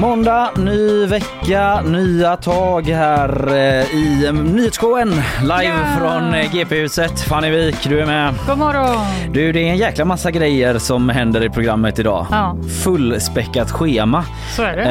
[0.00, 5.08] Måndag, ny vecka, nya tag här eh, i nyhetsshowen
[5.40, 5.98] live Ja!
[5.98, 7.20] från eh, GP-huset.
[7.20, 8.34] Fanny Wik, du är med.
[8.48, 8.96] God morgon!
[9.32, 12.26] Du, det är en jäkla massa grejer som händer i programmet idag.
[12.30, 12.56] Ja.
[12.84, 14.24] Fullspäckat schema.
[14.56, 14.82] Så är det.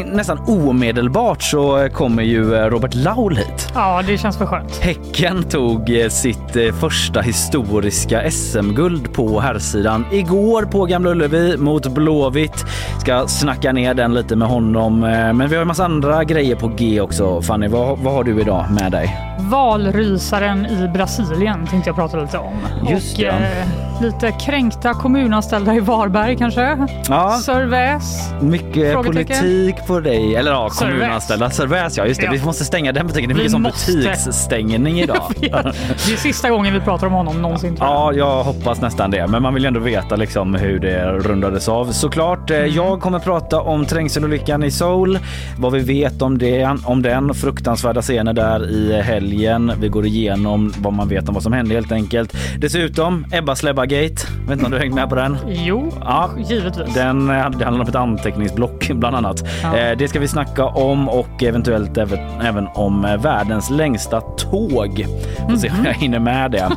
[0.00, 3.72] Eh, nästan omedelbart så kommer ju eh, Robert Laul hit.
[3.74, 4.76] Ja, det känns för skönt.
[4.76, 12.64] Häcken tog sitt första historiska SM-guld på herrsidan igår på Gamla Ullevi mot Blåvitt.
[13.00, 15.04] Ska snacka ner den lite med honom.
[15.04, 17.42] eh, Men vi har en massa andra grejer på G också.
[17.42, 19.16] Fanny, vad, vad har du idag med dig?
[19.50, 22.54] Valrysaren i Brasilien tänkte jag prata lite om.
[22.90, 23.28] Just och det.
[23.30, 26.88] eh, lite kränkta kommunanställda i Varberg kanske.
[27.08, 28.30] Ja, Sörväs.
[28.40, 30.36] mycket politik på dig.
[30.36, 31.50] Eller ja, kommunanställda.
[31.50, 32.26] Servais, ja just det.
[32.26, 32.32] Ja.
[32.32, 33.28] Vi måste stänga den butiken.
[33.28, 35.32] Det är mycket som butiksstängning idag.
[35.40, 37.76] Det är sista gången vi pratar om honom någonsin.
[37.80, 39.26] Ja, jag hoppas nästan det.
[39.26, 41.92] Men man vill ju ändå veta liksom hur det rundades av.
[41.92, 45.18] Såklart, eh, jag kommer prata om trängselolyckan i Seoul,
[45.58, 49.72] vad vi vet om, det, om den, fruktansvärda scener där i helgen.
[49.80, 52.36] Vi går igenom vad man vet om vad som hände helt enkelt.
[52.58, 54.26] Dessutom Ebba Slebba-gate.
[54.48, 55.36] Vet inte om du hängt med på den?
[55.46, 56.94] Jo, Ja, givetvis.
[56.94, 59.44] den eh, det handlar om ett anteckningsblock bland annat.
[59.62, 59.76] Ja.
[59.76, 65.06] Eh, Det ska vi snacka om och eventuellt även, även om eh, världens längsta tåg.
[65.50, 66.68] Får se om jag hinner med det.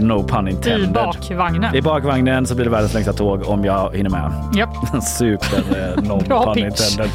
[0.00, 0.92] No pun I intended.
[0.92, 1.74] bakvagnen.
[1.74, 4.32] I bakvagnen så blir det världens längsta tåg om jag hinner med.
[4.56, 4.70] Japp.
[5.02, 5.62] Super
[6.02, 6.66] no pun pitch.
[6.96, 7.10] intended.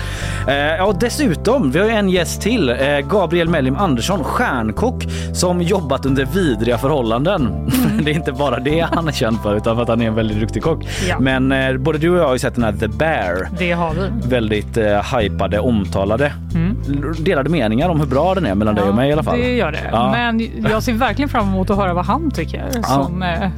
[0.80, 2.76] Ja, dessutom, vi har en gäst till.
[3.10, 7.48] Gabriel Mellim Andersson, stjärnkock som jobbat under vidriga förhållanden.
[7.48, 8.06] Mm.
[8.06, 10.16] det är inte bara det han är känd för utan för att han är en
[10.16, 10.88] väldigt duktig kock.
[11.10, 11.20] Ja.
[11.20, 13.50] Men eh, både du och jag har ju sett den här The Bear.
[13.60, 14.30] Det har vi.
[14.30, 16.34] Väldigt eh, hypade, omtalade.
[16.56, 16.78] Mm.
[17.20, 19.40] Delade meningar om hur bra den är mellan dig och mig i alla fall.
[19.40, 19.90] Det gör det.
[19.92, 20.12] Ja.
[20.12, 23.50] Men jag ser verkligen fram emot att höra vad han tycker som eh,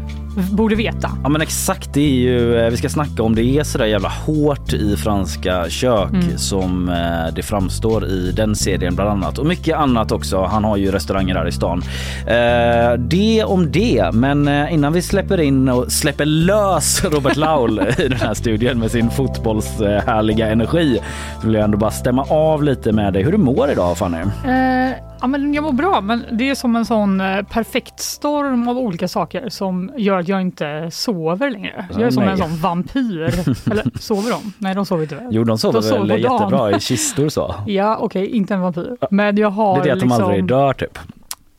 [0.51, 1.12] borde veta.
[1.23, 3.85] Ja men exakt, det är ju, eh, vi ska snacka om det är så där
[3.85, 6.38] jävla hårt i franska kök Mm.
[6.38, 10.44] som eh, det framstår i den serien bland annat och mycket annat också.
[10.44, 11.84] Han har ju restauranger här i stan.
[12.28, 18.07] Eh, det om det, men innan vi släpper in och släpper lös Robert Laul i
[18.07, 21.00] den här studien med sin fotbollshärliga energi
[21.41, 24.18] så vill jag ändå bara stämma av lite med dig hur du mår idag Fanny.
[24.18, 24.91] Eh,
[25.25, 28.78] ja, men jag mår bra, men det är som en sån eh, perfekt storm av
[28.78, 31.86] olika saker som gör att jag inte sover längre.
[31.91, 32.31] Jag är som nej.
[32.31, 33.22] en sån vampyr.
[33.72, 34.53] Eller sover de?
[34.58, 35.28] Nej, de sover inte?
[35.31, 36.34] Jo de sover De sover väl dagen.
[36.34, 37.56] jättebra i kistor så.
[37.68, 38.97] Ja, okej, inte en vampyr.
[39.09, 40.24] Men jag har Det är det att de liksom...
[40.24, 41.00] aldrig dör typ.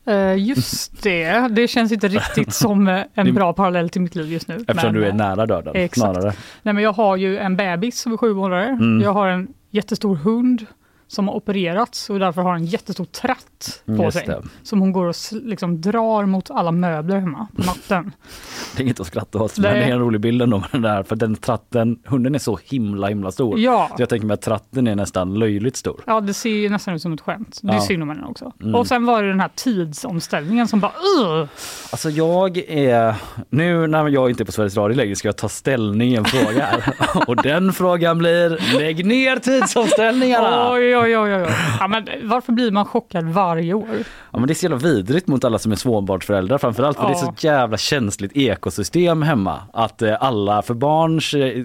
[0.05, 4.31] Eh, just det, det känns inte riktigt som eh, en bra parallell till mitt liv
[4.31, 4.55] just nu.
[4.55, 6.15] Eftersom Men, du är nära döden exakt.
[6.15, 6.33] snarare.
[6.61, 8.69] Nej, men jag har ju en bebis som är sju månader.
[8.69, 9.01] Mm.
[9.01, 10.65] Jag har en jättestor hund
[11.07, 14.27] som har opererats och därför har en jättestor tratt på Mm, Just sig.
[14.27, 14.41] det.
[14.63, 18.11] Som hon går och liksom drar mot alla möbler hemma på natten.
[18.75, 20.81] Det är inget att skratta åt, men det är en rolig bild ändå med den
[20.81, 21.03] där.
[21.03, 23.59] För den tratten, hunden är så himla himla stor.
[23.59, 23.89] ja.
[23.95, 26.01] Så jag tänker mig att tratten är nästan löjligt stor.
[26.07, 27.59] Ja, det ser ju nästan ut som ett skämt.
[27.63, 27.81] Det är Ja.
[27.81, 28.51] synd om henne också.
[28.61, 28.75] Mm.
[28.75, 30.91] Och sen var det den här tidsomställningen som bara
[31.21, 31.47] Ugh!
[31.91, 33.15] Alltså jag är,
[33.49, 36.25] nu när jag inte är på Sveriges Radio längre ska jag ta ställning i en
[36.25, 36.67] fråga.
[37.27, 40.71] Och den frågan blir, lägg ner tidsomställningarna!
[40.73, 41.47] Oj, oj, oj, oj.
[41.79, 43.97] Ja, men varför blir man chockad varje år?
[44.37, 47.09] Ja, men det är så jävla vidrigt mot alla som är småbarnsföräldrar framförallt för det
[47.09, 47.33] är Ja.
[47.39, 49.61] så jävla känsligt ekosystem hemma.
[49.73, 51.63] Att eh, alla för barns eh,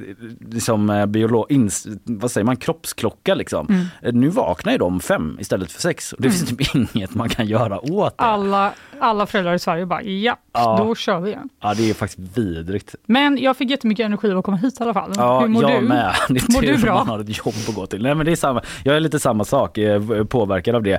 [0.51, 3.67] liksom, eh, biolog, ins, vad säger man, kroppsklocka liksom.
[3.69, 3.85] Mm.
[4.03, 6.13] Eh, Nu vaknar ju de fem istället för sex.
[6.13, 8.25] Och det finns typ inget man kan göra åt det.
[8.25, 10.77] Alla, alla föräldrar i Sverige bara ja, Ja.
[10.85, 11.49] då kör vi igen.
[11.63, 12.95] Ja det är faktiskt vidrigt.
[13.07, 15.13] Men jag fick jättemycket energi av att komma hit i alla fall.
[15.17, 15.89] Ja, Hur mår jag du?
[15.89, 16.15] med.
[16.29, 16.95] Det är Mår tur du bra?
[16.95, 18.03] Man har ett jobb att gå till.
[18.03, 18.63] Nej, men det är samma.
[18.85, 20.99] Jag är lite samma sak, eh, påverkad av det.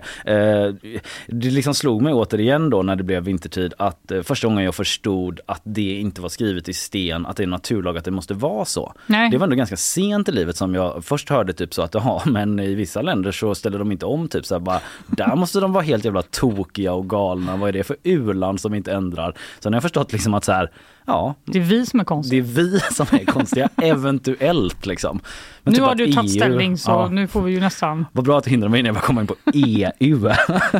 [1.27, 4.75] Det liksom slog mig återigen då när det blev vintertid att eh, första gången jag
[4.75, 8.33] förstod att det inte var skrivet i sten, att det är naturlag att det måste
[8.33, 8.93] vara så.
[9.07, 9.29] Nej.
[9.29, 12.21] Det var ändå ganska sent i livet som jag först hörde typ så att ja
[12.25, 15.59] men i vissa länder så ställer de inte om typ så här bara där måste
[15.59, 17.57] de vara helt jävla tokiga och galna.
[17.57, 19.35] Vad är det för u-land som inte ändrar?
[19.59, 20.71] Sen har jag förstått liksom att så här
[21.05, 22.43] ja Det är vi som är det konstiga.
[22.43, 25.19] är vi som är konstiga, eventuellt liksom.
[25.63, 28.05] Men Nu typ har du tagit EU ställning så Ja, nu får vi ju nästan...
[28.11, 30.29] vad bra att du hindrade mig när jag bara kom in på EU.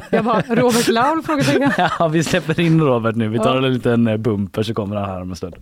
[0.09, 1.21] Jag bara, Robert Laul?
[1.25, 1.71] Frågetecken.
[1.99, 3.27] ja, vi släpper in Robert nu.
[3.29, 3.65] Vi tar Ja.
[3.67, 5.55] en liten eh, bumper så kommer han här om en stund.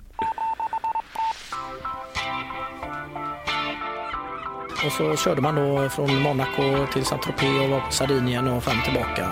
[4.85, 6.61] Och så körde man då från Monaco
[6.93, 9.29] till Saint-Tropez och var på Sardinien och fram tillbaka.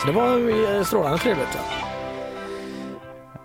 [0.00, 0.38] Så det var
[0.76, 1.48] eh, strålande trevligt.
[1.54, 1.87] Ja.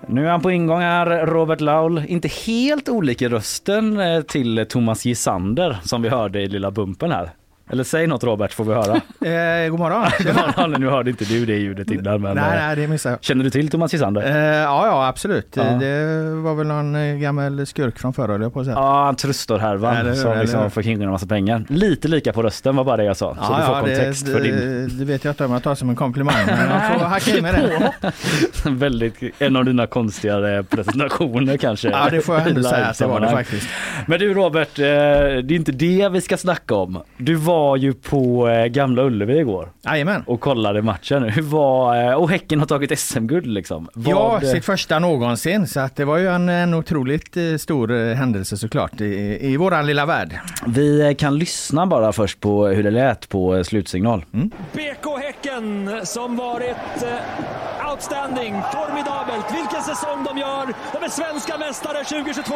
[0.08, 2.04] Nu är han på ingång här, Robert Laul.
[2.08, 7.12] Inte helt olik i rösten eh, till Thomas Gisander som vi hörde i lilla bumpen
[7.12, 7.30] här.
[7.70, 9.02] Eller säg något Robert får vi höra.
[9.24, 10.06] Eh, god morgon.
[10.58, 13.24] Ja, nu hörde inte du det ljudet innan men nej, eh, nej, det missade jag.
[13.24, 14.22] känner du till Thomas Gisander?
[14.22, 15.48] Eh, ja, ja, absolut.
[15.54, 15.64] Ja.
[15.64, 18.76] Det var väl någon eh, gammal skurk från förr, höll jag på att säga.
[18.78, 20.70] Ja, han trustor-härvan Eller hur, som eller liksom hur?
[20.70, 21.66] får kringa en massa pengar.
[21.70, 23.36] Lite lika på rösten var bara det jag sa.
[23.36, 25.90] Så du får kontext det, för din det, vet jag inte om jag tar som
[25.90, 28.70] en komplimang, men jag får hacka i mig det.
[28.70, 31.90] väldigt, en av dina konstigare presentationer kanske.
[31.90, 33.68] Ja, det får jag ändå säga att det var det faktiskt.
[34.08, 37.02] Men du Robert, eh, det är inte det vi ska snacka om.
[37.18, 40.24] Du var ju på eh, Gamla Ullevi igår Jajamän.
[40.28, 41.24] och kollade matchen.
[41.30, 43.90] Hur var, eh, och Häcken har tagit SM-guld liksom.
[43.94, 45.68] Ja, sitt första någonsin.
[45.68, 49.58] Så att det var ju en, en otroligt eh, stor eh, händelse såklart i, i
[49.58, 50.40] våran lilla värld.
[50.68, 54.26] Vi eh, kan lyssna bara först på hur det lät på eh, slutsignal.
[54.74, 59.46] BK Häcken som varit eh, outstanding, formidabelt.
[59.60, 60.66] Vilken säsong de gör.
[60.94, 62.54] De är svenska mästare 2022.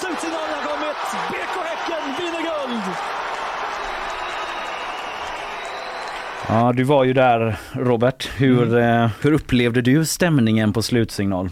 [0.00, 1.00] Slutsignalen har kommit.
[1.32, 2.82] BK Häcken vinner guld.
[6.52, 8.28] Ja, du var ju där Robert.
[8.36, 11.50] Hur, eh, hur upplevde du stämningen på slutsignal?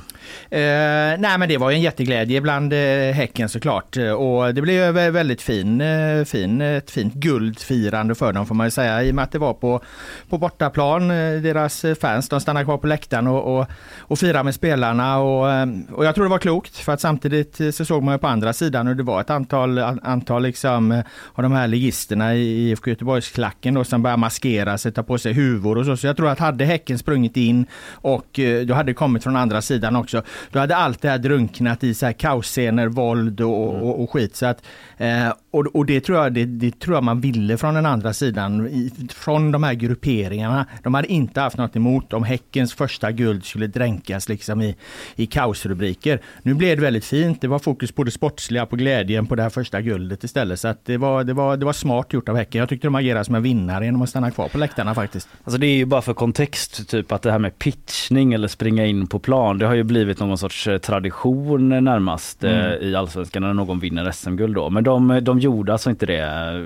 [0.50, 2.78] Eh, nej men det var ju en jätteglädje bland eh,
[3.12, 3.96] Häcken såklart.
[3.96, 8.46] Eh, och det blev ju väldigt fin, eh, fin, eh, ett fint guldfirande för dem
[8.46, 9.02] får man ju säga.
[9.02, 9.80] I och med att det var på,
[10.28, 11.10] på bortaplan.
[11.10, 13.66] Eh, deras fans de stannade kvar på läktaren och, och,
[13.98, 15.18] och firade med spelarna.
[15.18, 15.46] Och,
[15.92, 18.52] och jag tror det var klokt för att samtidigt så såg man ju på andra
[18.52, 21.02] sidan och det var ett antal, antal liksom,
[21.34, 25.32] av de här ligisterna i IFK Göteborgsklacken då, som började maskera sig, ta på sig
[25.32, 25.96] huvor och så.
[25.96, 29.62] Så jag tror att hade Häcken sprungit in och då hade det kommit från andra
[29.62, 30.17] sidan också,
[30.50, 34.36] då hade allt det här drunknat i så här kaosscener, våld och, och, och skit.
[34.36, 34.62] Så att,
[34.96, 38.12] eh, och, och det, tror jag, det, det tror jag man ville från den andra
[38.12, 38.68] sidan,
[39.14, 40.66] från de här grupperingarna.
[40.82, 44.76] De hade inte haft något emot om Häckens första guld skulle dränkas liksom i,
[45.16, 46.20] i kaosrubriker.
[46.42, 47.40] Nu blev det väldigt fint.
[47.40, 50.60] Det var fokus på det sportsliga, på glädjen på det här första guldet istället.
[50.60, 52.58] Så det, var, det, var, det var smart gjort av Häcken.
[52.58, 55.28] Jag tyckte de agerade som en vinnare genom att stanna kvar på läktarna faktiskt.
[55.44, 58.86] Alltså det är ju bara för kontext, typ att det här med pitchning eller springa
[58.86, 62.82] in på plan, det har ju blivit någon sorts eh, tradition eh, närmast eh, Mm.
[62.82, 64.70] i Allsvenskan när någon vinner SM-guld då.
[64.70, 66.18] Men de, de gjorde alltså inte det,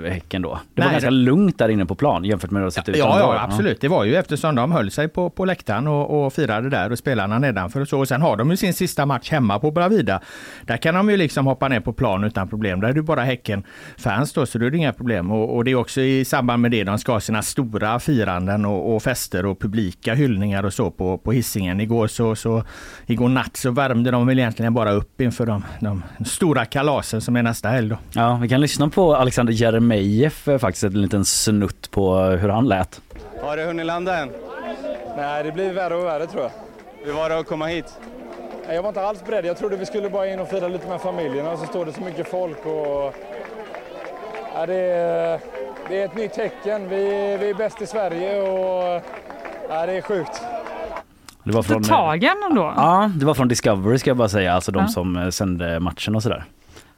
[0.05, 0.59] eh, Häcken då.
[0.73, 2.89] Det var Nej, ganska det- lugnt där inne på plan jämfört med hur det sett
[2.89, 3.81] ut Ja, ja, absolut.
[3.81, 6.97] Det var ju eftersom de höll sig på, på läktaren och, och firade där och
[6.97, 7.99] spelarna nedanför och så.
[7.99, 10.21] Och sen har de ju sin sista match hemma på Bravida.
[10.65, 12.81] Där kan de ju liksom hoppa ner på plan utan problem.
[12.81, 15.31] Där är det bara Häcken-fans då, så då är det inga problem.
[15.31, 18.65] Och, och det är också i samband med det de ska ha sina stora firanden
[18.65, 21.79] och, och fester och publika hyllningar och så på, på hissingen.
[21.79, 22.63] Igår, så, så,
[23.05, 27.35] igår natt så värmde de väl egentligen bara upp inför de, de stora kalasen som
[27.35, 27.97] är nästa helg då.
[28.13, 32.67] Ja, vi kan lyssna på Alexander Jeremejeff eh, faktiskt, en liten snutt på hur han
[32.67, 33.01] lät.
[33.41, 34.29] Har det hunnit landa än?
[35.17, 36.51] Nej, det blir värre och värre tror jag.
[37.05, 37.99] Hur var det att komma hit?
[38.69, 39.45] Jag var inte alls beredd.
[39.45, 41.93] Jag trodde vi skulle bara in och fira lite med familjerna och så står det
[41.93, 43.13] så mycket folk och...
[44.55, 45.39] Ja, det, är,
[45.89, 46.89] det är ett nytt tecken.
[46.89, 46.97] Vi,
[47.41, 49.01] vi är bäst i Sverige och...
[49.69, 50.41] Ja, det är sjukt.
[51.43, 52.73] Det var från, Tagen då?
[52.75, 54.87] Ja, det var från Discovery ska jag bara säga, alltså de Ja.
[54.87, 56.45] som eh, sände matchen och sådär.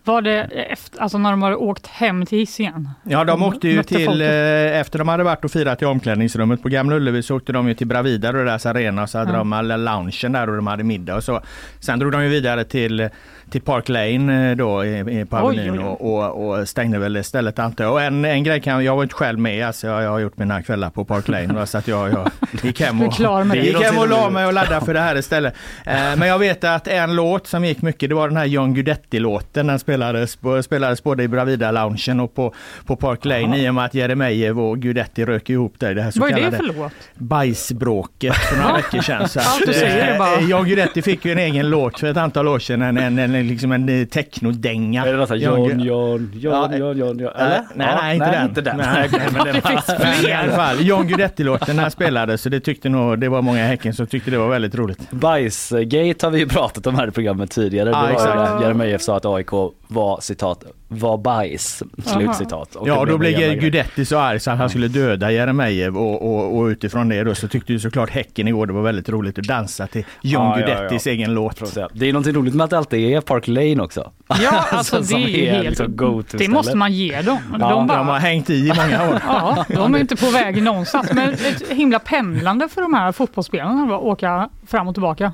[0.05, 0.41] Var det
[0.71, 2.89] efter, alltså när de hade åkt hem till Hisingen?
[3.03, 4.21] Ja, de åkte ju till, folket.
[4.21, 7.67] eh, efter de hade varit och firat i omklädningsrummet på Gamla Ullevi så åkte de
[7.67, 9.37] ju till Bravida och deras arena och så hade Ja.
[9.37, 11.41] de alla loungen där och de hade middag och så.
[11.79, 13.09] Sen drog de ju vidare till,
[13.49, 14.83] till Park Lane eh, då
[15.29, 17.93] på Avenyn och, och, och stängde väl stället antar jag.
[17.93, 20.37] Och en, en grej kan jag var inte själv med, alltså jag, jag har gjort
[20.37, 22.31] mina kvällar på Park Lane så att jag, jag
[22.63, 23.13] gick hem och
[23.55, 25.53] gick hem och la mig och laddade för det här istället.
[25.85, 28.73] Eh, men jag vet att en låt som gick mycket, det var den här John
[28.73, 29.67] Guidetti-låten.
[29.67, 32.53] Den spelades, spelades både i Bravida-loungen och på,
[32.85, 36.01] på Park Lane i och med att Jeremejeff och Guidetti rök ihop där i det
[36.01, 36.91] här så Vad är det för låt?
[37.15, 39.29] bajsbråket för några veckor sedan.
[39.29, 40.35] Så att, du säger det bara.
[40.35, 43.34] eh, John Guidetti fick ju en egen låt för ett antal år sedan, en, en,
[43.35, 45.05] en, liksom en eh, technodänga.
[45.05, 47.61] Är det något sånt här John John, Gu- John, John, Ja, John, John, John, Eller?
[47.75, 48.47] Nej, nej, inte den.
[48.49, 48.77] inte den.
[48.77, 50.35] Nej, okej, men det Det finns var, men i fler.
[50.35, 53.67] alla fall, John Guidetti-låten när han spelade så det tyckte nog, det var många i
[53.67, 55.11] Häcken som tyckte det var väldigt roligt.
[55.11, 57.89] Bajsgate har vi ju pratat om här i programmet tidigare.
[57.89, 59.49] Ja, det var ju Jeremejeff sa att AIK
[59.87, 62.75] var citat, var bajs, slutcitat.
[62.85, 63.35] Ja, då blev.
[63.59, 67.35] Guidetti så arg så att han skulle döda Jeremejeff och, och, och utifrån det då
[67.35, 70.59] så tyckte ju såklart Häcken igår det var väldigt roligt att dansa till John Ja,
[70.59, 70.75] ja, ja.
[70.77, 71.75] Guidettis egen låt.
[71.93, 74.11] Det är någonting roligt med att det alltid är Park Lane också.
[74.27, 75.67] Ja, alltså det är ju helt...
[75.67, 76.77] liksom det måste stället.
[76.77, 77.37] man ge dem.
[77.51, 79.21] Ja, de De bara, har hängt i i många år.
[79.27, 81.13] Ja, de är inte på väg någonstans.
[81.13, 85.33] Men ett himla pendlande för de här fotbollsspelarna att åka fram och tillbaka.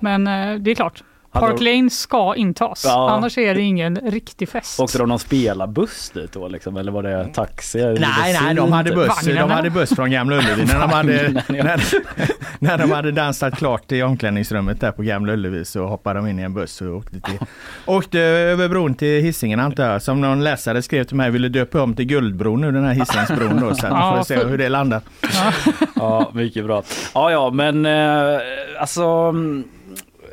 [0.00, 3.10] Men eh, det är klart, Park Lane ska intas, Ja.
[3.10, 4.80] annars är det ingen riktig fest.
[4.80, 6.76] Åkte de någon spelarbuss dit då liksom?
[6.76, 7.78] Eller var det taxi?
[7.78, 11.80] Nej, nej, de hade buss, de hade buss från Gamla Ullevi när de hade, när,
[12.58, 16.38] när de hade dansat klart i omklädningsrummet där på Gamla Ullevi så hoppade de in
[16.38, 17.38] i en buss och åkte, till,
[17.86, 20.02] åkte över bron till Hisingen antar jag.
[20.02, 23.60] Som någon läsare skrev till mig, ville döpa om till Guldbron nu den här Hisingsbron
[23.60, 23.74] då.
[23.74, 25.00] Så att Ja, får se hur det landar.
[25.96, 26.82] Ja, mycket bra.
[27.14, 28.38] Ja, ja, men eh,
[28.80, 29.34] alltså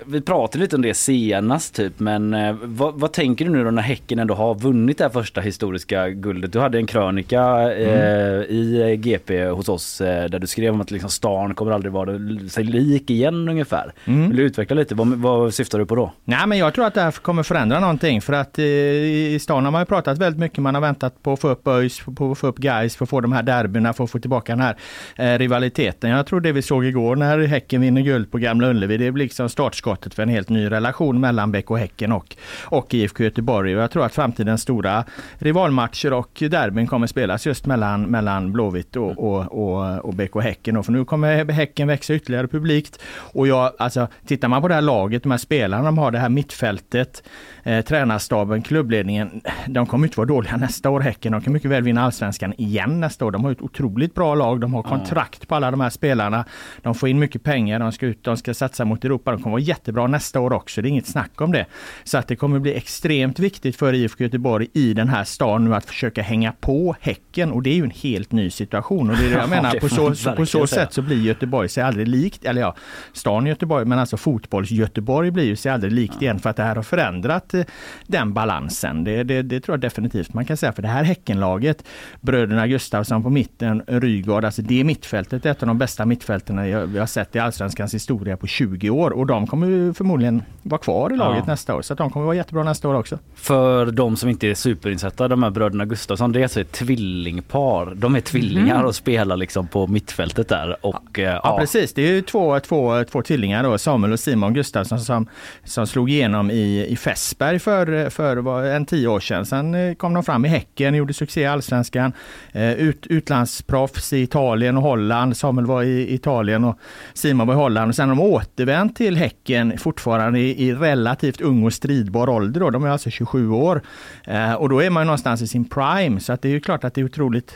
[0.07, 3.71] vi pratade lite om det senast typ, men eh, vad, vad tänker du nu då
[3.71, 6.53] när Häcken ändå har vunnit det här första historiska guldet?
[6.53, 10.91] Du hade en krönika eh, i GP hos oss eh, där du skrev om att
[10.91, 12.19] liksom stan kommer aldrig vara
[12.49, 13.93] sig lik igen ungefär.
[14.05, 14.95] Vill du utveckla lite?
[14.95, 16.11] Vad, vad syftar du på då?
[16.23, 19.65] Nej men jag tror att det här kommer förändra någonting för att eh, i stan
[19.65, 20.59] har man ju pratat väldigt mycket.
[20.59, 23.09] Man har väntat på att få upp ÖIS, på att få upp Gais, för att
[23.09, 24.75] få de här derbyna, för att få tillbaka den här
[25.15, 26.09] eh, rivaliteten.
[26.09, 29.25] Jag tror det vi såg igår när Häcken vinner guld på Gamla Ullevi, det blir
[29.25, 29.49] liksom
[29.95, 32.35] startskottet för en helt ny relation mellan BK Häcken och,
[32.71, 33.75] och IFK Göteborg.
[33.75, 35.05] Och jag tror att framtidens stora
[35.39, 40.77] rivalmatcher och derbyn kommer spelas just mellan, mellan Blåvitt och, och, och, och BK Häcken.
[40.77, 42.99] Och för nu kommer Häcken växa ytterligare publikt.
[43.33, 46.19] Och jag, alltså, tittar man på det här laget, de här spelarna de har, det
[46.19, 47.23] här mittfältet,
[47.63, 49.41] eh, tränarstaben, klubbledningen.
[49.67, 51.31] De kommer inte vara dåliga nästa år Häcken.
[51.31, 53.31] De kan mycket väl vinna allsvenskan igen nästa år.
[53.31, 54.59] De har ett otroligt bra lag.
[54.59, 56.45] De har kontrakt på alla de här spelarna.
[56.81, 57.79] De får in mycket pengar.
[57.79, 59.31] De ska ut, de ska satsa mot Europa.
[59.31, 60.81] De kommer vara jättebra nästa år också.
[60.81, 61.65] Det är inget snack om det.
[62.03, 65.75] Så att det kommer bli extremt viktigt för IFK Göteborg i den här stan nu
[65.75, 67.51] att försöka hänga på Häcken.
[67.51, 69.09] Och det är ju en helt ny situation.
[69.09, 69.79] Och det är det jag Ja, menar.
[69.79, 72.75] På man så, på så sätt så blir Göteborg sig aldrig likt, eller ja,
[73.13, 76.75] stan Göteborg, men alltså fotbolls-Göteborg blir ju sig aldrig likt igen för att det här
[76.75, 77.63] har förändrat eh,
[78.07, 79.03] den balansen.
[79.03, 80.71] Det, det, det tror jag definitivt man kan säga.
[80.71, 81.83] För det här Häckenlaget,
[82.21, 86.99] bröderna Gustafsson på mitten, Rygaard, alltså det mittfältet är ett av de bästa mittfälten vi
[86.99, 89.11] har sett i Allsvenskans historia på 20 år.
[89.11, 91.51] Och de kommer ju förmodligen vara kvar i laget Ja.
[91.51, 91.81] nästa år.
[91.81, 93.19] Så de kommer vara jättebra nästa år också.
[93.35, 97.93] För de som inte är superinsatta, de här bröderna Gustafsson, det är alltså ett tvillingpar.
[97.95, 100.85] De är tvillingar och spelar liksom på mittfältet där.
[100.85, 104.53] Och, eh, Ja, precis, det är ju två, två, två tvillingar då, Samuel och Simon
[104.53, 105.27] Gustafsson som,
[105.63, 109.45] som slog igenom i, i Fässberg för, för en tio år sedan.
[109.45, 112.13] Sen eh, kom de fram i Häcken, gjorde succé i Allsvenskan,
[112.51, 115.37] eh, ut, utlandsproffs i Italien och Holland.
[115.37, 116.79] Samuel var i Italien och
[117.13, 117.89] Simon var i Holland.
[117.89, 122.59] Och sen har de återvänt till Häcken fortfarande i, i relativt ung och stridbar ålder.
[122.59, 122.69] Då.
[122.69, 123.81] De är alltså 27 år.
[124.23, 126.19] Eh, och då är man ju någonstans i sin prime.
[126.19, 127.55] Så att det är ju klart att det är otroligt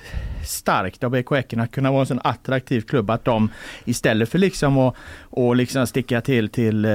[0.49, 3.49] starkt av BK Häcken att kunna vara en sån attraktiv klubb att de
[3.85, 4.95] istället för liksom att
[5.31, 6.91] och liksom sticka till till eh,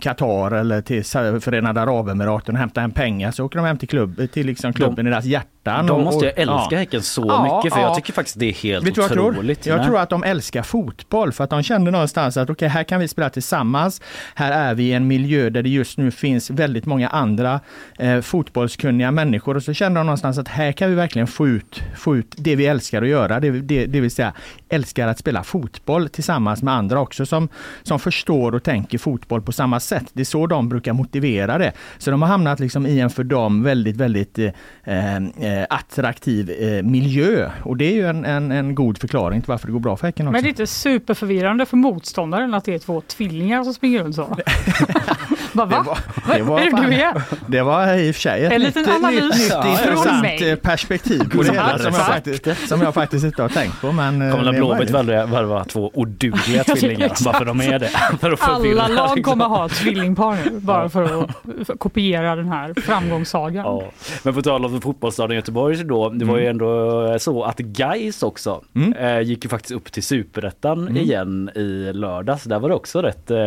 [0.00, 1.04] Qatar eller till
[1.40, 5.06] Förenade Arabemiraten och hämta hem pengar så åker de hem till, klubb, till liksom klubben
[5.06, 5.86] i deras hjärtan.
[5.86, 6.78] De och- måste ju älska ja.
[6.78, 7.86] Häcken så Ja, mycket för ja.
[7.86, 9.30] jag tycker faktiskt det är helt Vet vad jag tror?
[9.30, 9.66] otroligt.
[9.66, 13.00] Jag tror att de älskar fotboll för att de kände någonstans att okej, här kan
[13.00, 14.02] vi spela tillsammans.
[14.34, 17.60] Här är vi i en miljö där det just nu finns väldigt många andra
[17.98, 21.82] eh, fotbollskunniga människor och så kände de någonstans att här kan vi verkligen få ut,
[21.96, 23.40] få ut det vi älskar att göra.
[23.40, 24.32] Det, det, det vill säga
[24.68, 27.48] älskar att spela fotboll tillsammans med andra också som,
[27.82, 30.04] som förstår och tänker fotboll på samma sätt.
[30.12, 31.72] Det är så de brukar motivera det.
[31.98, 35.22] Så de har hamnat liksom i en för dem väldigt, väldigt eh, eh,
[35.70, 37.50] attraktiv eh, miljö.
[37.62, 40.06] Och det är ju en, en, en god förklaring till varför det går bra för
[40.06, 40.32] Häcken också.
[40.32, 44.14] Men det är inte superförvirrande för motståndaren att det är två tvillingar som springer runt
[44.14, 44.36] så?
[45.52, 45.82] Bara, va?
[45.86, 45.98] var-
[46.36, 47.22] det var Vad är det du är?
[47.46, 50.22] Det var i och för sig ett En nytt, liten analys nytt, nytt från intressant
[50.22, 50.56] mig.
[50.56, 53.92] perspektiv på det hela som jag, faktiskt, som jag faktiskt inte har tänkt på.
[53.92, 57.24] Men, eh, Kommer Blåvitt värva, två odugliga tvillingar exakt.
[57.24, 57.88] bara för de är det.
[58.20, 59.22] För att Alla lag liksom.
[59.22, 63.64] kommer ha tvillingpar nu bara för att kopiera den här framgångssagan.
[63.66, 63.82] Ja.
[64.22, 66.50] Men på tal om fotbollsstaden Göteborg då, det var ju Mm.
[66.50, 68.60] ändå så att Gais också
[68.98, 70.96] eh, gick ju faktiskt upp till superettan Mm.
[70.96, 72.44] igen i lördags.
[72.44, 73.38] Där var det också rätt eh,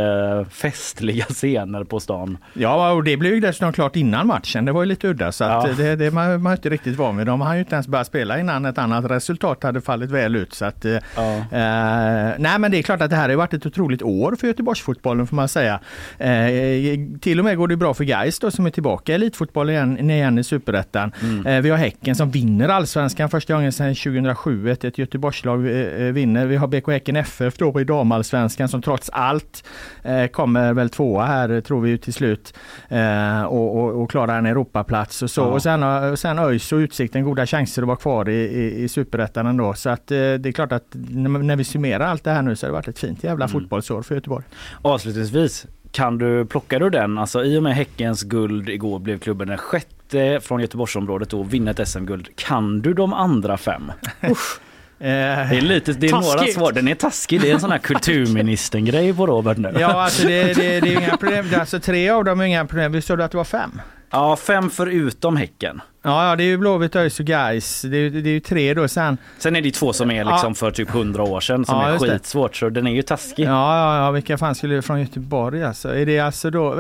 [0.52, 2.38] festliga scener på stan.
[2.54, 4.66] Ja, och det blev ju dessutom klart innan matchen.
[4.66, 5.74] Det var ju lite udda så att Ja.
[5.78, 7.28] det, det man, man är inte riktigt van vid.
[7.28, 10.54] De har ju inte ens börjat spela innan ett annat resultat hade fallit väl ut.
[10.54, 11.36] Så att, eh, Ja.
[11.38, 14.48] eh, nej men det är klart att det här har varit ett otroligt år för
[14.48, 15.80] Göteborgsfotbollen får man säga.
[16.18, 16.30] Eh,
[17.22, 20.10] till och med går det bra för Gais då som är tillbaka i elitfotboll igen,
[20.10, 21.12] igen i superettan.
[21.46, 24.70] Eh, vi har Häcken som vinner allsvenskan första gången sedan 2007.
[24.72, 26.46] Ett, ett Göteborgslag eh, eh, vinner.
[26.46, 29.64] Vi har BK Häcken FF då i damallsvenskan som trots allt
[30.32, 32.54] kommer väl tvåa här tror vi till slut
[33.48, 35.42] och, och, och klarar en Europaplats och så.
[35.42, 35.46] Ja.
[35.46, 39.48] Och sen, sen ÖIS och Utsikten goda chanser att vara kvar i, i, i superettan
[39.48, 39.74] ändå.
[39.74, 42.66] Så att eh, det är klart att när, vi summerar allt det här nu så
[42.66, 44.46] har det varit ett fint jävla fotbollsår för Göteborg.
[44.82, 47.18] Avslutningsvis, kan du plocka du den?
[47.18, 51.72] Alltså i och med Häckens guld igår blev klubben den sjätte från Göteborgsområdet och vinner
[51.82, 52.28] ett SM-guld.
[52.36, 53.92] Kan du de andra fem?
[55.00, 56.54] Eh, Det är lite, det är några Taskigt.
[56.56, 56.72] svar.
[56.72, 57.42] Den är taskig.
[57.42, 57.78] Det är en sån här
[58.34, 59.74] kulturministern-grej på Robert nu.
[59.80, 61.46] Ja, alltså det, det, det är inga problem.
[61.60, 62.92] Alltså tre av dem är inga problem.
[62.92, 63.82] Visst sa du att det var fem?
[64.10, 65.82] Ja, fem förutom Häcken.
[66.06, 67.82] Ja, ja det är ju Blåvitt, ÖIS och Gais.
[67.82, 69.18] Det, är ju- det är ju tre då sen.
[69.38, 70.54] Sen är det ju två som är liksom Ja.
[70.54, 72.00] för typ 100 år sedan som Ja, är det.
[72.00, 72.56] skitsvårt.
[72.56, 73.44] Så den är ju taskig.
[73.46, 75.96] Ja, ja, ja, vilka fan skulle från Göteborg alltså?
[75.98, 76.76] Är det alltså då...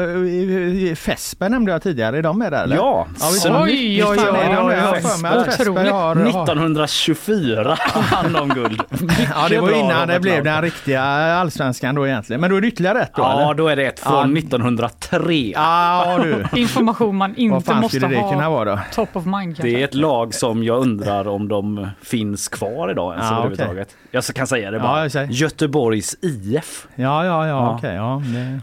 [0.95, 2.75] Fesper nämnde jag tidigare, är de med där eller?
[2.75, 4.75] Ja, Ja, visst, så Oj, oj, fan oj, oj, det?
[4.75, 5.01] Jag har oj.
[5.01, 5.91] för mig att Fesper Otroligt.
[5.91, 6.15] har...
[6.15, 7.77] har 1924
[8.11, 8.81] vann de guld.
[9.35, 12.41] Ja, det var innan det blev den riktiga allsvenskan då egentligen.
[12.41, 13.53] Men då är det ytterligare ett då Ja, eller?
[13.53, 14.39] då är det ett från Ja.
[14.39, 15.51] 1903.
[15.55, 16.59] Ja, du.
[16.61, 18.79] Information man Vad inte fan måste skulle det ha kunna vara då?
[19.13, 19.63] Top of mind kanske.
[19.63, 23.95] Det är ett lag som jag undrar om de finns kvar idag ens Ja, överhuvudtaget.
[24.11, 25.07] Jag kan säga det bara.
[25.07, 25.23] Ja.
[25.23, 26.87] Göteborgs IF.
[26.95, 27.75] Ja, ja, ja, Ja.
[27.77, 27.95] okej.
[27.95, 28.59] ja, det,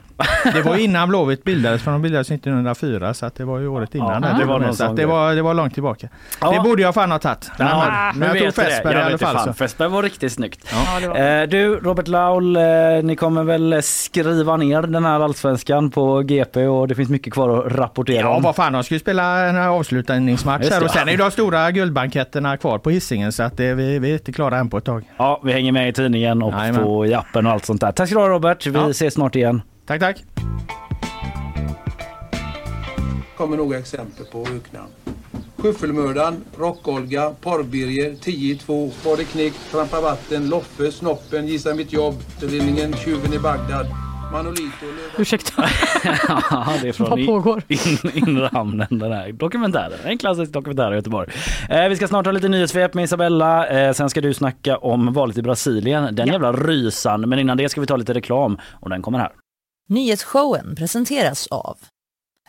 [0.52, 3.94] det var innan Blåvitt bildades, för de bildades 1904 så att det var ju året
[3.94, 4.22] innan.
[4.22, 6.08] Ja, det var med, så det, var, det var långt tillbaka.
[6.40, 6.50] Ja.
[6.52, 7.50] Det borde jag fan ha tagit.
[7.58, 8.64] Men, Ja, men jag tog.
[8.64, 9.54] Fesper i alla fall.
[9.54, 10.68] Fesper var riktigt snyggt.
[11.02, 11.16] Ja, var.
[11.40, 12.62] Eh, du, Robert Laul, eh,
[13.02, 17.58] ni kommer väl skriva ner den här allsvenskan på GP och det finns mycket kvar
[17.66, 18.42] att rapportera Ja, om.
[18.42, 19.56] vad fan, de ska ju spela en
[20.46, 20.84] avslutningsmatch här det.
[20.86, 24.10] och sen är ju de stora guldbanketterna kvar på hissingen så att det, vi, vi
[24.10, 25.04] är inte klara än på ett tag.
[25.16, 26.82] Ja, vi hänger med i tidningen och Jajamän.
[26.82, 27.92] på i appen och allt sånt där.
[27.92, 28.66] Tack ska du ha Robert.
[28.66, 28.90] Vi Ja.
[28.90, 29.62] ses snart igen.
[29.86, 30.24] Tack, tack.
[33.36, 34.88] kommer några exempel på öknamn.
[35.56, 42.14] Skyffelmördaren, Rock-Olga, Porrbirger, 10-2, Var knick, Trampa vatten, Loffe, Snoppen, Gissa mitt jobb,
[43.04, 43.86] Tjuven i Bagdad,
[44.32, 44.86] Manolito,
[45.18, 45.52] Ursäkta,
[46.50, 47.62] ja, det är från vad pågår?
[47.68, 49.92] in, inre hamnen den här dokumentären.
[50.04, 51.32] En klassisk dokumentär i Göteborg.
[51.68, 53.66] Eh, vi ska snart ha lite nyhetssvep med Isabella.
[53.68, 56.14] Eh, sen ska du snacka om valet i Brasilien.
[56.14, 56.32] Den Ja.
[56.32, 57.20] jävla rysan.
[57.20, 59.32] Men innan det ska vi ta lite reklam och den kommer här.
[59.88, 61.78] Nyhetsshowen presenteras av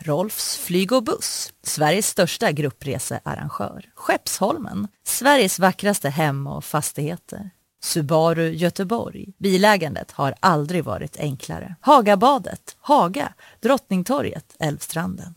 [0.03, 3.85] Rolfs flyg och buss, Sveriges största gruppresearrangör.
[3.95, 7.49] Skeppsholmen, Sveriges vackraste hem och fastigheter.
[7.83, 9.25] Subaru Göteborg.
[9.37, 11.75] Bilägandet har aldrig varit enklare.
[11.81, 15.35] Hagabadet, Haga, Drottningtorget, Älvstranden.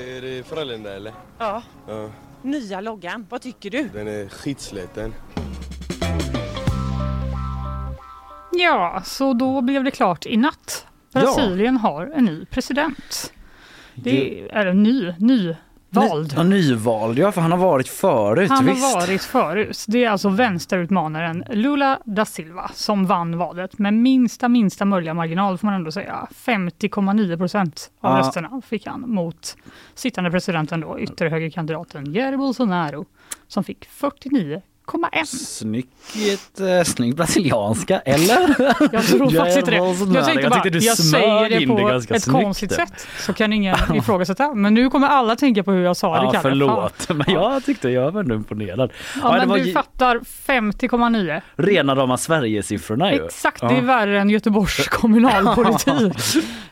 [0.00, 1.12] Är det Frölunda eller?
[1.38, 2.10] Ja, Ja,
[2.42, 3.26] nya loggan.
[3.30, 3.88] Vad tycker du?
[3.88, 5.14] den är skitsliten.
[8.52, 10.86] Ja, så då blev det klart i natt.
[11.12, 13.32] Brasilien har en ny president.
[13.94, 15.14] Det är en ny,
[16.02, 16.32] nyvald.
[16.36, 18.50] Ja, nyvald, ja för han har varit förut.
[18.50, 18.84] Han visst.
[18.94, 19.84] har varit förut.
[19.88, 25.58] Det är alltså vänsterutmanaren Lula da Silva som vann valet med minsta, minsta möjliga marginal
[25.58, 26.26] får man ändå säga.
[26.34, 28.18] 50,9 procent av Ja.
[28.18, 29.56] rösterna fick han mot
[29.94, 33.06] sittande presidenten då, ytterhögerkandidaten Jair Bolsonaro
[33.48, 33.84] som fick
[34.86, 35.24] 49,1.
[35.24, 38.54] Snyggt, eh, snygg brasilianska, eller?
[38.92, 39.78] Jag tror faktiskt inte det.
[39.78, 40.14] Bolsonaro.
[40.16, 42.22] Jag tänkte Jag bara, tyckte du jag smög säger det in på det ganska ett
[42.22, 42.42] snyggt.
[42.44, 44.54] konstigt sätt så kan ingen ifrågasätta.
[44.54, 46.42] Men nu kommer alla tänka på hur jag sa det, Ja, Kalle.
[46.42, 48.90] förlåt, men jag tyckte jag var ändå imponerad.
[49.14, 51.40] Ja, Ja, det men var du ju fattar 50,9.
[51.56, 53.24] rena rama Sverigesiffrorna ju.
[53.24, 56.12] Exakt, det är värre än Göteborgs kommunalpolitik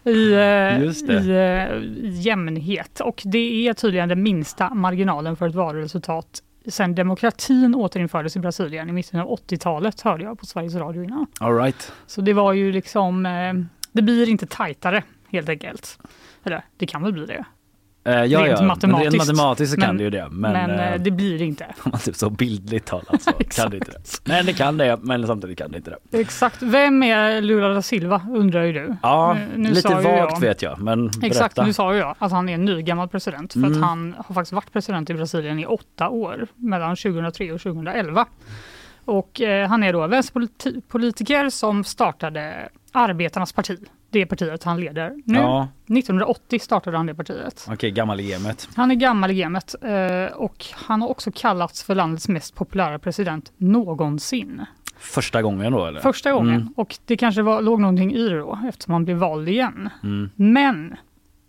[0.05, 1.13] i, eh, Just det.
[1.15, 3.01] i, eh, i jämnhet.
[3.01, 6.27] Och det är tydligen den minsta marginalen för ett valresultat
[6.67, 11.27] sen demokratin återinfördes i Brasilien i mitten av 80-talet hörde jag på Sveriges Radio innan.
[11.41, 11.93] All right.
[12.07, 13.55] Så det var ju liksom, eh,
[13.93, 15.99] det blir inte tajtare helt enkelt.
[16.45, 17.45] Eller det kan väl bli det.
[18.05, 18.67] Eh, ja, Rent ja.
[18.67, 19.13] matematiskt.
[19.15, 20.29] Rent matematiskt så kan Men- det ju det.
[20.31, 21.65] Men, Men, eh, eh, det blir det inte.
[21.85, 23.99] om man typ så bildligt talat så kan det inte det.
[24.25, 26.19] Men det kan det, men samtidigt kan det inte det.
[26.21, 26.63] Exakt.
[26.63, 28.97] Vem är Lula da Silva undrar ju du.
[29.03, 31.65] Ja, Nu- nu lite vagt jag- vet jag, men Exakt, berätta.
[31.67, 33.73] nu sa ju jag att han är en nygammal president för Mm.
[33.73, 38.27] att han har faktiskt varit president i Brasilien i åtta år mellan 2003 och 2011.
[39.05, 43.79] Och eh, han är då vänsterpolitiker som startade Arbetarnas parti,
[44.13, 45.39] det partiet han leder nu.
[45.39, 47.67] Ja, 1980 startade han det partiet.
[47.71, 48.69] okej, gammal i gamet.
[48.77, 52.99] Han är gammal i gamet eh, och han har också kallats för landets mest populära
[52.99, 54.65] president någonsin.
[54.99, 56.01] Första gången då eller?
[56.01, 56.55] Första gången.
[56.55, 56.75] Mm.
[56.77, 59.89] Och det kanske var, låg någonting i det då eftersom han blev vald igen.
[60.03, 60.31] Mm.
[60.37, 60.97] Men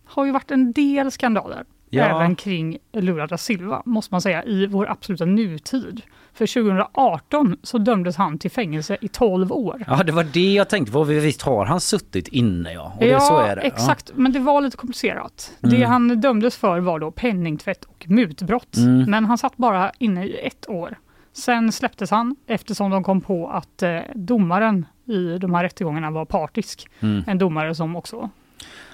[0.06, 2.04] har ju varit en del skandaler Ja.
[2.04, 6.02] även kring Lula da Silva måste man säga i vår absoluta nutid.
[6.34, 9.84] För 2018 så dömdes han till fängelse i 12 år.
[9.88, 11.04] Ja, det var det jag tänkte på.
[11.04, 12.92] Visst har han suttit inne ja?
[12.96, 13.62] Och det, ja, så är det.
[13.62, 14.12] exakt.
[14.16, 15.52] Men det var lite komplicerat.
[15.60, 15.90] Det Mm.
[15.90, 18.76] han dömdes för var då penningtvätt och mutbrott.
[18.78, 19.12] Mm.
[19.12, 20.98] Men han satt bara inne i ett år.
[21.34, 26.26] Sen släpptes han eftersom de kom på att eh, domaren i de här rättegångarna var
[26.26, 26.88] partisk.
[27.00, 27.08] Ja.
[27.08, 27.24] Mm.
[27.28, 28.30] En domare som också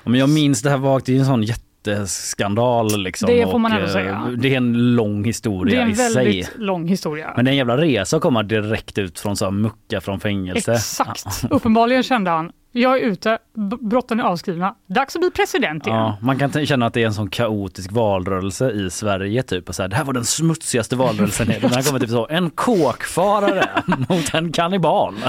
[0.03, 1.41] Ja, Men jag minns det här vagt, det är en sån
[1.87, 3.27] jätteskandal liksom.
[3.29, 4.33] Det får man och, ändå eh, säga.
[4.37, 6.13] Det är en lång historia Det är en i sig.
[6.15, 7.33] väldigt lång historia.
[7.35, 10.19] Men det är en jävla resa att komma direkt ut från så här mucka från
[10.19, 10.71] fängelse.
[10.73, 11.25] Exakt.
[11.49, 13.37] Uppenbarligen kände han Jag är ute,
[13.81, 15.97] brotten är avskrivna, dags att bli president igen.
[15.99, 19.43] Ja, man kan känna att det är en sån kaotisk valrörelse i Sverige.
[19.43, 19.69] Typ.
[19.69, 21.47] Och så här, det här var den smutsigaste valrörelsen.
[21.61, 23.69] Den här kommer typ så, en kåkfarare
[24.09, 25.13] mot en kannibal.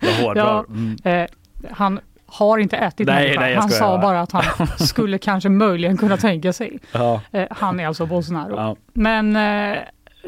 [0.00, 0.42] Det var hårdbra.
[0.42, 0.96] Ja, Mm.
[1.04, 1.26] eh,
[1.70, 3.40] han har inte ätit Nej, människa.
[3.40, 6.78] nej, Han sa bara att han skulle kanske möjligen kunna tänka sig.
[6.92, 7.20] Ja.
[7.32, 8.56] Eh, han är alltså Bolsonaro.
[8.56, 8.76] Ja.
[8.92, 9.78] Men eh,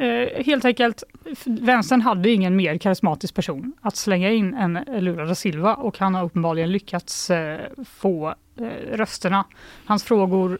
[0.06, 1.02] eh, helt enkelt,
[1.44, 6.14] vänstern hade ingen mer karismatisk person att slänga in än Lula da Silva och han
[6.14, 7.60] har uppenbarligen lyckats eh,
[7.98, 9.44] få eh, rösterna.
[9.84, 10.58] Hans frågor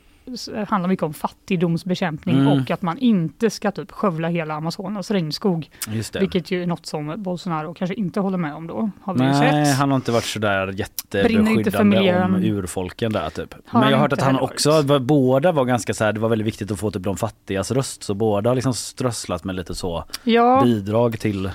[0.69, 2.49] handlar mycket om fattigdomsbekämpning Mm.
[2.61, 5.71] och att man inte ska typ skövla hela Amazonas regnskog.
[6.21, 8.91] Vilket ju är något som Bolsonaro kanske inte håller med om då.
[9.03, 9.77] Har vi Nej, sett.
[9.79, 13.55] han har inte varit sådär jättebeskyddande om urfolken där typ.
[13.67, 16.21] Har Men jag har hört att han också, var, båda var ganska så här, det
[16.21, 19.55] var väldigt viktigt att få typ de fattigas röst så båda har liksom strösslat med
[19.55, 20.61] lite så Ja.
[20.65, 21.51] bidrag till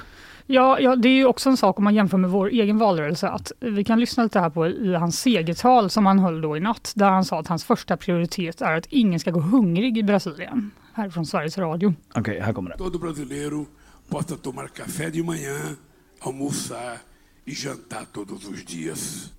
[0.48, 3.30] Ja, ja, det är ju också en sak om man jämför med vår egen valrörelse
[3.30, 6.60] att vi kan lyssna lite här på i hans segertal som han höll då i
[6.60, 10.04] natt där han sa att hans första prioritet är att ingen ska gå hungrig i
[10.04, 10.72] Brasilien.
[10.94, 11.94] Här från Sveriges Radio.
[12.16, 12.78] Okej, här kommer det.
[12.78, 13.66] Todo brasileiro
[14.10, 15.76] possa tomar café de manhã,
[16.20, 16.98] almoçar
[17.46, 19.35] e jantar todos os dias.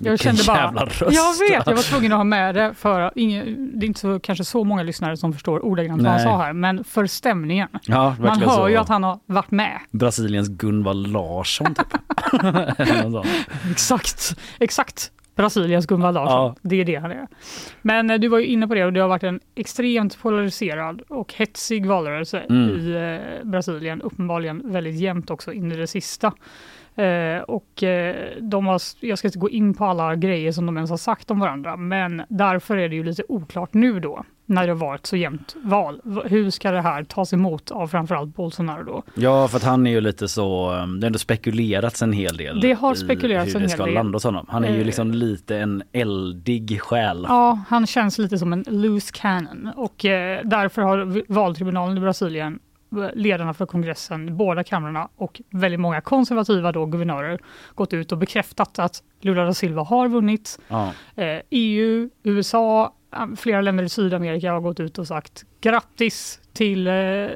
[0.00, 1.00] Jag Vilken kände bara, jävla röst.
[1.00, 4.20] jag vet, jag var tvungen att ha med det för ingen, det är inte så,
[4.20, 7.68] kanske så många lyssnare som förstår ordagrant vad han sa här, men för stämningen.
[7.82, 8.68] Ja, Man hör så.
[8.68, 9.78] ju att han har varit med.
[9.90, 11.86] Brasiliens Gunvald Larsson typ.
[13.70, 15.10] Exakt, exakt.
[15.36, 16.36] Brasiliens Gunvald Larsson.
[16.36, 16.54] Ja.
[16.62, 17.26] Det är det han är.
[17.82, 21.02] Men eh, du var ju inne på det och det har varit en extremt polariserad
[21.08, 22.70] och hetsig valrörelse Mm.
[22.70, 22.92] i
[23.42, 24.02] eh, Brasilien.
[24.02, 26.32] Uppenbarligen väldigt jämnt också in i det sista.
[26.98, 30.76] Eh, och eh, de har, jag ska inte gå in på alla grejer som de
[30.76, 34.66] ens har sagt om varandra, men därför är det ju lite oklart nu då, när
[34.66, 36.00] det har varit så jämnt val.
[36.24, 39.02] Hur ska det här tas emot av framförallt Bolsonaro då?
[39.14, 42.36] Ja, för att han är ju lite så, um, det har ändå spekulerats en hel
[42.36, 43.94] del Det har spekulerats hur en det hel ska del.
[43.94, 44.46] landa hos honom.
[44.48, 44.86] Han är ju Eh.
[44.86, 47.24] liksom lite en eldig själ.
[47.28, 52.58] Ja, han känns lite som en loose cannon och eh, därför har valtribunalen i Brasilien,
[53.14, 57.38] ledarna för kongressen, båda kamrarna och väldigt många konservativa då, guvernörer
[57.74, 60.58] gått ut och bekräftat att Lula da Silva har vunnit.
[60.68, 60.92] Ja.
[61.16, 66.86] Eh, EU, USA, eh, flera länder i Sydamerika har gått ut och sagt grattis till
[66.86, 66.92] eh,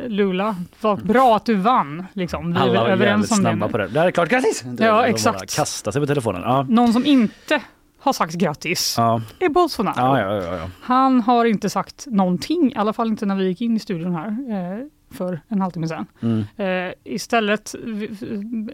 [0.07, 0.57] Lula.
[0.81, 2.07] Vad bra att du vann.
[2.13, 2.53] Liksom.
[2.53, 3.43] Vi Alla var överens om det.
[3.43, 3.73] snabba nu.
[3.73, 3.89] på det.
[3.89, 4.63] Det här är klart, grattis!
[4.65, 5.57] De bara exakt.
[5.57, 6.43] Kasta sig på telefonen.
[6.45, 6.67] Ja.
[6.69, 7.63] Någon som inte
[7.99, 9.21] har sagt grattis Ja.
[9.39, 9.95] är Bolsonaro.
[9.97, 10.71] Ja, ja, ja, ja.
[10.83, 14.15] Han har inte sagt någonting, i alla fall inte när vi gick in i studion
[14.15, 16.07] här eh, för en halvtimme sedan.
[16.21, 16.45] Mm.
[16.57, 17.75] Eh, istället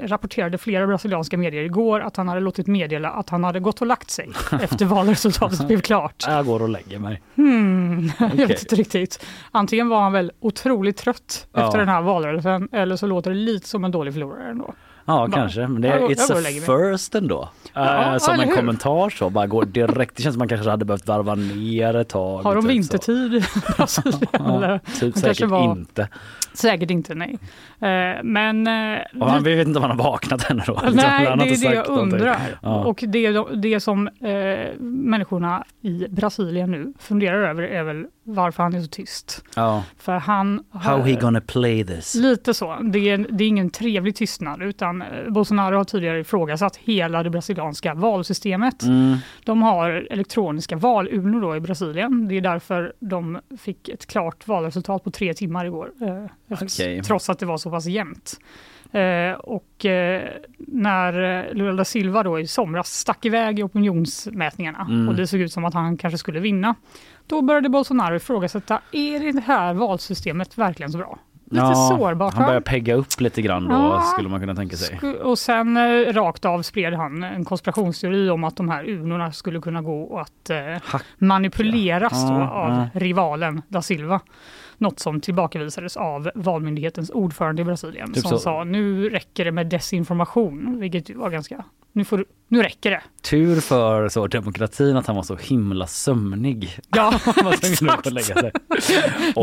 [0.03, 3.87] rapporterade flera brasilianska medier igår att han hade låtit meddela att han hade gått och
[3.87, 4.29] lagt sig
[4.63, 6.25] efter valresultatet blev klart.
[6.29, 7.23] Jag går och lägger mig.
[7.35, 8.47] Hmm, jag Okej.
[8.47, 9.27] vet inte riktigt.
[9.51, 11.67] Antingen var han väl otroligt trött Ja.
[11.67, 14.75] efter den här valrörelsen eller så låter det lite som en dålig förlorare ändå.
[15.09, 15.67] Ja, kanske.
[15.67, 17.49] Men det är it's jag a first ändå.
[17.73, 18.57] Ja, Eh, som en hur?
[18.57, 20.17] kommentar så, bara går direkt.
[20.17, 22.43] Det känns som man kanske hade behövt varva ner ett tag.
[22.43, 23.43] Har de typ vintertid i
[23.77, 24.21] Brasilien?
[24.33, 26.09] Ja, typ säkert var- inte.
[26.53, 27.39] Säkert inte, nej.
[27.81, 28.67] Eh, men...
[28.67, 30.81] eh, Och han, vi vet inte om han har vaknat ännu då.
[30.93, 32.59] Nej, det är det jag undrar.
[32.63, 32.85] Ja.
[32.85, 38.75] Och det, det som eh, människorna i Brasilien nu funderar över är väl varför han
[38.75, 39.45] är så tyst.
[39.57, 39.85] ja.
[39.99, 42.15] För han How har, he gonna play this?
[42.15, 42.77] Lite så.
[42.83, 47.31] Det är, det är ingen trevlig tystnad utan eh, Bolsonaro har tidigare ifrågasatt hela det
[47.31, 48.83] brasilianska valsystemet.
[48.83, 49.17] Mm.
[49.45, 52.29] De har elektroniska valurnor då i Brasilien.
[52.29, 55.91] Det är därför de fick ett klart valresultat på tre timmar igår.
[56.51, 57.03] Okej.
[57.03, 58.41] Trots att det var så pass jämnt.
[58.93, 64.87] Eh, och eh, när eh, Lula da Silva då i somras stack iväg i opinionsmätningarna
[64.91, 65.09] Mm.
[65.09, 66.75] och det såg ut som att han kanske skulle vinna.
[67.27, 71.19] Då började Bolsonaro ifrågasätta, är det här valsystemet verkligen så bra?
[71.51, 72.35] Lite Ja, sårbart.
[72.35, 72.49] Han va?
[72.49, 74.01] börjar pegga upp lite grann då Ja.
[74.13, 74.99] skulle man kunna tänka sig.
[75.23, 79.61] Och sen eh, rakt av spred han en konspirationsteori om att de här urnorna skulle
[79.61, 83.01] kunna gå att eh, manipuleras då Ja, av ja.
[83.01, 84.21] rivalen da Silva.
[84.79, 88.39] Något som tillbakavisades av valmyndighetens ordförande i Brasilien Typ som så.
[88.39, 93.01] sa nu räcker det med desinformation, vilket var ganska, nu, får, nu räcker det.
[93.31, 96.79] Tur för så demokratin att han var så himla sömnig.
[96.97, 97.15] Ja,
[98.05, 98.53] och lägga sig.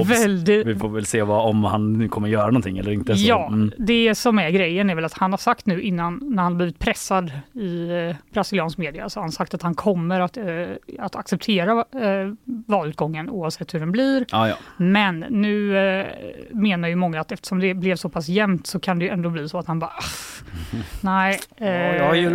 [0.05, 3.15] Väldigt- Vi får väl se vad, om han nu kommer göra någonting eller inte.
[3.15, 3.27] Så.
[3.27, 3.71] Ja, Mm.
[3.77, 6.79] det som är grejen är väl att han har sagt nu innan när han blivit
[6.79, 10.45] pressad i eh, brasiliansk media så har han sagt att han kommer att, eh,
[10.99, 12.33] att acceptera eh,
[12.67, 14.25] valutgången oavsett hur den blir.
[14.31, 14.55] Ja, ja.
[14.77, 16.05] Men nu eh,
[16.51, 19.29] menar ju många att eftersom det blev så pass jämnt så kan det ju ändå
[19.29, 20.03] bli så att han bara "Ah,
[21.01, 21.39] nej.
[21.57, 21.67] Eh,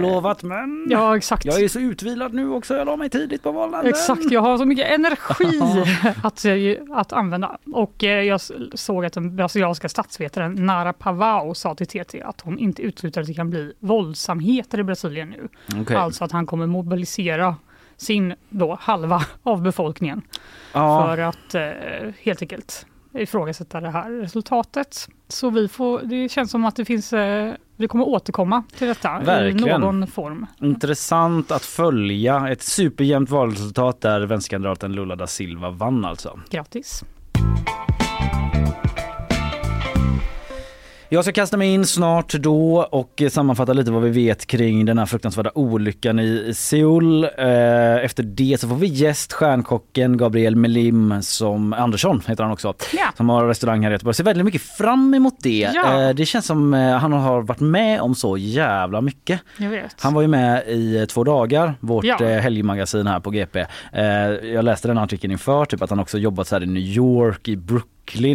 [0.00, 0.58] jag har ju lovat mig.
[0.58, 0.86] valnatten.
[0.90, 1.44] Ja exakt.
[1.44, 3.88] Jag är så utvilad nu också, jag la mig tidigt på valnatten.
[3.90, 5.60] Exakt, jag har så mycket energi
[6.22, 7.58] att, eh, att använda.
[7.72, 8.40] Och eh, jag
[8.74, 13.26] såg att den brasilianska statsvetaren Nara Pavao sa till TT att hon inte utesluter att
[13.26, 15.48] det kan bli våldsamheter i Brasilien nu.
[15.80, 15.96] Okej.
[15.96, 17.56] Alltså att han kommer mobilisera
[17.96, 20.22] sin då halva av befolkningen
[20.72, 21.06] Ja.
[21.06, 25.08] för att eh, helt enkelt ifrågasätta det här resultatet.
[25.28, 29.18] Så vi får, det känns som att det finns, eh, vi kommer återkomma till detta
[29.18, 29.76] Verkligen.
[29.76, 30.46] i någon form.
[30.60, 36.40] Intressant att följa ett superjämnt valresultat där vänsterkandidaten Lula da Silva vann alltså.
[36.50, 37.04] Grattis!
[41.12, 44.98] Jag ska kasta mig in snart då och sammanfatta lite vad vi vet kring den
[44.98, 47.24] här fruktansvärda olyckan i Seoul.
[47.24, 52.74] Eh, Efter det så får vi gäst stjärnkocken Gabriel Melim som Andersson heter han också.
[52.92, 53.04] Ja.
[53.16, 54.14] Som har restaurang här i Göteborg.
[54.14, 55.70] Ser väldigt mycket fram emot det.
[55.74, 56.02] Ja.
[56.08, 59.40] Eh, Det känns som eh, han har varit med om så jävla mycket.
[59.56, 59.96] Jag vet.
[60.00, 62.16] Han var ju med i två dagar, vårt Ja.
[62.16, 63.66] helgmagasin här på GP.
[64.52, 67.48] Jag läste den artikeln inför, typ att han också jobbat så här i New York,
[67.48, 67.86] i Brooklyn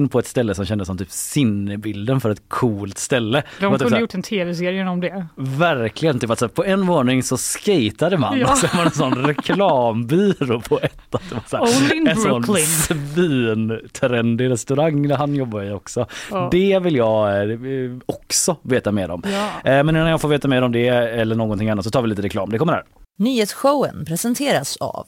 [0.09, 3.43] på ett ställe som kändes som typ sinnebilden för ett coolt ställe.
[3.59, 5.27] De typ kunde här- gjort en tv-serie om det.
[5.35, 8.51] Verkligen, typ att så här, på en våning så skatade man Ja.
[8.51, 11.21] och så var det en sån reklambyrå på ettan.
[11.29, 12.65] Det var så här, Only en sån Brooklyn.
[12.65, 16.07] svintrendig restaurang där han jobbar i också.
[16.31, 16.47] Ja.
[16.51, 17.57] Det vill jag eh,
[18.05, 19.23] också veta mer om.
[19.25, 19.71] Ja.
[19.71, 22.07] Eh, Men innan jag får veta mer om det eller någonting annat så tar vi
[22.07, 22.49] lite reklam.
[22.49, 22.83] Det kommer här.
[23.19, 25.07] Nyhetsshowen presenteras av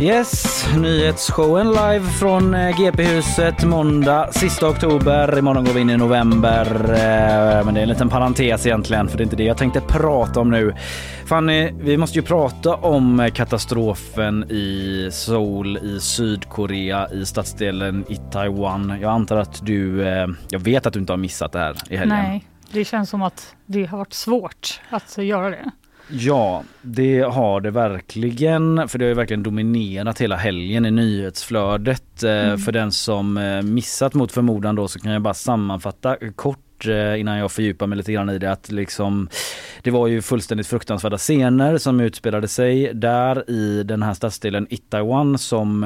[0.00, 5.38] Yes, nyhetsshowen live från eh, GP-huset måndag sista oktober.
[5.38, 6.66] Imorgon går vi in i november.
[6.84, 9.80] Eh, men det är en liten parentes egentligen för det är inte det jag tänkte
[9.80, 10.74] prata om nu.
[11.26, 18.16] Fanny, vi måste ju prata om eh, katastrofen i Seoul i Sydkorea i stadsdelen i
[18.16, 18.98] Taiwan.
[19.00, 20.02] Jag antar att du,
[20.48, 22.18] jag vet att du inte har missat det här i helgen.
[22.18, 25.70] Nej, det känns som att det har varit svårt att göra det.
[26.08, 28.88] Ja, det har det verkligen.
[28.88, 32.22] För det har ju verkligen dominerat hela helgen i nyhetsflödet.
[32.22, 32.58] Eh, Mm.
[32.58, 37.20] För den som eh, missat mot förmodan då så kan jag bara sammanfatta kort eh,
[37.20, 39.28] innan jag fördjupar mig lite grann i det att liksom
[39.82, 45.38] det var ju fullständigt fruktansvärda scener som utspelade sig där i den här stadsdelen Itaewon
[45.38, 45.84] som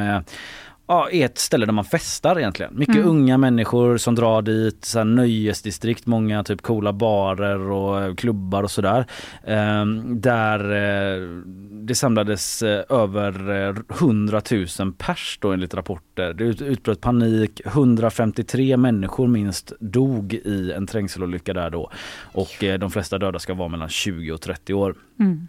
[0.90, 2.72] Ja, är ett ställe där man festar egentligen.
[2.76, 3.08] Mycket Mm.
[3.08, 8.62] unga människor som drar dit, så här nöjesdistrikt, många typ coola barer och eh, klubbar
[8.62, 9.06] och sådär.
[9.44, 11.28] Ehm, där eh,
[11.70, 14.42] det samlades eh, över eh, 100
[14.78, 16.32] 000 pers då enligt rapporter.
[16.32, 21.90] Det ut, utbröt panik, 153 människor minst dog i en trängselolycka där då.
[22.32, 24.94] Och eh, de flesta döda ska vara mellan 20 och 30 år.
[25.20, 25.48] Mm.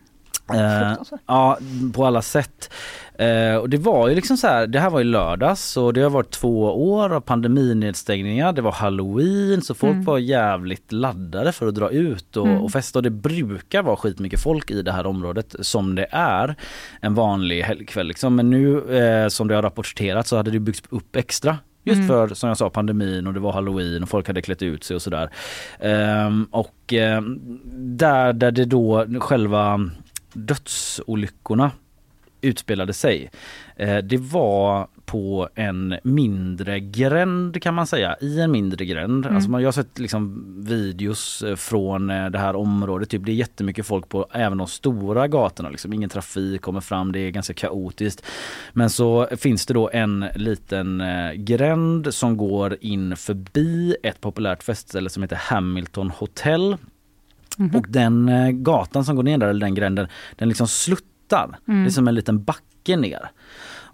[0.54, 0.94] Eh,
[1.26, 1.58] ja,
[1.94, 2.74] på alla sätt.
[3.20, 6.02] Eh, och det var ju liksom så här, det här var i lördags och det
[6.02, 6.64] har varit två
[6.94, 8.54] år av pandeminedstängningar.
[8.54, 10.06] Det var halloween så folk Mm.
[10.06, 12.62] var jävligt laddade för att dra ut och, Mm.
[12.62, 16.56] och festa och det brukar vara skitmycket folk i det här området som det är
[17.02, 18.36] en vanlig helgkväll liksom.
[18.36, 22.08] Men nu eh, som det har rapporterats så hade det byggts upp extra Just Mm.
[22.08, 24.96] för som jag sa pandemin och det var halloween och folk hade klätt ut sig
[24.96, 25.30] och sådär.
[25.80, 27.40] Ehm, och ehm,
[27.98, 29.90] där, där det då själva
[30.34, 31.72] dödsolyckorna
[32.42, 33.32] utspelade sig.
[33.76, 39.26] Eh, det var på en mindre gränd kan man säga, i en mindre gränd.
[39.26, 39.36] Mm.
[39.36, 43.32] Alltså man, jag har sett liksom videos eh, från eh, det här området, typ det
[43.32, 45.94] är jättemycket folk på även de stora gatorna, liksom.
[45.94, 48.26] ingen trafik kommer fram, det är ganska kaotiskt.
[48.74, 51.04] Men så finns det då en liten
[51.36, 56.78] gränd som går in förbi ett populärt festställe som heter Hamilton Hotel.
[57.60, 57.76] Mhm.
[57.76, 61.60] Och den eh, gatan som går ner där, eller den gränden, den liksom sluttar.
[61.68, 61.84] Mm.
[61.84, 63.32] Det är som en liten backe ner.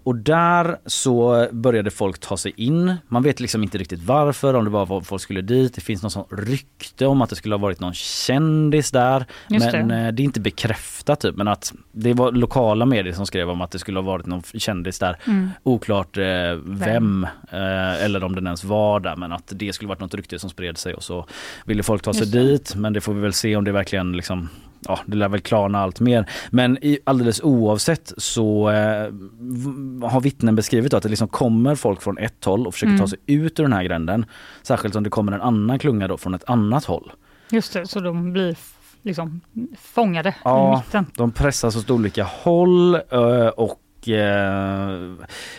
[0.06, 2.94] Och där så började folk ta sig in.
[3.08, 5.74] Man vet liksom inte riktigt varför, om det var folk skulle dit.
[5.74, 9.26] Det finns någon sån rykte om att det skulle ha varit någon kändis där.
[9.48, 9.94] Just men det.
[9.94, 10.10] det.
[10.10, 11.36] det är inte bekräftat typ.
[11.36, 14.42] Men att det var lokala medier som skrev om att det skulle ha varit någon
[14.42, 15.16] kändis där.
[15.26, 15.50] Mm.
[15.62, 16.24] Oklart eh,
[16.64, 20.38] vem eh, eller om den ens var där men att det skulle varit något rykte
[20.38, 21.26] som spred sig och så
[21.64, 24.12] ville folk ta sig Just dit men det får vi väl se om det verkligen
[24.12, 24.48] liksom
[24.88, 26.30] Ja, det lär väl klarna allt mer.
[26.50, 29.12] Men i, alldeles oavsett så eh,
[30.10, 33.00] har vittnen beskrivit att det liksom kommer folk från ett håll och försöker Mm.
[33.00, 34.26] ta sig ut ur den här gränden.
[34.62, 37.12] Särskilt om det kommer en annan klunga då från ett annat håll.
[37.50, 38.56] Just det, så de blir
[39.02, 39.40] liksom
[39.80, 41.06] fångade i Ja, mitten.
[41.16, 43.00] de pressas åt olika håll eh,
[44.06, 45.12] och eh,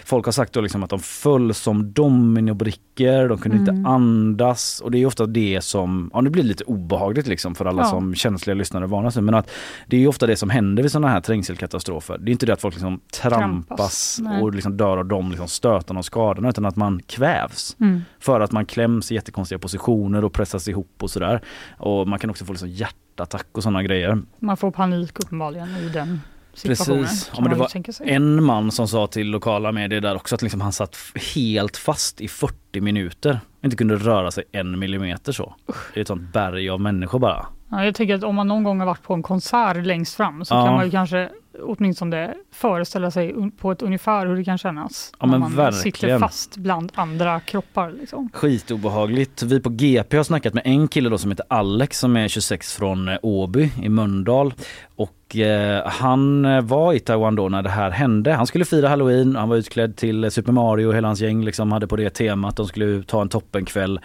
[0.06, 3.76] folk har sagt då liksom att de föll som dominobrickor, de kunde Mm.
[3.78, 7.66] inte andas och det är ofta det som, ja det blir lite obehagligt liksom för
[7.66, 7.90] alla Ja.
[7.90, 9.50] som känsliga lyssnare vana sig men att
[9.88, 12.18] det är ofta det som händer vid sådana här trängselkatastrofer.
[12.18, 15.48] Det är inte det att folk liksom trampas Trampas, och liksom dör av de liksom
[15.48, 17.76] stötarna och skadorna utan att man kvävs.
[17.80, 18.02] Mm.
[18.20, 21.42] För att man kläms i jättekonstiga positioner och pressas ihop och sådär.
[21.78, 24.22] Och man kan också få liksom hjärtattack och sådana grejer.
[24.40, 26.22] Man får panik uppenbarligen i den
[26.58, 27.04] situationen.
[27.04, 27.32] Precis.
[27.36, 27.70] Ja, men det var
[28.02, 30.96] en man som sa till lokala medier där också att liksom han satt
[31.36, 33.40] helt fast i 40 minuter.
[33.64, 35.56] Inte kunde röra sig en millimeter så.
[35.94, 37.46] Det är ett sånt berg av människor bara.
[37.72, 40.46] Ja, jag tänker att om man någon gång har varit på en konsert längst fram
[40.46, 40.66] så Ja.
[40.66, 41.30] kan man ju kanske
[41.62, 45.14] åtminstone föreställa sig på ett ungefär hur det kan kännas.
[45.20, 45.94] Ja, när man verkligen.
[45.94, 47.92] sitter fast bland andra kroppar.
[47.92, 48.30] Liksom.
[48.34, 49.44] Skitobehagligt.
[49.44, 52.76] Vi på GP har snackat med en kille då som heter Alex som är 26
[52.76, 54.54] från eh, Åby i Mölndal.
[54.96, 58.34] Och eh, han eh, var i Taiwan då när det här hände.
[58.34, 61.72] Han skulle fira halloween, han var utklädd till eh, Super Mario, hela hans gäng liksom
[61.72, 62.58] hade på det temat.
[62.58, 64.00] De skulle ta en toppenkväll.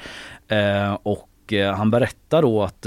[0.48, 1.28] Eh, och
[1.76, 2.86] han berättar då att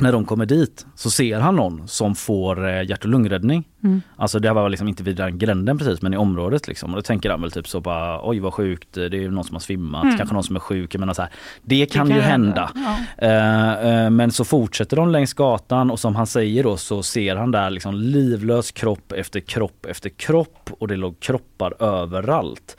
[0.00, 3.68] när de kommer dit så ser han någon som får eh, hjärt och lungräddning.
[3.84, 4.02] Mm.
[4.16, 6.90] Alltså det var liksom inte vid den gränden precis men i området liksom.
[6.90, 9.54] Och då tänker han väl typ så bara oj vad sjukt, det är någon som
[9.54, 10.16] har svimmat, Mm.
[10.16, 10.94] kanske någon som är sjuk.
[10.94, 11.30] Jag menar så här,
[11.62, 12.70] det kan, kan ju hända.
[12.74, 17.02] hända, Eh, eh, men så fortsätter de längs gatan och som han säger då så
[17.02, 22.76] ser han där liksom livlös kropp efter kropp efter kropp och det låg kroppar överallt.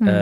[0.00, 0.14] Mm.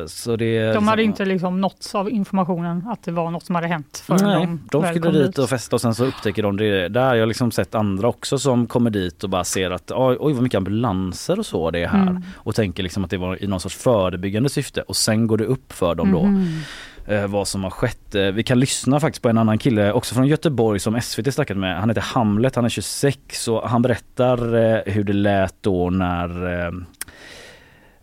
[0.00, 3.54] Eh, så det, De hade inte liksom nåtts av informationen att det var något som
[3.54, 6.42] hade hänt förrän Nej, de, de skulle kom dit och festa och sen så upptäcker
[6.42, 7.14] de det där.
[7.14, 10.32] Jag har liksom sett andra också som kommer dit och bara ser att oj, oj
[10.32, 12.02] vad mycket ambulanser och så det är här.
[12.02, 12.22] Mm.
[12.36, 15.44] Och tänker liksom att det var i någon sorts förebyggande syfte och sen går det
[15.44, 16.22] upp för dem då.
[16.22, 16.60] Mhm.
[17.06, 18.14] eh, vad som har skett.
[18.14, 21.56] Eh, vi kan lyssna faktiskt på en annan kille också från Göteborg som SVT snackat
[21.56, 21.80] med.
[21.80, 26.68] Han heter Hamlet, han är 26 och han berättar eh, hur det lät då när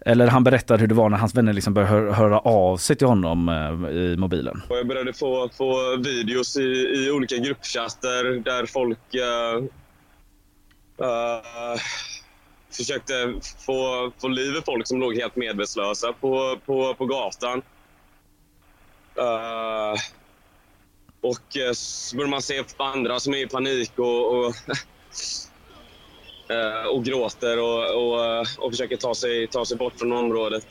[0.06, 2.96] eller han berättar hur det var när hans vänner liksom började hör, höra av sig
[2.96, 4.62] till honom eh, i mobilen.
[4.70, 6.62] Och jag började få, få videos i,
[6.96, 9.64] i olika gruppchatter där folk eh,
[11.08, 11.80] eh,
[12.72, 13.34] försökte
[13.66, 17.62] få, få liv i folk som låg helt medvetslösa på, på, på gatan.
[19.18, 19.94] Eh,
[21.22, 24.56] och så började man se andra som är i panik och, och,
[26.94, 30.66] och gråter och, och, och försöker ta sig, ta sig bort från området.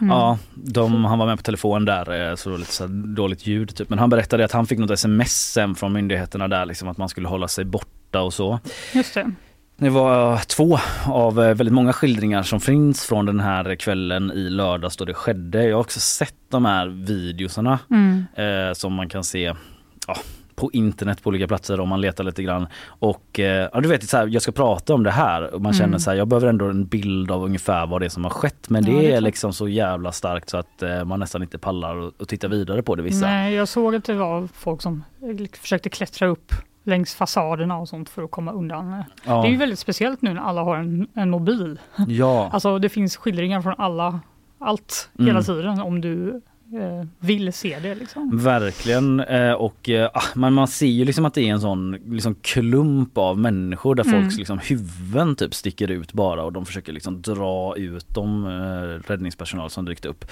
[0.00, 3.46] Ja, de, han var med på telefon där, eh, så det var lite så dåligt
[3.46, 3.88] ljud typ.
[3.88, 7.08] Men han berättade att han fick något sms sen från myndigheterna där liksom att man
[7.08, 8.60] skulle hålla sig borta och så.
[8.94, 9.32] Just det.
[9.76, 14.50] Det var två av eh, väldigt många skildringar som finns från den här kvällen i
[14.50, 15.64] lördags då det skedde.
[15.64, 18.24] Jag har också sett de här videosarna Mm.
[18.36, 19.54] eh, som man kan se
[20.06, 20.16] ja,
[20.58, 22.66] på internet på olika platser om man letar lite grann.
[22.88, 25.72] Och eh, ja, du vet, så här, jag ska prata om det här och man
[25.72, 25.78] Mm.
[25.78, 28.30] känner så här, jag behöver ändå en bild av ungefär vad det är som har
[28.30, 28.70] skett.
[28.70, 31.42] Men det, Ja, det är är liksom så jävla starkt så att eh, man nästan
[31.42, 33.26] inte pallar och, och titta vidare på det vissa.
[33.26, 36.52] Nej, jag såg att det var folk som eh, försökte klättra upp
[36.84, 39.04] längs fasaderna och sånt för att komma undan.
[39.24, 39.42] Ja.
[39.42, 41.78] Det är ju väldigt speciellt nu när alla har en, en mobil.
[42.08, 42.48] Ja.
[42.52, 44.20] Alltså det finns skildringar från alla,
[44.60, 45.26] allt Mm.
[45.26, 46.34] hela tiden om du eh,
[47.18, 47.94] vill se det.
[47.94, 48.38] Liksom.
[48.38, 51.92] Verkligen eh, och eh, ah, men man ser ju liksom att det är en sån
[51.92, 54.22] liksom klump av människor där Mm.
[54.22, 59.70] folks liksom huvuden typ sticker ut bara och de försöker liksom dra ut eh, räddningspersonal
[59.70, 60.24] som dykt upp.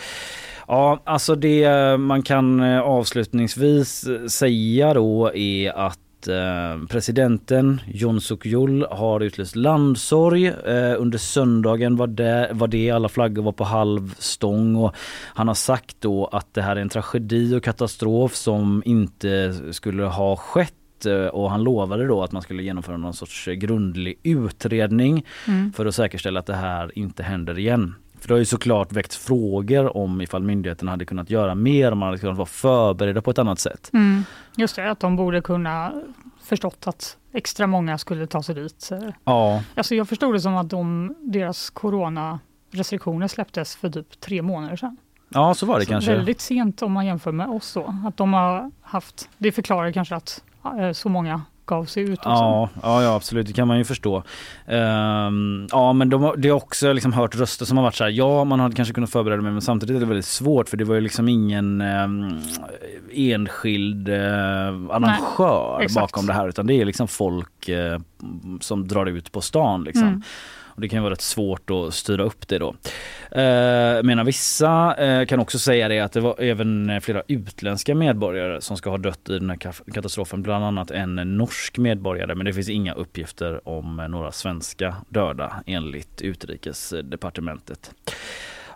[0.69, 8.21] Ja, alltså det man kan eh, avslutningsvis eh, säga då är att eh, Presidenten Jon
[8.21, 10.47] Suk Yeol har utlyst landsorg.
[10.47, 14.95] Eh, under söndagen var det, var det alla flaggor var på halv stång och
[15.35, 20.05] han har sagt då att det här är en tragedi och katastrof som inte skulle
[20.05, 25.25] ha skett eh, och han lovade då att man skulle genomföra någon sorts grundlig utredning
[25.49, 25.73] Mm.
[25.73, 27.95] för att säkerställa att det här inte händer igen.
[28.27, 31.99] För det har ju såklart väckt frågor om ifall myndigheterna hade kunnat göra mer, om
[31.99, 33.91] man hade kunnat vara förberedda på ett annat sätt.
[33.93, 34.25] Mm.
[34.57, 35.93] Just det, att de borde kunna
[36.43, 38.91] förstått att extra många skulle ta sig dit.
[39.25, 44.77] Ja, Alltså jag förstod det som att de, deras coronarestriktioner släpptes för typ tre månader
[44.77, 44.97] sedan.
[45.29, 46.15] ja så var det Så kanske.
[46.15, 47.95] Väldigt sent om man jämför med oss då.
[48.07, 50.43] Att de har haft, det förklarar kanske att
[50.79, 52.19] eh, så många gav sig ut.
[52.19, 52.29] Också.
[52.31, 54.23] Ja, ja, absolut, det kan man ju förstå.
[54.67, 58.11] Ehm, ja men de, det har också liksom hört röster som har varit så här,
[58.11, 60.85] ja man hade kanske kunnat förbereda mig men samtidigt är det väldigt svårt för det
[60.85, 62.39] var ju liksom ingen ehm,
[63.13, 64.17] enskild eh,
[64.91, 66.01] arrangör exakt.
[66.01, 68.01] bakom det här utan det är liksom folk eh,
[68.61, 70.09] som drar ut på stan liksom.
[70.09, 70.23] Mm.
[70.77, 72.69] Och det kan ju vara rätt svårt att styra upp det då.
[73.31, 78.61] Eh, menar vissa eh, kan också säga det att det var även flera utländska medborgare
[78.61, 80.43] som ska ha dött i den här katastrofen.
[80.43, 85.63] Bland annat en norsk medborgare men det finns inga uppgifter om eh, några svenska döda
[85.67, 87.95] enligt utrikesdepartementet.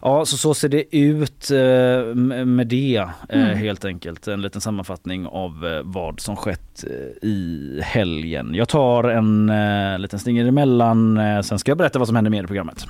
[0.03, 2.97] Ja, så så ser det ut eh, med det
[3.29, 3.59] eh, Mm.
[3.59, 4.29] helt enkelt.
[4.29, 8.55] En liten sammanfattning av eh, vad som skett eh, i helgen.
[8.55, 12.31] Jag tar en eh, liten stinger emellan, eh, sen ska jag berätta vad som händer
[12.31, 12.85] mer i programmet.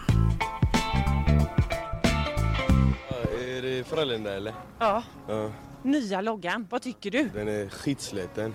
[3.56, 4.52] Är det Frölunda eller?
[4.78, 5.02] Ja.
[5.28, 5.50] Ja,
[5.82, 7.28] Nya loggan, vad tycker du?
[7.34, 8.54] den är skitsliten.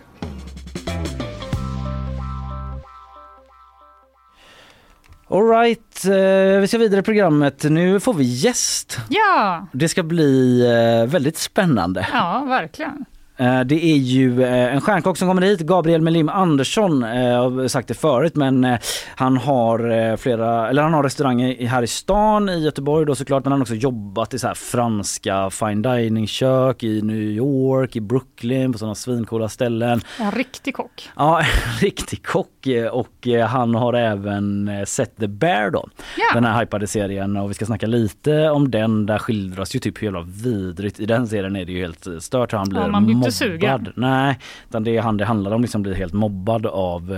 [5.29, 7.63] Alright, eh, vi ska vidare i programmet.
[7.63, 8.97] Nu får vi gäst.
[9.09, 10.61] Ja, Det ska bli
[11.01, 12.07] eh, väldigt spännande.
[12.13, 13.05] ja verkligen.
[13.37, 17.03] Eh, Det är ju eh, en stjärnkock som kommer hit, Gabriel Melim Andersson.
[17.03, 18.79] eh, Jag har sagt det förut men eh,
[19.15, 23.15] han har eh, flera, eller han har restauranger i- här i stan i Göteborg då
[23.15, 27.95] såklart men han har också jobbat i så franska fine dining kök i New York,
[27.95, 30.01] i Brooklyn på sådana svincoola ställen.
[30.19, 31.09] En riktig kock.
[31.15, 35.87] Ja, en riktig kock eh, och eh, han har även eh, sett The Bear då.
[36.17, 36.33] Ja.
[36.33, 39.05] Den här hypade serien och vi ska snacka lite om den.
[39.05, 40.99] Där skildras ju typ hur jävla vidrigt.
[40.99, 42.79] I den serien är det ju helt eh, stört hur han blir
[43.24, 43.81] Ja, mobbad.
[43.85, 43.93] sugen.
[43.95, 47.17] Nej, utan det han det handlar om liksom blir helt mobbad av, eh,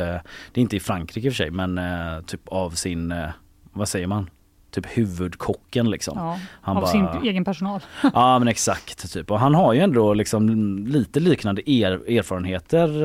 [0.51, 3.30] det är inte i Frankrike i och för sig men eh, typ av sin, eh,
[3.74, 4.30] vad säger man?
[4.72, 6.18] Typ huvudkocken liksom.
[6.18, 7.82] Ja, Han av bara- sin egen personal.
[8.14, 9.14] Ja men exakt.
[9.14, 9.32] Typ.
[9.32, 10.49] Och han har ju ändå liksom
[10.88, 13.03] lite liknande er, erfarenheter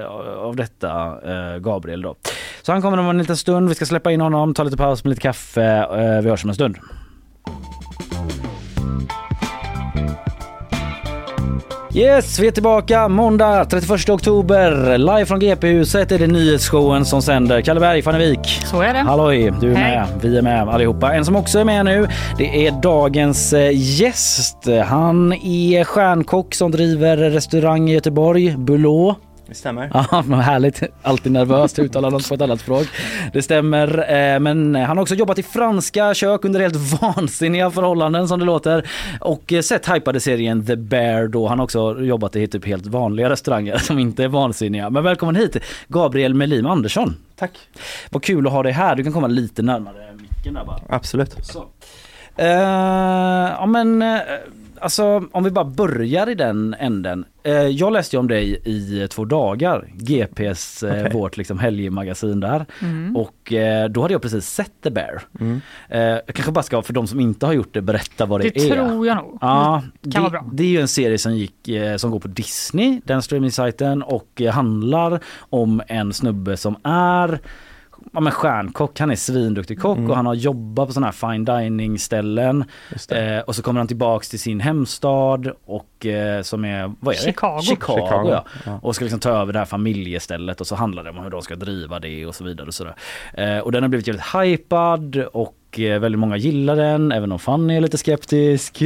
[0.00, 0.06] eh,
[0.46, 2.14] av detta, eh, Gabriel då.
[2.62, 5.04] Så han kommer om en liten stund, vi ska släppa in honom, ta lite paus
[5.04, 6.76] med lite kaffe, eh, vi hörs om en stund.
[11.94, 14.98] Yes, vi är tillbaka måndag 31 oktober.
[14.98, 17.60] Live från GP-huset är det nyhetsshowen som sänder.
[17.60, 18.60] Kalle Berg, Fanny Wik.
[18.64, 18.98] Så är det.
[18.98, 19.96] Halloj, du är Hej.
[19.96, 20.06] med.
[20.22, 21.14] Vi är med allihopa.
[21.14, 24.68] En som också är med nu, det är dagens eh, gäst.
[24.86, 29.16] Han är stjärnkock som driver restaurang i Göteborg, Bulå.
[29.50, 29.90] Det stämmer.
[29.94, 30.82] Ja, men härligt.
[31.02, 32.86] Alltid nervöst att uttala något på ett annat språk.
[33.32, 33.98] Det stämmer.
[34.12, 38.44] eh, Men han har också jobbat i franska kök under helt vansinniga förhållanden som det
[38.44, 38.90] låter.
[39.20, 41.48] Och eh, sett hypade serien The Bear då.
[41.48, 44.90] Han har också jobbat i typ helt vanliga restauranger som inte är vansinniga.
[44.90, 45.56] Men välkommen hit
[45.88, 47.16] Gabriel Melim Andersson.
[47.36, 47.50] Tack.
[48.10, 48.96] Vad kul att ha dig här.
[48.96, 50.80] Du kan komma lite närmare micken där bara.
[50.88, 51.36] Absolut.
[51.42, 51.64] Så.
[52.36, 54.18] Eh, ja men eh,
[54.80, 57.24] alltså om vi bara börjar i den änden.
[57.42, 61.12] Eh, jag läste ju om dig i två dagar, GPs, eh, Okej.
[61.12, 62.66] vårt liksom helgmagasin där.
[62.82, 63.16] Mm.
[63.16, 65.22] Och eh, då hade jag precis sett The Bear.
[65.40, 65.60] Mm.
[65.88, 68.48] Eh, jag kanske bara ska för de som inte har gjort det berätta vad det,
[68.54, 68.76] Det är.
[68.76, 69.38] tror jag nog.
[69.40, 70.46] Ja, Det det, kan vara bra.
[70.52, 74.40] det är ju en serie som gick eh, som går på Disney, den streamingsajten och
[74.42, 75.20] eh, handlar
[75.50, 77.40] om en snubbe som är
[78.12, 80.10] ja, men stjärnkock, han är svinduktig kock Mm.
[80.10, 82.64] och han har jobbat på sådana här fine dining ställen.
[83.10, 87.18] Eh, och så kommer han tillbaks till sin hemstad och eh, som är, vad är
[87.18, 87.24] det?
[87.24, 87.60] Chicago.
[87.62, 88.44] Chicago, Chicago, ja.
[88.66, 88.78] ja.
[88.82, 91.42] Och ska liksom ta över det här familjestället och så handlar det om hur de
[91.42, 92.66] ska driva det och så vidare.
[92.66, 92.94] Och, sådär.
[93.34, 97.38] Eh, och den har blivit jävligt hypad och eh, väldigt många gillar den, även om
[97.38, 98.82] Fanny är lite skeptisk.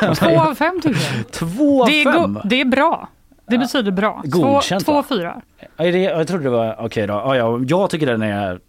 [0.00, 1.30] Ja, två av fem tycker jag.
[1.32, 2.38] Två av Det fem?
[2.44, 3.08] det är bra.
[3.48, 4.22] Det betyder bra.
[4.32, 5.04] Två, Godkänt, två va?
[5.08, 5.42] fyra.
[5.76, 7.14] Ja, är det, jag trodde det var, okej då.
[7.14, 8.60] Ja, ja, jag tycker den är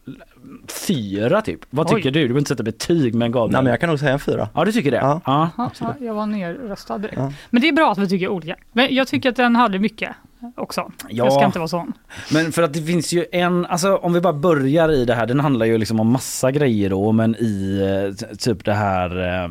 [0.87, 1.59] fyra typ.
[1.69, 1.95] Vad Oj.
[1.95, 2.19] tycker du?
[2.19, 3.51] Du behöver inte sätta betyg men Gabriel.
[3.51, 4.49] Nej, men jag kan nog säga en fyra.
[4.53, 4.97] Ja du tycker det?
[4.97, 5.21] Ja.
[5.25, 5.49] ja.
[5.57, 7.17] Ja, ja, jag var nerröstad direkt.
[7.17, 7.33] Ja.
[7.49, 8.55] Men det är bra att vi tycker olika.
[8.71, 10.09] Men jag tycker att den hade mycket
[10.55, 10.91] också.
[11.01, 11.07] Ja.
[11.09, 11.93] Jag ska inte vara sån.
[12.31, 15.25] Men för att det finns ju en, alltså om vi bara börjar i det här,
[15.25, 19.49] den handlar ju liksom om massa grejer då men i eh, typ det här eh,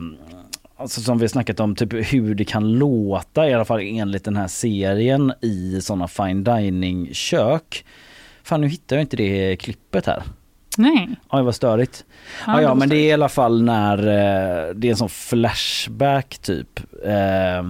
[0.80, 4.24] Alltså som vi har snackat om, typ hur det kan låta i alla fall enligt
[4.24, 7.84] den här serien i sådana fine dining kök.
[8.42, 10.22] Fan nu hittar jag inte det klippet här.
[10.76, 11.08] Nej.
[11.30, 12.04] Oj vad störigt.
[12.46, 14.90] Ja, Ja, det ja var men det är i alla fall när eh, det är
[14.90, 16.80] en sån flashback typ.
[17.04, 17.62] Eh,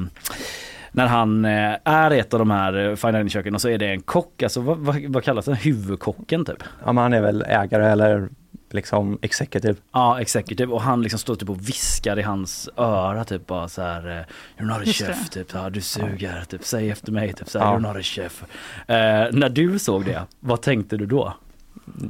[0.92, 3.78] när han eh, är ett av de här eh, fine dining köken och så är
[3.78, 5.54] det en kock, alltså vad, vad, vad kallas det?
[5.54, 6.62] Huvudkocken typ?
[6.84, 8.28] Ja, men han är väl ägare eller
[8.74, 9.74] liksom executive.
[9.92, 13.82] Ja, executive och han liksom står typ och viskar i hans öra typ bara så
[13.82, 15.30] här eh, You're not a Just chef, det.
[15.30, 17.76] typ ja, du suger, typ säg efter mig, typ så här, Ja.
[17.78, 18.44] You're not a chef.
[18.86, 21.34] Eh, när du såg det, vad tänkte du då?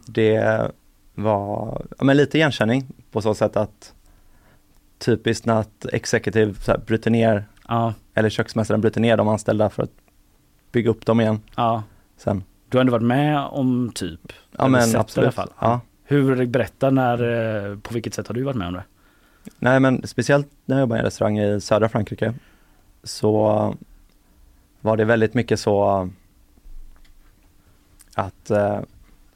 [0.06, 0.70] Det
[1.14, 3.94] var ja, men lite igenkänning på så sätt att
[4.98, 9.70] typiskt när att executive så här, bryter ner Ja, eller köksmästaren bryter ner de anställda
[9.70, 9.90] för att
[10.72, 11.82] bygga upp dem igen ja.
[12.16, 12.44] sen.
[12.68, 14.20] Du har ändå varit med om typ?
[14.52, 15.24] Ja eller men absolut.
[15.24, 15.50] I alla fall.
[15.58, 15.80] Ja.
[16.10, 17.22] Hur, berätta när,
[17.70, 18.84] eh, på vilket sätt har du varit med om det?
[19.58, 22.34] Nej men speciellt när jag jobbade i en restaurang i södra Frankrike
[23.02, 23.74] så
[24.80, 26.08] var det väldigt mycket så
[28.14, 28.78] att eh,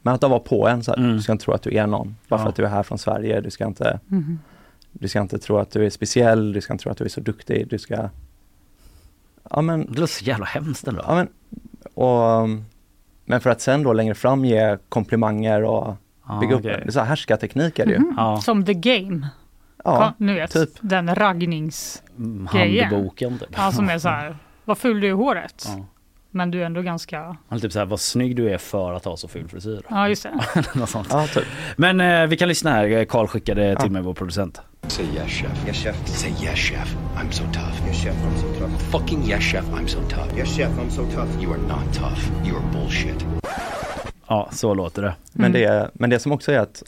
[0.01, 1.11] Men att de var på en så här, Mm.
[1.15, 2.15] du ska inte tro att du är någon.
[2.27, 2.49] Bara för Ja.
[2.49, 3.41] att du är här från Sverige.
[3.41, 4.39] Du ska inte, Mhm.
[4.91, 6.53] du ska inte tro att du är speciell.
[6.53, 7.67] Du ska inte tro att du är så duktig.
[7.69, 8.09] Du ska...
[9.51, 9.85] Ja men...
[9.93, 11.01] Det låter så jävla hemskt ändå.
[11.07, 11.27] Ja men,
[11.93, 12.49] och,
[13.25, 15.95] men för att sen då längre fram ge komplimanger och
[16.25, 17.99] Ah, bygga upp är så här härskarteknik är det ju.
[17.99, 18.41] Mhm.
[18.41, 19.27] Som The Game.
[19.83, 20.69] Ja, nu vet, typ.
[20.81, 22.89] den raggningsgrejen.
[22.89, 23.49] Handboken typ.
[23.57, 25.65] Ja, som är så här, vad ful du är i håret.
[25.67, 25.85] Ja.
[26.35, 29.17] Men du är ändå ganska, Eller typ såhär, vad snygg du är för att ha
[29.17, 29.81] så ful frisyr.
[29.89, 30.65] ja just det.
[30.75, 31.07] Något sånt.
[31.11, 31.43] Ja, typ.
[31.77, 34.61] Men eh, vi kan lyssna här, Karl skickade till mig, vår producent.
[34.87, 35.67] Say yes, chef.
[35.67, 36.07] Yes, chef.
[36.07, 36.95] Say yes, chef.
[37.17, 37.87] I'm so tough.
[37.87, 38.15] Yes, chef.
[38.15, 38.81] I'm so tough.
[38.91, 39.65] Fucking yes, chef.
[39.73, 40.37] I'm so tough.
[40.37, 40.71] Yes, chef.
[40.79, 41.41] I'm so tough.
[41.41, 42.31] You are not tough.
[42.45, 43.25] You are bullshit.
[44.27, 45.13] Ja, så låter det.
[45.33, 45.61] Men, Mm.
[45.61, 46.83] det, men det som också är att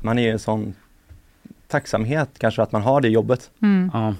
[0.00, 0.74] man är en sån
[1.68, 3.50] tacksamhet kanske att man har det jobbet.
[3.62, 3.90] Mm.
[3.94, 4.14] Ja.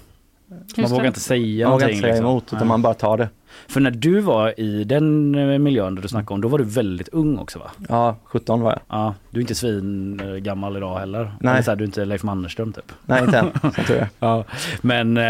[0.77, 1.89] Man vågar inte säga Man vågar någonting.
[1.97, 2.25] inte säga liksom.
[2.29, 2.67] emot utan Nej.
[2.67, 3.29] man bara tar det.
[3.67, 6.63] För när du var i den eh, miljön där du snackade om, då var du
[6.63, 7.71] väldigt ung också va?
[7.89, 8.79] Ja, 17 var jag.
[8.89, 11.33] Ja, du är inte svin eh, gammal idag heller.
[11.39, 11.63] Nej.
[11.63, 12.91] Så här, du är inte Leif Mannerström typ.
[13.05, 13.51] Nej, inte än.
[13.87, 14.09] tur är.
[14.19, 14.43] Ja,
[14.81, 15.23] men eh,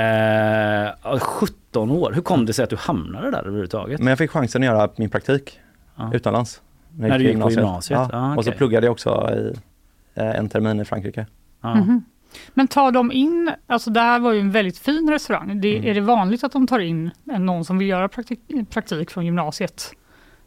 [1.03, 3.99] ja, 17 år, hur kom det sig att du hamnade där överhuvudtaget?
[3.99, 5.59] Men jag fick chansen att göra min praktik
[5.95, 6.11] Ja.
[6.13, 6.61] utomlands.
[6.97, 7.99] När du i gick på gymnasiet?
[8.11, 8.19] Ja.
[8.31, 9.53] Ah, Och så pluggade jag också i
[10.19, 11.25] eh, en termin i Frankrike.
[11.61, 11.75] Ja.
[11.75, 12.03] Mhm.
[12.53, 15.61] Men tar de in, alltså det här var ju en väldigt fin restaurang.
[15.61, 15.89] Det, Mm.
[15.89, 18.39] Är det vanligt att de tar in någon som vill göra praktik,
[18.69, 19.91] praktik från gymnasiet?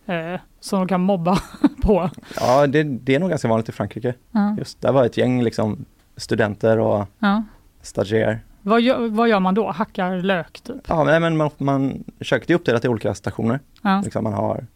[0.06, 1.38] Eh, som de kan mobba
[1.82, 2.10] på?
[2.40, 4.14] Ja, det, det är nog ganska vanligt i Frankrike.
[4.30, 4.54] Ja.
[4.58, 5.84] Just där var ett gäng liksom
[6.16, 7.42] studenter och Ja.
[7.82, 8.38] stagiaire.
[8.62, 9.70] Vad, gör, vad gör man då?
[9.70, 10.76] Hackar lök typ?
[10.88, 13.60] Ja, men, men man, man, köket är uppdelat i olika stationer.
[13.82, 14.00] Ja.
[14.04, 14.66] Liksom man har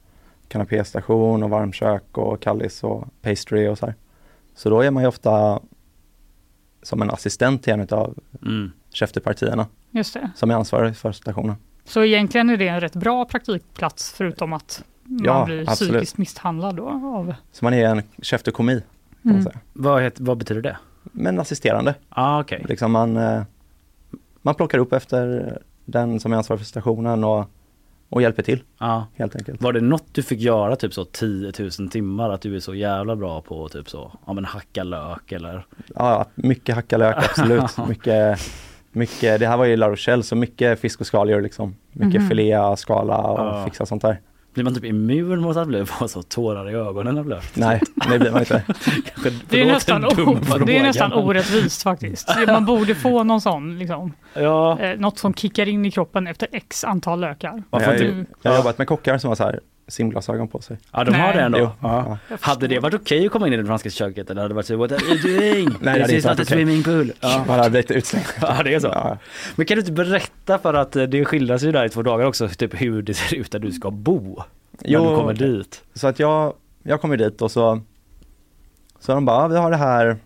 [0.50, 3.94] kanapéstation och varmkök och kallis och pastry och så här.
[4.54, 5.60] Så då är man ju ofta
[6.82, 8.72] som en assistent till en av Mm.
[8.92, 10.30] chefdepartierna Just det.
[10.36, 11.56] som är ansvarig för stationen.
[11.84, 15.92] Så egentligen är det en rätt bra praktikplats förutom att man Ja, blir absolut.
[15.92, 17.34] psykiskt misshandlad då av...
[17.52, 18.82] Så man är en chef de komi,
[19.22, 19.52] kan man Mm.
[19.72, 20.76] Vad, vad betyder det?
[21.02, 21.94] Men assisterande.
[22.08, 22.64] Ah, okej.
[22.68, 23.42] Liksom man, eh,
[24.42, 27.44] man plockar upp efter den som är ansvarig för stationen och,
[28.10, 29.06] och hjälper till Ja.
[29.16, 29.62] helt enkelt.
[29.62, 32.74] Var det något du fick göra typ så 10 000 timmar att du är så
[32.74, 35.66] jävla bra på typ så, ja men hacka lök eller?
[35.94, 37.88] Ja, mycket hacka lök, absolut.
[37.88, 38.38] mycket,
[38.92, 41.76] mycket, det här var ju La Rochelle, så mycket fisk och skaldjur liksom.
[41.92, 42.28] Mycket Mhm.
[42.28, 43.64] filea, skala och Ja.
[43.64, 44.20] fixa sånt där.
[44.54, 47.56] Blir man typ immun mot att bli få så tårar i ögonen av lök?
[47.56, 47.80] Nej,
[48.10, 48.62] det blir man inte.
[49.14, 52.28] Kanske, Det är, nästan, o- det är nästan orättvist faktiskt.
[52.46, 54.78] Man borde få någon sån, liksom, Ja.
[54.80, 57.62] eh, något som kickar in i kroppen efter x antal lökar.
[57.70, 59.60] Jag, har ju- Du- jag har jobbat med kockar som har så här
[59.90, 60.78] simglasögon på sig.
[60.92, 61.36] Ja de har Nej.
[61.36, 61.58] det ändå?
[61.58, 62.18] Jo, Ja.
[62.40, 64.66] Hade det varit okej att komma in i det franska köket eller hade det varit
[64.66, 65.68] så What are you doing?
[65.80, 66.46] Nej, This is inte not a okej.
[66.46, 67.12] swimming pool.
[67.20, 67.44] Ja.
[67.46, 68.26] Man hade blivit utslängd.
[68.40, 68.86] ja det är så.
[68.86, 69.18] Ja.
[69.56, 72.26] Men kan du inte berätta för att eh, det skildras ju där i två dagar
[72.26, 74.36] också typ hur det ser ut där du ska bo?
[74.36, 75.82] När Jo, du kommer dit.
[75.94, 77.80] Så att jag, jag kommer dit och så,
[79.00, 80.16] så de bara, "Ja, vi har det här,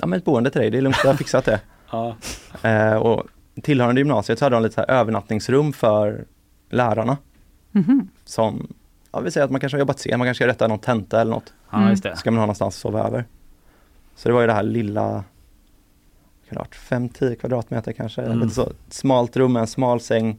[0.00, 1.60] ja men ett boende till dig, det är lugnt, jag har fixat det.
[1.90, 2.16] Ja.
[2.62, 3.22] Eh, och
[3.62, 6.24] tillhörande gymnasiet så hade de lite så här övernattningsrum för
[6.70, 7.16] lärarna.
[7.74, 8.08] Mhm.
[8.24, 8.74] Som,
[9.12, 11.20] ja vi säger att man kanske har jobbat sent, man kanske ska rätta någon tenta
[11.20, 11.52] eller något.
[11.70, 12.16] Ja just det.
[12.16, 13.24] Ska man ha någonstans att sova över.
[14.16, 15.24] Så det var ju det här lilla, kan
[16.48, 18.38] det ha varit, 5-10 kvadratmeter kanske, Mm.
[18.40, 20.38] lite så smalt rum med en smal säng.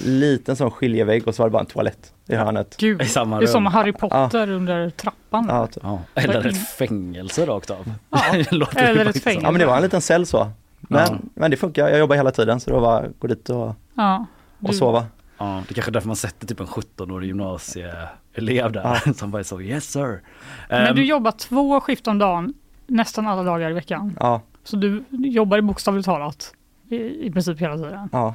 [0.00, 2.76] Liten sån skiljevägg och så var det bara en toalett i hörnet.
[2.78, 3.72] Gud, I samma det är som rum.
[3.72, 5.46] Harry Potter under trappan.
[5.48, 5.82] Ja, typ.
[5.82, 6.00] Ja.
[6.14, 7.92] Eller ett fängelse rakt av.
[8.10, 9.46] Ja, eller ett fängelse.
[9.46, 10.50] Ja men det var en liten cell så.
[10.80, 11.18] Men, Ja.
[11.34, 13.74] men det funkar, jag jobbar hela tiden så det var bara att gå dit och,
[13.94, 14.26] Ja,
[14.62, 15.06] och sova.
[15.40, 19.38] Ja, det är kanske är därför man sätter typ en 17-årig gymnasieelev där som bara
[19.38, 20.20] är så yes sir.
[20.68, 22.54] Men Ehm, du jobbar två skift om dagen
[22.86, 24.16] nästan alla dagar i veckan.
[24.20, 26.54] Ja, Så du jobbar bokstavligt talat
[26.88, 28.08] i, i princip hela tiden.
[28.12, 28.34] ja.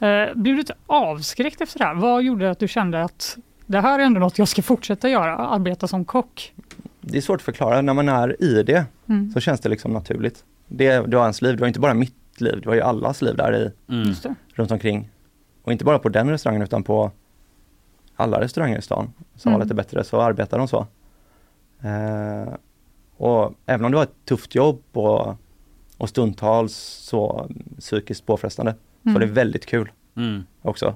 [0.00, 1.94] Eh, blev du inte avskräckt efter det här?
[1.94, 5.36] Vad gjorde att du kände att det här är ändå något jag ska fortsätta göra,
[5.36, 6.54] arbeta som kock?
[7.00, 9.30] Det är svårt att förklara, när man är i det Mm.
[9.32, 10.44] så känns det liksom naturligt.
[10.66, 13.22] Det, det var ens liv, det var inte bara mitt liv, det var ju allas
[13.22, 14.14] liv där i, mm.
[14.54, 15.08] Runt omkring.
[15.68, 17.10] Och inte bara på den restaurangen utan på
[18.16, 19.58] alla restauranger i stan som Mm.
[19.58, 20.86] var lite bättre, så arbetar de så.
[21.82, 22.54] Eh,
[23.16, 25.34] och även om det var ett tufft jobb och,
[25.98, 29.34] och stundtals så psykiskt påfrestande, så var det Mm.
[29.34, 30.42] väldigt kul Mm.
[30.62, 30.86] också.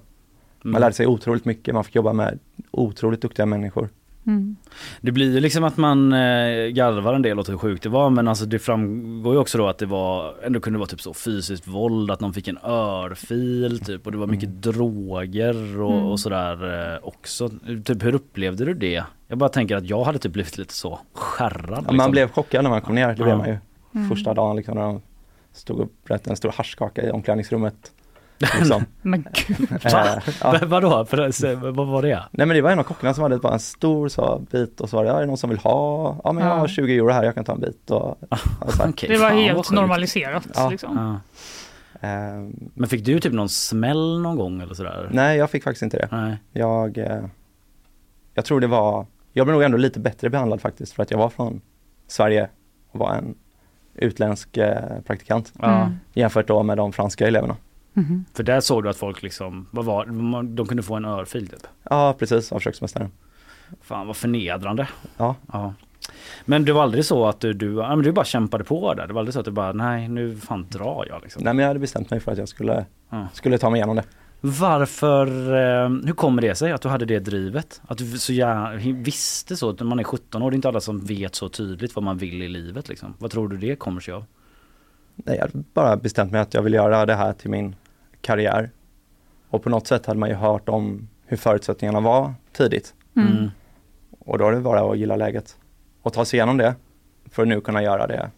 [0.63, 0.81] Man Mm.
[0.81, 2.39] lärde sig otroligt mycket, man fick jobba med
[2.71, 3.89] otroligt duktiga människor.
[4.27, 4.57] Mm.
[5.01, 8.11] Det blir ju liksom att man eh, garvar en del åt hur sjukt det var
[8.11, 11.15] men alltså det framgår ju också då att det var ändå kunde vara typ så
[11.15, 16.05] fysiskt våld, att någon fick en örfil typ och det var mycket droger och, Mm.
[16.05, 17.51] och sådär eh, också.
[17.85, 19.05] Typ hur upplevde du det?
[19.29, 21.71] Jag bara tänker att jag hade typ blivit lite så skärrad.
[21.71, 21.97] Ja, liksom.
[21.97, 23.57] Man blev chockad när man kom ner, det blev man ju.
[23.95, 24.09] Mm.
[24.09, 25.01] Första dagen liksom när de
[25.53, 27.93] stod bröt en stor haschkaka i omklädningsrummet.
[28.59, 28.85] Liksom.
[29.03, 29.73] Men gud.
[29.85, 30.59] Eh, ja.
[30.67, 31.05] Vadå?
[31.05, 32.23] För, vad var det?
[32.31, 34.89] Nej men det var en av kockarna som hade bara en stor så, bit och
[34.89, 36.17] så var det, ja, är det någon som vill ha?
[36.25, 36.59] Ja men jag Ja.
[36.59, 37.91] har 20 euro här, jag kan ta en bit.
[37.91, 38.23] Och,
[38.61, 39.09] och så här.
[39.09, 40.47] det var helt normaliserat.
[40.55, 40.71] Ja.
[40.71, 40.97] Liksom.
[40.97, 41.21] Ja.
[42.09, 45.09] Ehm, Men fick du typ någon smäll någon gång eller sådär?
[45.13, 46.09] nej jag fick faktiskt inte det.
[46.11, 46.37] Nej.
[46.53, 47.25] Jag, eh,
[48.35, 51.19] jag tror det var, jag blev nog ändå lite bättre behandlad faktiskt för att jag
[51.19, 51.61] var från
[52.07, 52.49] Sverige
[52.91, 53.35] och var en
[53.95, 55.53] utländsk eh, praktikant.
[55.63, 55.91] Mm.
[56.13, 57.57] Jämfört då med de franska eleverna.
[58.35, 60.07] För där såg du att folk liksom, vad var
[60.57, 61.67] de kunde få en örfil typ?
[61.91, 63.11] Ja precis, av köksmästaren.
[63.83, 64.89] Fan vad förnedrande.
[65.17, 65.35] Ja.
[65.53, 65.75] ja.
[66.45, 69.07] Men det var aldrig så att du, du, ja, men du bara kämpade på där?
[69.07, 71.43] Det var aldrig så att du bara, nej nu fan drar jag liksom?
[71.45, 73.29] Nej men jag hade bestämt mig för att jag skulle, Ja.
[73.33, 74.05] skulle ta mig igenom det.
[74.41, 77.81] Varför, eh, hur kommer det sig att du hade det drivet?
[77.87, 80.81] Att du så gärna visste så, att man är 17 år, det är inte alla
[80.81, 83.15] som vet så tydligt vad man vill i livet liksom.
[83.19, 84.25] Vad tror du det kommer sig av?
[85.17, 87.75] Nej, jag hade bara bestämt mig att jag vill göra det här till min
[88.23, 88.71] karriär.
[89.51, 92.95] Och på något sätt hade man ju hört om hur förutsättningarna var tidigt.
[93.17, 93.51] Mm.
[94.19, 95.57] Och då är det bara att gilla läget.
[96.03, 96.75] Och ta sig igenom det
[97.31, 98.31] för att nu kunna göra det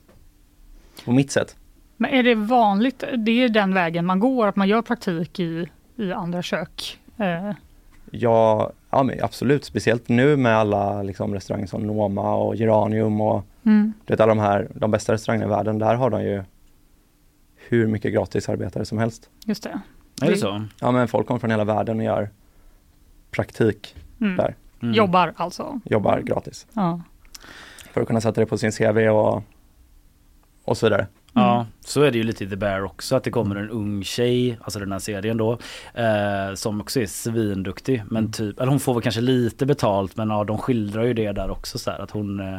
[1.05, 1.57] på mitt sätt.
[1.97, 5.69] Men är det vanligt, det är den vägen man går, att man gör praktik i,
[5.97, 6.99] i andra kök?
[7.19, 7.51] Eh,
[8.11, 13.45] Ja, ja men absolut, speciellt nu med alla liksom, restauranger som Noma och Geranium och
[13.67, 13.93] Mm.
[14.05, 16.43] du vet, alla de här, de bästa restaurangerna i världen, där har de ju
[17.69, 19.31] hur mycket gratisarbetare som helst.
[19.47, 19.81] just det.
[20.23, 20.65] Är det så?
[20.81, 22.31] Ja men folk kommer från hela världen och gör
[23.31, 24.37] praktik Mm.
[24.37, 24.55] där.
[24.81, 25.81] Jobbar alltså?
[25.85, 26.67] Jobbar gratis.
[26.73, 27.01] Ja.
[27.93, 29.43] För att kunna sätta det på sin CV och,
[30.65, 31.07] och så vidare.
[31.33, 34.05] Ja, så är det ju lite i The Bear också att det kommer en ung
[34.05, 35.53] tjej, alltså den här serien då,
[35.95, 38.03] eh, som också är svinduktig.
[38.11, 41.33] Men typ, eller hon får väl kanske lite betalt men ja, de skildrar ju det
[41.33, 42.59] där också så här att hon eh,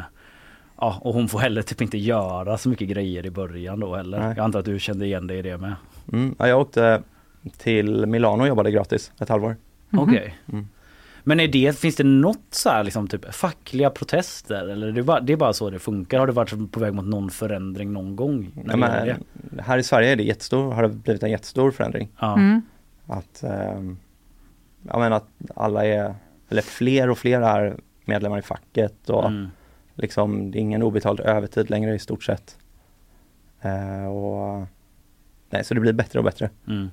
[0.80, 4.20] Ja, och hon får heller typ inte göra så mycket grejer i början då heller.
[4.20, 4.34] Nej.
[4.38, 5.76] Jag antar att du kände igen dig i det med.
[6.14, 6.36] Mm.
[6.40, 7.02] Ja, jag åkte
[7.58, 9.56] till Milano och jobbade gratis ett halvår.
[9.92, 10.36] Okej.
[10.52, 10.68] Mm.
[11.24, 15.04] Men är det, finns det något så här liksom typ fackliga protester eller är det,
[15.04, 16.20] bara, det är bara så det funkar?
[16.20, 18.52] Har du varit på väg mot någon förändring någon gång?
[18.54, 19.24] När Ja, men,
[19.60, 22.10] här i Sverige är det jättestor, har det blivit en jättestor förändring.
[22.20, 22.34] Ja.
[22.34, 22.62] Mm.
[23.08, 23.98] Att, ehm,
[24.88, 26.16] ja, men att alla är,
[26.50, 29.48] eller fler och fler är medlemmar i facket och Mm.
[29.96, 32.58] Liksom det är ingen obetald övertid längre i stort sett.
[33.62, 34.66] Eh, och,
[35.50, 36.50] nej, så det blir bättre och bättre.
[36.68, 36.90] Mm.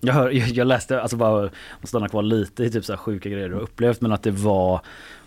[0.00, 1.50] Jag, hör, jag, jag läste, alltså bara
[1.80, 4.22] att stanna kvar lite i typ så här sjuka grejer du har upplevt men att
[4.22, 4.80] det var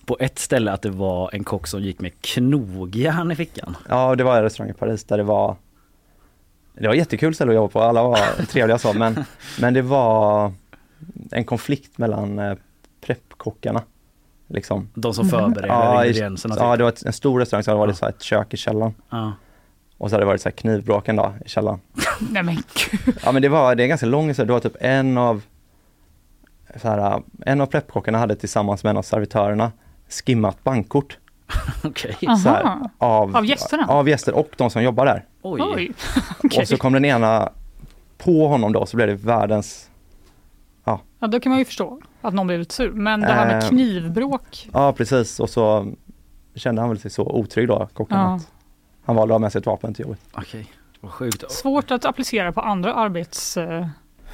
[0.05, 3.78] på ett ställe att det var en kock som gick med knogjärn i fickan.
[3.89, 5.55] Ja, och det var en restaurang i Paris där det var
[6.73, 9.26] Det var jättekul ställe att jobba på, alla var trevliga så men,
[9.59, 10.51] men det var
[11.32, 12.57] en konflikt mellan eh,
[13.01, 13.84] preppkockarna.
[14.48, 14.89] Liksom.
[14.93, 16.56] De som förbereder ja, ingredienserna.
[16.60, 16.78] Ja, typ.
[16.78, 18.93] det var en stor restaurang så det var det så här ett kök i källaren.
[19.10, 19.34] Ja.
[19.98, 21.80] Och så hade det varit så här knivbråk en dag i källaren.
[22.32, 23.16] Nej men gud.
[23.24, 25.41] Ja men det var, det är ganska lång historia, det var typ en av
[26.82, 29.72] så här, en av preppkockarna hade tillsammans med en av servitörerna
[30.10, 31.18] skimmat bankkort.
[31.84, 32.18] Okej.
[32.22, 32.89] Här, Aha.
[32.98, 33.86] av, Av gästerna?
[33.88, 35.26] Av gäster och de som jobbar där.
[35.41, 35.62] Oj.
[35.62, 35.91] Oj.
[36.43, 36.62] Okej.
[36.62, 37.50] Och så kom den ena
[38.18, 39.89] på honom då så blev det världens,
[41.20, 42.91] Ja, då kan man ju förstå att någon blev lite sur.
[42.91, 44.69] Men det här med Eh, knivbråk.
[44.73, 45.88] ja precis och så
[46.55, 48.36] kände han väl sig så otrygg då, kocken, Ja.
[48.36, 48.51] att
[49.05, 50.19] han valde att ha med sig ett vapen till jobbet.
[50.34, 50.67] Okej,
[51.01, 51.51] vad sjukt.
[51.51, 52.93] Svårt att applicera på andra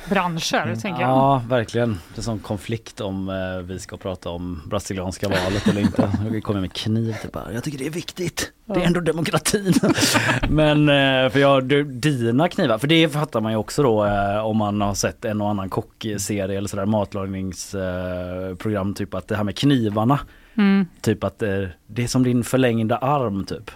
[0.10, 1.10] arbetsbranscher, tänker jag.
[1.10, 1.90] Ja, verkligen.
[1.90, 6.12] Det är en sån konflikt om eh, vi ska prata om brasilianska valet eller inte.
[6.30, 8.52] Vi kommer med kniv typ bara, jag tycker det är viktigt.
[8.66, 9.74] Det är ändå demokratin.
[10.50, 14.46] Men eh, för jag, du, dina knivar, för det fattar man ju också då eh,
[14.46, 19.44] om man har sett en och annan kockserie eller sådär matlagningsprogram typ att det här
[19.44, 20.20] med knivarna.
[20.58, 20.86] Mm.
[21.02, 23.72] Typ att eh, det är som din förlängda arm typ.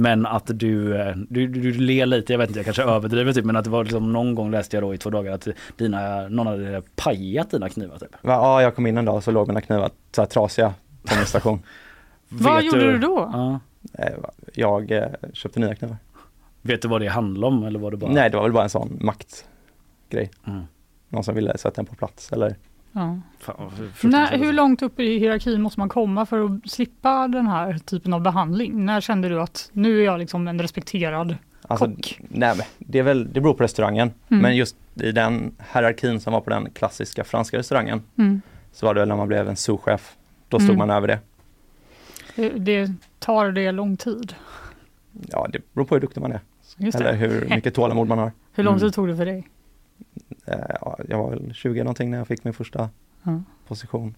[0.00, 3.32] Men att du, eh, du, du, du ler lite, jag vet inte jag kanske överdriver
[3.32, 5.48] typ men att det var liksom någon gång läste jag då i två dagar att
[5.76, 8.16] dina, någon hade pajat dina knivar typ.
[8.22, 10.74] Ja, jag kom in en dag och så låg mina knivar så här trasiga
[11.04, 11.62] på min station.
[12.28, 13.30] Vad gjorde du då?
[13.32, 13.60] Ja.
[13.92, 14.12] Eh,
[14.54, 15.96] Jag eh, köpte nya knivar.
[16.62, 18.12] Vet du vad det handlar om eller var det bara?
[18.12, 20.30] Nej, det var väl bara en sån maktgrej.
[20.46, 20.62] Mm.
[21.08, 22.56] Någon som ville sätta en på plats eller
[22.92, 23.18] Ja.
[23.38, 23.70] Fan,
[24.02, 28.12] När, hur långt upp i hierarkin måste man komma för att slippa den här typen
[28.12, 28.84] av behandling?
[28.86, 32.20] När kände du att nu är jag liksom en respekterad Alltså, kock?
[32.28, 34.10] nej, det, är väl, det beror på restaurangen.
[34.28, 34.42] Mm.
[34.42, 38.40] Men just i den hierarkin som var på den klassiska franska restaurangen Mm.
[38.72, 40.16] så var det väl när man blev en souschef.
[40.48, 40.78] Då stod Mm.
[40.78, 41.18] man över det.
[42.36, 44.34] Det, det tar det lång tid?
[45.28, 46.40] Ja, det beror på hur duktig man är.
[46.76, 47.18] Just Eller det.
[47.18, 48.32] hur mycket tålamod man har.
[48.52, 48.80] Hur lång Mm.
[48.80, 49.48] tid tog det för dig?
[50.46, 52.90] Eh, Ja, jag var väl 20 någonting när jag fick min första
[53.22, 53.42] Ja.
[53.68, 54.14] position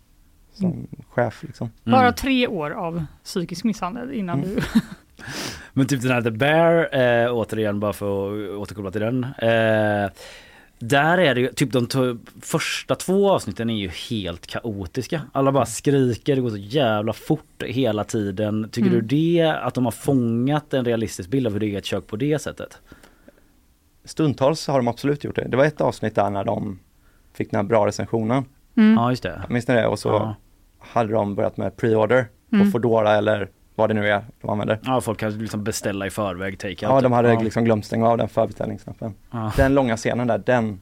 [0.53, 1.43] som chef.
[1.43, 1.71] Liksom.
[1.85, 1.99] Mm.
[2.01, 4.55] Bara tre år av psykisk misshandel innan Mm.
[4.55, 4.63] du...
[5.73, 6.95] Men typ den här The Bear,
[7.27, 9.25] eh, återigen bara för att återkoppla till den.
[9.25, 10.11] Eh,
[10.83, 15.23] Där är det ju, typ de första två avsnitten är ju helt kaotiska.
[15.33, 18.69] Alla bara skriker, det går så jävla fort hela tiden.
[18.73, 19.01] Tycker Mm.
[19.01, 22.07] du det, att de har fångat en realistisk bild av hur det är ett kök
[22.07, 22.79] på det sättet?
[24.05, 25.49] Stundtals har de absolut gjort det.
[25.49, 26.79] Det var ett avsnitt där när de
[27.35, 28.45] fick den här bra recensionen.
[28.77, 28.95] Mm.
[28.95, 29.43] Ja, just det.
[29.49, 29.87] Minns ni det?
[29.87, 30.35] Och så Ja.
[30.79, 32.71] hade de börjat med pre-order på Mm.
[32.73, 34.79] Foodora eller vad det nu är de använder.
[34.83, 36.83] Ja, folk kan liksom beställa i förväg, take out.
[36.83, 37.41] Ja, de hade ja.
[37.41, 39.15] liksom glömt stänga av den förbeställningsknappen.
[39.31, 39.53] Ja.
[39.57, 40.81] Den långa scenen där, den,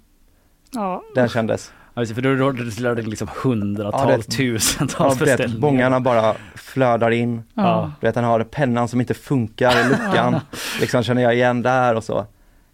[0.75, 1.03] Ja.
[1.15, 1.73] den kändes.
[1.95, 5.61] Ja, för då rullar det liksom hundratals, det- tusentals ja, beställningar.
[5.61, 7.43] bångarna bara flödar in.
[7.55, 7.93] Ja.
[8.01, 10.41] Du vet, han har pennan som inte funkar i luckan.
[10.81, 12.27] liksom känner jag igen där och så.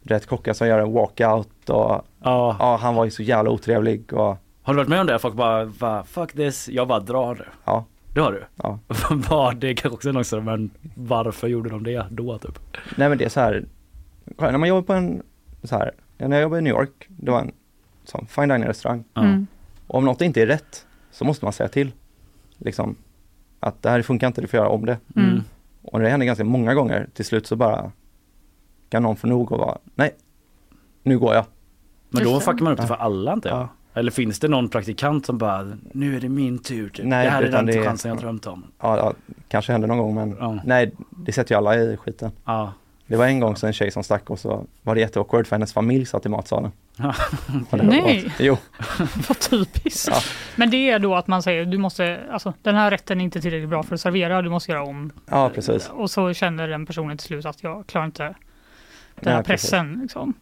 [0.06, 2.78] Vet, kockar som gör en walkout och ja.
[2.80, 5.18] han var ju så jävla otrevlig och Har du varit med om det?
[5.18, 7.46] Folk bara, va, fuck this, jag bara drar det.
[7.64, 7.84] Ja.
[8.14, 8.44] Det har du?
[8.56, 8.78] Ja.
[9.30, 12.58] Var det kanske också något sådär, men varför gjorde de det då typ?
[12.96, 13.64] Nej men det är så här,
[14.36, 15.22] kolla, när man jobbar på en,
[15.62, 17.52] så här, när jag jobbade i New York, det var en
[18.04, 19.04] sån fine dining restaurang.
[19.14, 19.46] Mm.
[19.86, 21.92] Och om något inte är rätt så måste man säga till.
[22.58, 22.96] Liksom,
[23.60, 24.98] att det här funkar inte, du får göra om det.
[25.16, 25.42] Mm.
[25.82, 27.92] Och det hände ganska många gånger, till slut så bara
[28.94, 30.14] kan någon få nog och vara, nej,
[31.02, 31.44] nu går jag.
[32.10, 33.00] Men då fuckar man upp det för Ja.
[33.00, 33.68] alla inte jag?
[33.94, 37.06] Eller finns det någon praktikant som bara, nu är det min tur typ.
[37.06, 38.64] Nej, det här är den det chansen jag drömt om.
[38.80, 39.12] Ja, ja,
[39.48, 42.30] kanske hände någon gång men nej, det sätter ju alla i skiten.
[42.44, 42.72] Ja.
[43.06, 45.56] Det var en gång så en tjej som stack och så var det jätteawkward för
[45.56, 46.72] hennes familj satt i matsalen.
[46.96, 47.14] Ja.
[47.82, 48.32] Nej.
[48.38, 48.56] Jo.
[49.28, 50.08] Vad typiskt.
[50.10, 50.16] Ja.
[50.56, 53.40] Men det är då att man säger du måste, alltså den här rätten är inte
[53.40, 55.12] tillräckligt bra för att servera, du måste göra om.
[55.30, 55.88] Ja, precis.
[55.88, 58.34] Och så känner den personen till slut att jag klarar inte
[59.14, 59.98] den Nej, här pressen.
[60.02, 60.34] Liksom.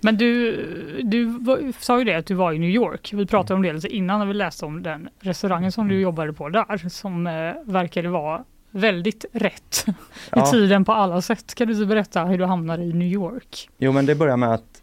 [0.00, 0.56] Men du,
[1.04, 3.10] du var, sa ju det att du var i New York.
[3.14, 5.96] Vi pratade om det lite innan när vi läste om den restaurangen som Mm.
[5.96, 7.32] du jobbade på där som eh,
[7.64, 9.92] verkade vara väldigt rätt i
[10.30, 10.46] Ja.
[10.46, 11.54] tiden på alla sätt.
[11.54, 13.68] Kan du berätta hur du hamnade i New York?
[13.78, 14.82] Jo men det börjar med att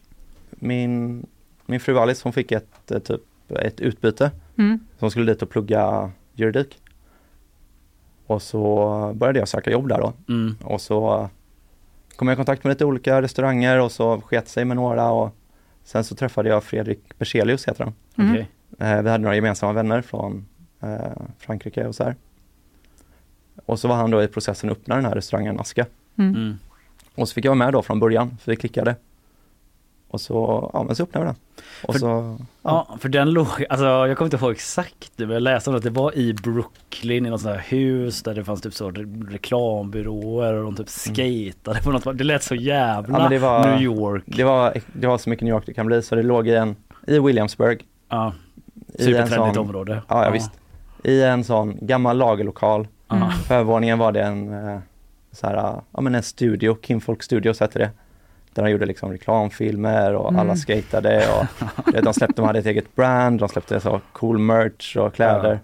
[0.50, 1.26] min,
[1.66, 4.32] min fru Alice hon fick ett, eh, typ, ett utbyte.
[4.58, 4.80] Mm.
[5.00, 6.78] Hon skulle dit och plugga juridik.
[8.28, 10.14] Och så började jag söka jobb där då.
[10.30, 10.56] Mm.
[10.64, 11.30] Och så
[12.16, 15.36] kom jag i kontakt med lite olika restauranger och så sket sig med några och
[15.84, 17.94] sen så träffade jag Fredrik Berzelius heter han.
[18.18, 18.46] Mm.
[18.80, 20.46] Eh, vi hade några gemensamma vänner från
[20.82, 20.98] eh,
[21.40, 22.16] Frankrike och så här.
[23.66, 25.86] Och så var han då i processen att öppna den här restaurangen Aska.
[26.18, 26.36] Mm.
[26.36, 26.58] Mm.
[27.16, 28.96] Och så fick jag vara med då från början, för vi klickade.
[30.16, 31.36] Och så, ja men så öppnade vi den.
[31.84, 35.42] Och För- så, Ja, för den låg, alltså jag kommer inte ihåg exakt, men jag
[35.42, 38.62] läste om att det var i Brooklyn i något sånt här hus där det fanns
[38.62, 43.22] typ så re- reklambyråer och de typ skatade på något, det lät så jävla Mm.
[43.24, 44.24] ja, det var, New York.
[44.26, 46.56] Det var, det var så mycket New York det kan bli, så det låg i
[46.56, 46.76] en,
[47.08, 47.86] i Williamsburg.
[48.10, 48.34] Ja,
[49.00, 49.94] supertrendigt område.
[50.08, 50.32] Ja, ja, Ja.
[50.32, 50.52] visst.
[51.04, 52.88] I en sån gammal lagerlokal.
[53.12, 53.28] Mm.
[53.48, 54.80] På övervåningen var det en, eh,
[55.32, 55.56] så här,
[55.92, 57.90] ja men en studio, Kinfolk Studios hette det.
[58.56, 60.40] Där de gjorde liksom reklamfilmer och Mm.
[60.42, 61.46] alla skatade och
[62.04, 65.52] de släppte, de hade ett eget brand, de släppte så cool merch och kläder.
[65.54, 65.60] Ja.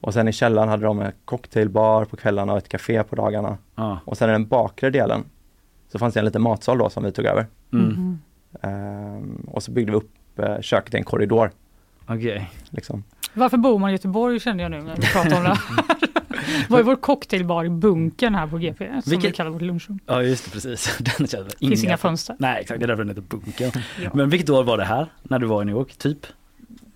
[0.00, 3.56] Och sen i källaren hade de en cocktailbar på kvällarna och ett café på dagarna.
[3.74, 3.98] Ja.
[4.04, 5.24] Och sen i den bakre delen
[5.92, 7.46] så fanns det en liten matsal då som vi tog över.
[7.72, 8.18] Mm.
[8.62, 11.50] Ehm, och så byggde vi upp eh, köket i en korridor.
[12.06, 12.50] Okej.
[12.70, 13.04] Liksom.
[13.34, 15.58] Varför bor man i Göteborg kände jag nu när vi pratar om det här.
[16.68, 19.98] Var är vår cocktailbar i bunkern här på GP som Vilket- vi kallar vårt lunchrum.
[20.06, 20.98] Ja just det, precis.
[21.18, 22.36] Den känner Finns inga fönster.
[22.38, 23.82] Nej exakt, det är därför den heter Bunkern.
[24.02, 24.10] Ja.
[24.14, 26.26] Men vilket år var det här, när du var i New York, typ?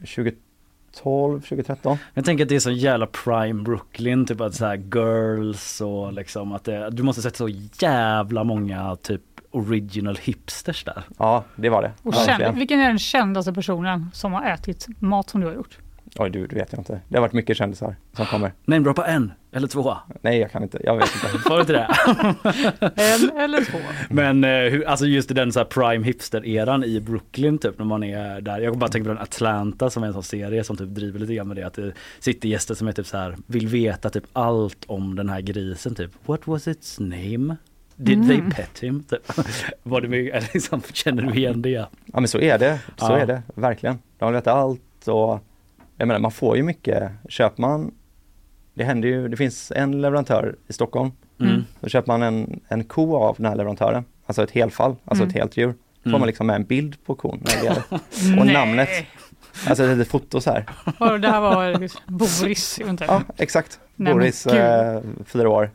[0.01, 1.99] 2012, 2013.
[2.15, 6.13] Jag tänker att det är så jävla prime Brooklyn, typ att så här girls och
[6.13, 7.49] liksom att det, du måste sett så
[7.81, 11.03] jävla många typ original hipsters där.
[11.19, 11.93] Ja, det var det.
[12.03, 15.79] Och känd, vilken är den kändaste personen som har ätit mat som du har gjort?
[16.19, 17.01] Oj, du, du vet jag inte.
[17.09, 18.53] Det har varit mycket kändisar som kommer.
[18.65, 19.97] Namedroppa en eller två.
[20.21, 20.79] Nej, jag kan inte.
[20.85, 21.39] Jag vet inte.
[21.39, 21.87] Får du inte det?
[22.97, 23.79] En eller två?
[24.11, 27.85] Men eh, hur, alltså just i den så här prime hipster-eran i Brooklyn typ när
[27.87, 28.59] man är där.
[28.61, 31.35] Jag bara tänker på den Atlanta som är en sån serie som typ driver lite
[31.35, 31.63] grann med det.
[31.67, 35.29] Att det sitter gäster som är typ så här vill veta typ allt om den
[35.29, 36.11] här grisen typ.
[36.27, 37.57] What was its name?
[37.99, 38.29] Did Mm.
[38.29, 39.03] they pet him?
[39.11, 39.23] Typ.
[39.83, 41.71] Var det mycket, liksom, känner du igen det?
[41.71, 42.79] Ja, men så är det.
[42.97, 43.19] Så Ja.
[43.19, 43.99] är det, verkligen.
[44.19, 45.41] De vet allt och
[45.97, 47.11] jag menar, man får ju mycket.
[47.29, 47.95] Köper man,
[48.75, 51.11] det händer ju, det finns en leverantör i Stockholm.
[51.41, 51.65] Mm.
[51.81, 55.29] Då köper man en, en ko av den här leverantören, alltså ett helfall, alltså Mm.
[55.29, 55.75] ett helt djur.
[56.03, 56.21] Får Mm.
[56.21, 57.43] man liksom med en bild på kon
[58.41, 58.89] och namnet.
[59.67, 60.65] Alltså ett litet foto så här.
[60.99, 63.13] Och det här var Boris eventuellt.
[63.29, 63.81] Ja, exakt.
[63.97, 65.71] Nej, Boris, eh, fyra år.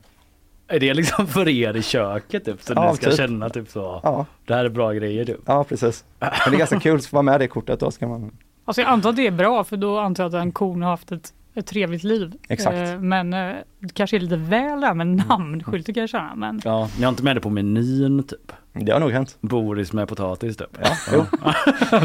[0.67, 2.61] Är det liksom för er i köket typ?
[2.63, 3.17] Så Ja, ni ska typ.
[3.17, 3.99] känna typ så.
[4.03, 4.25] Ja.
[4.45, 5.39] Det här är bra grejer typ.
[5.45, 6.03] Ja, precis.
[6.19, 8.31] Men det är ganska kul, så få vara med det kortet då ska man
[8.71, 10.89] Alltså jag antar att det är bra för då antar jag att den kon har
[10.89, 12.33] haft ett ett trevligt liv.
[12.49, 12.75] Exakt.
[12.89, 16.35] Eh, Men eh, det kanske är lite väl där med namnskylten kan jag känna.
[16.35, 18.51] Men Ja, ni har inte med det på menyn typ?
[18.73, 19.37] Det har nog hänt.
[19.41, 20.77] Boris med potatis typ?
[20.83, 21.25] Ja, jo.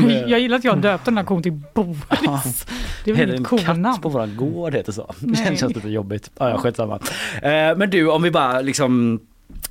[0.26, 2.66] jag gillar att jag döpte den här kon till Boris.
[3.04, 3.84] Det är väl en coolnamn.
[3.84, 5.14] katt på våran gård heter så?
[5.20, 5.36] Nej.
[5.50, 6.30] Det känns lite jobbigt.
[6.38, 6.94] Ja, ja, skitsamma.
[7.42, 9.20] Eh, men du, om vi bara liksom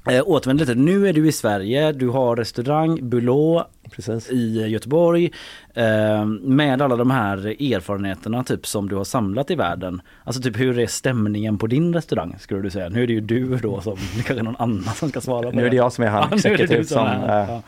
[0.10, 0.80] eh, återvänder lite.
[0.80, 4.30] Nu är du i Sverige, du har restaurang Bulå Precis.
[4.32, 5.32] i Göteborg.
[5.74, 7.38] Eh, med alla de här
[7.74, 10.02] erfarenheterna typ som du har samlat i världen.
[10.24, 12.89] Alltså typ hur är stämningen på din restaurang skulle du säga?
[12.89, 15.52] Nu är det ju du då som, det kanske är någon annan som ska svara
[15.52, 17.08] på Nu är det jag som är han Ja, nu är det du exekutiv som
[17.08, 17.43] är.
[17.43, 17.62] eh, Ja.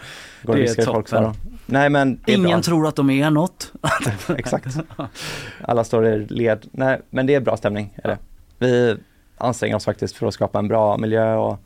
[0.43, 1.33] går och Det viskar i folks öron.
[1.65, 2.61] Nej men det Ingen bra.
[2.61, 3.71] tror att de är något.
[4.37, 4.77] Exakt.
[5.61, 6.65] Alla står i led.
[6.71, 7.93] Nej men det är bra stämning.
[8.03, 8.17] Är det.
[8.59, 8.97] Vi
[9.37, 11.59] anstränger oss faktiskt för att skapa en bra miljö och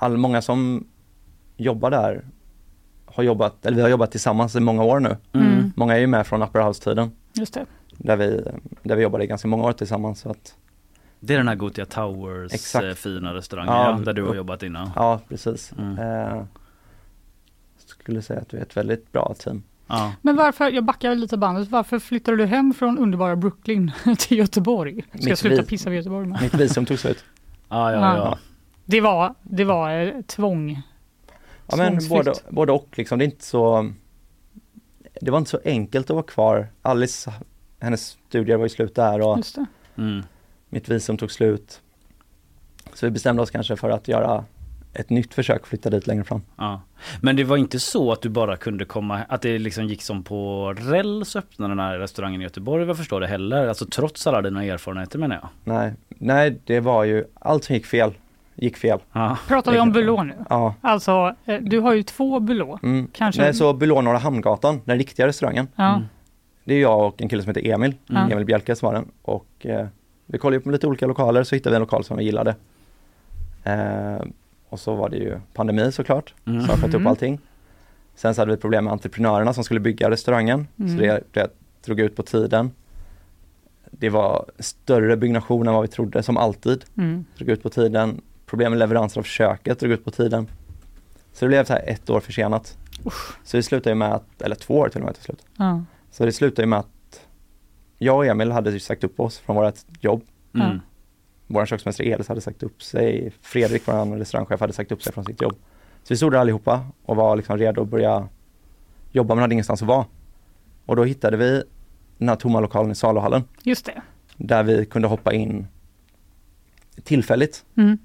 [0.00, 0.86] all, många som
[1.56, 2.24] jobbar där
[3.06, 5.16] har jobbat, eller vi har jobbat tillsammans i många år nu.
[5.32, 5.72] Mm.
[5.76, 7.66] Många är ju med från Upper House-tiden Just det.
[7.98, 8.44] där vi,
[8.82, 10.20] där vi jobbade i ganska många år tillsammans.
[10.20, 10.54] Så att,
[11.20, 12.84] Det är den här Gothia Towers Exakt.
[12.84, 13.98] eh, fina restaurangen Ja.
[14.04, 14.90] där du har jobbat innan.
[14.96, 15.72] ja precis.
[15.78, 15.98] Mm.
[15.98, 16.42] Eh,
[17.76, 19.62] skulle säga att vi är ett väldigt bra team.
[19.86, 20.12] Ja.
[20.22, 25.02] Men varför, jag backar lite bandet, varför flyttade du hem från underbara Brooklyn till Göteborg?
[25.02, 26.42] Ska jag Mitt sluta vis- pissa vid Göteborg med?
[26.42, 27.24] Mitt visum tog slut.
[27.68, 28.38] Ja, ja, ja.
[28.90, 30.82] Det var, det var eh, tvång.
[31.66, 33.92] Ja men både, både och liksom, det är inte så
[35.20, 36.68] Det var inte så enkelt att vara kvar.
[36.82, 37.32] Alice,
[37.80, 39.66] hennes studier var ju slut där och Just det.
[39.98, 40.22] Mm.
[40.68, 41.80] mitt visum tog slut.
[42.94, 44.44] Så vi bestämde oss kanske för att göra
[44.92, 46.42] ett nytt försök flytta dit längre fram.
[46.56, 46.80] Ja.
[47.20, 50.22] Men det var inte så att du bara kunde komma, att det liksom gick som
[50.22, 53.66] på räls öppna den här restaurangen i Göteborg vad jag förstår det heller.
[53.66, 55.48] Alltså trots alla dina erfarenheter menar jag.
[55.64, 58.14] Nej, nej det var ju, allt som gick fel,
[58.60, 58.98] gick fel.
[59.12, 59.38] Ja.
[59.48, 60.34] Pratar vi om Bulå nu?
[60.50, 60.74] Ja.
[60.80, 62.78] Alltså, eh, du har ju två Bulå.
[62.82, 63.08] Mm.
[63.12, 65.68] Kanske- Nej, så Bulå Norra Hamngatan, den riktiga restaurangen.
[65.76, 65.94] Ja.
[65.94, 66.02] Mm.
[66.64, 68.32] Det är jag och en kille som heter Emil, Mm.
[68.32, 69.08] Emil Bjelke som har den.
[69.22, 69.86] Och eh,
[70.26, 72.54] vi kollade upp lite olika lokaler så hittade vi en lokal som vi gillade.
[73.64, 74.20] Eh,
[74.68, 76.60] och så var det ju pandemi såklart, Mm.
[76.66, 77.06] som sköt upp Mm.
[77.06, 77.38] allting.
[78.14, 80.66] Sen så hade vi ett problem med entreprenörerna som skulle bygga restaurangen.
[80.78, 80.90] Mm.
[80.90, 81.50] Så det, det
[81.84, 82.70] drog ut på tiden.
[83.90, 86.84] Det var större byggnation än vad vi trodde, som alltid.
[86.96, 87.24] Mm.
[87.36, 88.20] Drog ut på tiden.
[88.50, 90.46] Problem med leveranser av köket drog ut på tiden.
[91.32, 92.78] Så det blev så här ett år försenat.
[93.44, 95.46] Så det slutade ju med att, eller två år till och med till slut.
[95.56, 95.84] Ja.
[96.10, 97.26] Så det slutade ju med att
[97.98, 100.22] jag och Emil hade ju sagt upp oss från vårt jobb.
[100.54, 100.80] Mm.
[101.46, 105.24] Vår köksmästare Elis hade sagt upp sig, Fredrik, vår restaurangchef, hade sagt upp sig från
[105.24, 105.54] sitt jobb.
[106.02, 108.28] Så vi stod där allihopa och var liksom redo att börja
[109.12, 110.06] jobba men hade ingenstans att vara.
[110.86, 111.62] Och då hittade vi
[112.18, 114.02] den här tomma lokalen i saluhallen Just det.
[114.36, 115.66] där vi kunde hoppa in
[117.04, 117.64] tillfälligt.
[117.76, 117.98] Mm.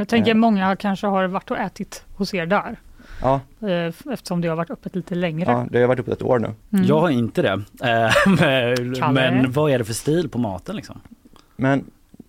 [0.00, 0.36] Jag tänker Eh.
[0.36, 2.80] många kanske har varit och ätit hos er där.
[3.22, 5.50] Ja, eh, Eftersom det har varit öppet lite längre.
[5.52, 6.54] ja det har varit uppe ett år nu.
[6.72, 6.84] Mm.
[6.86, 7.62] Jag har inte det.
[7.82, 8.12] Eh,
[9.12, 11.00] men- vad är det för stil på maten liksom?
[11.56, 11.84] Men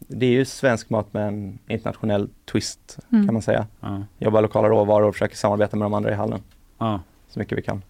[0.07, 3.25] det är ju svensk mat med en internationell twist Mm.
[3.27, 3.67] kan man säga.
[3.79, 4.03] Ja.
[4.17, 6.39] Jobbar lokala råvaror och försöker samarbeta med de andra i hallen
[6.77, 6.99] Ja.
[7.29, 7.81] så mycket vi kan.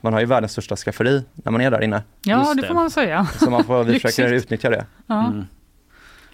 [0.00, 2.02] Man har ju världens största skafferi när man är där inne.
[2.24, 2.68] Ja, Just det det.
[2.68, 3.26] får man säga.
[3.40, 4.86] Så man får, vi försöker utnyttja det.
[5.06, 5.26] Ja.
[5.26, 5.44] Mm.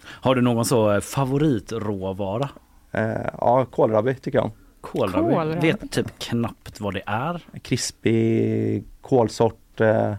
[0.05, 2.49] Har du någon så favoritråvara?
[2.97, 4.51] Eh, ja, kålrabbi tycker jag om.
[4.81, 5.33] Kålrabbi?
[5.33, 5.67] Kålrabbi.
[5.71, 7.41] Vet typ knappt vad det är.
[7.61, 9.81] Krispig kålsort.
[9.81, 10.13] Eh,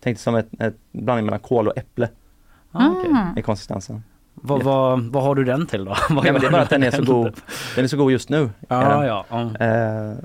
[0.00, 2.08] tänkte som ett, ett blandning mellan kål och äpple
[2.72, 3.10] Ah, okej.
[3.10, 3.38] Mm.
[3.38, 4.02] i konsistensen.
[4.34, 5.90] Vad, vad, vad har du den till då?
[6.10, 7.36] Vad Nej, men det är bara att den är så god.
[7.74, 8.50] Den är så god just nu.
[8.68, 9.40] är Ja, ja.
[9.66, 10.16] Eh,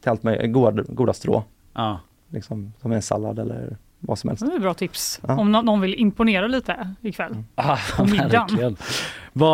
[0.00, 1.44] till allt med goda, goda strå.
[1.74, 2.00] ja.
[2.28, 3.76] Liksom, som en sallad eller
[4.06, 4.46] vad som helst.
[4.46, 5.20] Det är bra tips.
[5.28, 5.38] Ja.
[5.38, 7.36] Om nå- någon vill imponera lite ikväll.
[7.54, 8.30] Ah, På middagen.
[8.30, 8.76] verkligen.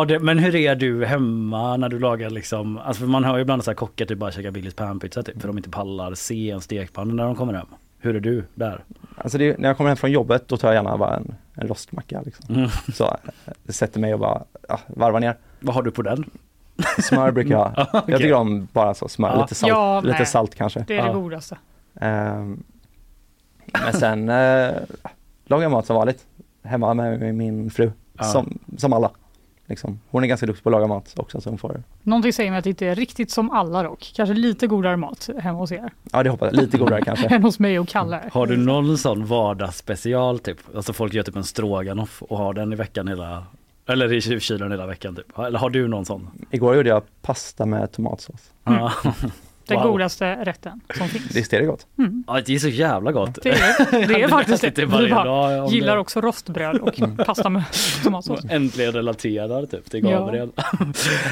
[0.07, 3.41] Det, men hur är du hemma när du lagar liksom, alltså för man hör ju
[3.41, 6.51] ibland så här kockar typ bara käka Billys panpizza typ för de inte pallar se
[6.51, 7.67] en stekpanna när de kommer hem.
[7.99, 8.83] Hur är du där?
[9.17, 11.35] Alltså det, är- när jag kommer hem från jobbet då tar jag gärna bara en,
[11.53, 12.21] en rostmacka.
[12.25, 12.55] Liksom.
[12.55, 12.69] Mm.
[12.93, 13.17] Så
[13.69, 15.35] sätter mig och bara ja, varvar ner.
[15.59, 16.25] Vad har du på den?
[17.01, 17.73] Smör brukar jag.
[17.77, 18.01] Ah, okej.
[18.07, 19.41] Jag tycker om bara så smör, Ja.
[19.41, 20.83] lite salt, Ja, lite salt kanske.
[20.87, 21.13] Det är det Ja.
[21.13, 21.57] godaste.
[22.01, 22.63] Ehm,
[23.65, 24.71] men sen eh,
[25.45, 26.25] lagar jag mat som vanligt.
[26.63, 27.91] Hemma med, min fru.
[28.17, 28.23] Ja.
[28.23, 29.11] Som, som alla.
[29.65, 29.99] Liksom.
[30.09, 32.57] Hon är ganska duktig på att laga mat också så hon får, Någonting säger mig
[32.57, 34.11] att det inte är riktigt som alla dock.
[34.15, 35.91] Kanske lite godare mat hemma hos er.
[36.11, 37.27] ja det hoppas jag, lite godare kanske.
[37.35, 38.21] Än hos mig och Kalle.
[38.31, 40.57] Har du någon sån vardagsspecial typ?
[40.75, 43.45] Alltså folk gör typ en stroganoff och har den i veckan hela
[43.85, 45.39] eller i kylen hela veckan typ.
[45.39, 46.29] Eller har du någon sån?
[46.51, 48.51] Igår gjorde jag pasta med tomatsås.
[48.63, 48.93] Ja.
[49.75, 49.91] Den Wow.
[49.91, 51.35] godaste rätten som finns.
[51.35, 51.87] Visst är det gott?
[52.27, 53.39] ja, det är så jävla gott.
[53.43, 54.77] Det är, det är faktiskt det.
[54.77, 57.63] Vi bara gillar det- också rostbröd och pasta med
[58.03, 58.45] tomatsås.
[58.49, 60.09] Äntligen relaterar typ till Ja.
[60.19, 60.51] Gabriel.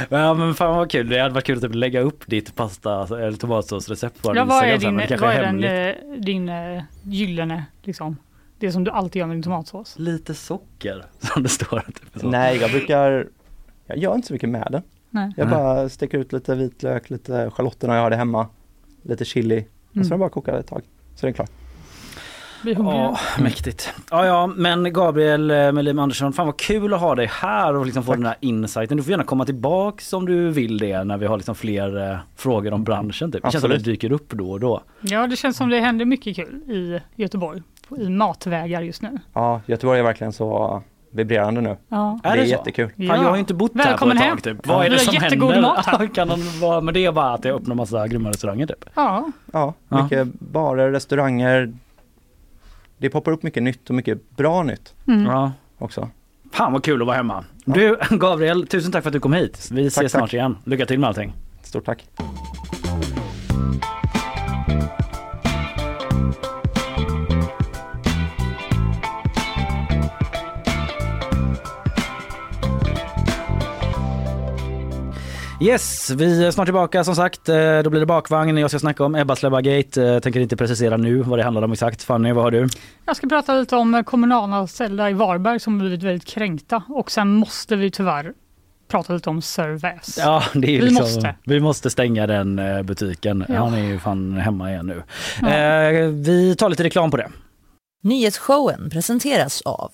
[0.09, 2.55] men, ja, men fan vad kul, det hade varit kul att typ lägga upp ditt
[2.55, 6.49] pasta eller tomatsåsrecept på Ja, vad är men din, det vad är den, eh, din
[6.49, 8.17] eh, gyllene liksom,
[8.59, 9.95] Det som du alltid gör med din tomatsås.
[9.99, 11.79] Lite socker som det står.
[11.87, 12.21] Typ.
[12.21, 12.29] så.
[12.29, 13.27] Nej, jag brukar,
[13.87, 14.81] jag gör inte så mycket med den.
[15.09, 15.33] Nej.
[15.37, 18.47] Jag bara steker ut lite vitlök, lite schalotter när jag har det hemma,
[19.01, 20.07] lite chili och Mm.
[20.07, 20.81] så bara kokar det ett tag.
[21.15, 21.47] Så är.
[22.63, 22.95] Blir hungrig.
[22.99, 23.93] Ja, mäktigt.
[24.11, 27.85] Ja, ja, men Gabriel eh, Melim Andersson, fan vad kul att ha dig här och
[27.85, 28.97] liksom få den här insighten.
[28.97, 32.17] Du får gärna komma tillbaks om du vill det när vi har liksom fler eh,
[32.35, 33.31] frågor om branschen.
[33.31, 33.43] Typ.
[33.43, 34.81] Det känns som det dyker upp då och då.
[35.01, 37.61] Ja, det känns som det händer mycket kul i Göteborg.
[37.97, 39.19] I matvägar just nu.
[39.33, 41.77] Ja, Göteborg är verkligen så vibrerande nu.
[41.89, 42.19] Ja.
[42.23, 42.89] Det är, jättekul.
[42.89, 44.37] Fan, jag har ju inte bott Välkommen här på hem.
[44.37, 44.53] ett tag.
[44.57, 44.67] Typ.
[44.67, 45.69] Vad är Vi det har som jättegod händer?
[45.69, 46.07] mat här.
[46.13, 48.85] kan de vara, men det är bara att jag öppnar massa grymma restauranger typ.
[48.93, 50.03] Ja, Ja, Ja.
[50.03, 51.73] mycket barer, restauranger.
[52.97, 55.25] Det poppar upp mycket nytt och mycket bra nytt Mm.
[55.25, 55.51] Ja.
[55.77, 56.09] också.
[56.51, 57.43] Fan vad kul att vara hemma.
[57.65, 59.69] Du Gabriel, tusen tack för att du kom hit.
[59.71, 60.33] Vi ses Tack, snart tack.
[60.33, 60.57] igen.
[60.63, 61.33] Lycka till med allting.
[61.63, 62.05] Stort tack.
[75.61, 77.49] Yes, vi är snart tillbaka som sagt.
[77.49, 78.57] Eh, Då blir det bakvagn.
[78.57, 80.03] Jag ska snacka om Ebba Gate.
[80.03, 82.03] Eh, Tänker inte precisera nu vad det handlar om exakt.
[82.03, 82.67] Fanny, vad har du?
[83.05, 87.75] jag ska prata lite om kommunalanställda i Varberg som blivit väldigt kränkta och sen måste
[87.75, 88.33] vi tyvärr
[88.87, 90.17] prata lite om Sir Väs.
[90.17, 91.35] Ja, det är Vi liksom, måste.
[91.45, 93.45] vi måste stänga den eh, butiken.
[93.49, 93.55] Ja.
[93.55, 95.03] Han är ju fan hemma igen nu.
[95.41, 95.47] Ja.
[95.49, 97.29] Eh, vi tar lite reklam på det.
[98.03, 99.91] Nyhetsshowen presenteras av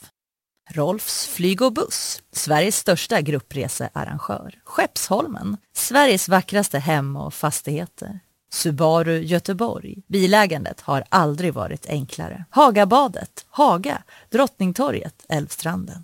[0.72, 4.56] Rolfs flyg och buss, Sveriges största gruppresearrangör.
[4.64, 8.20] Skeppsholmen, Sveriges vackraste hem och fastigheter.
[8.54, 9.96] Subaru Göteborg.
[10.08, 12.46] Bilägandet har aldrig varit enklare.
[12.50, 16.04] Hagabadet, Haga, Drottningtorget, Älvstranden.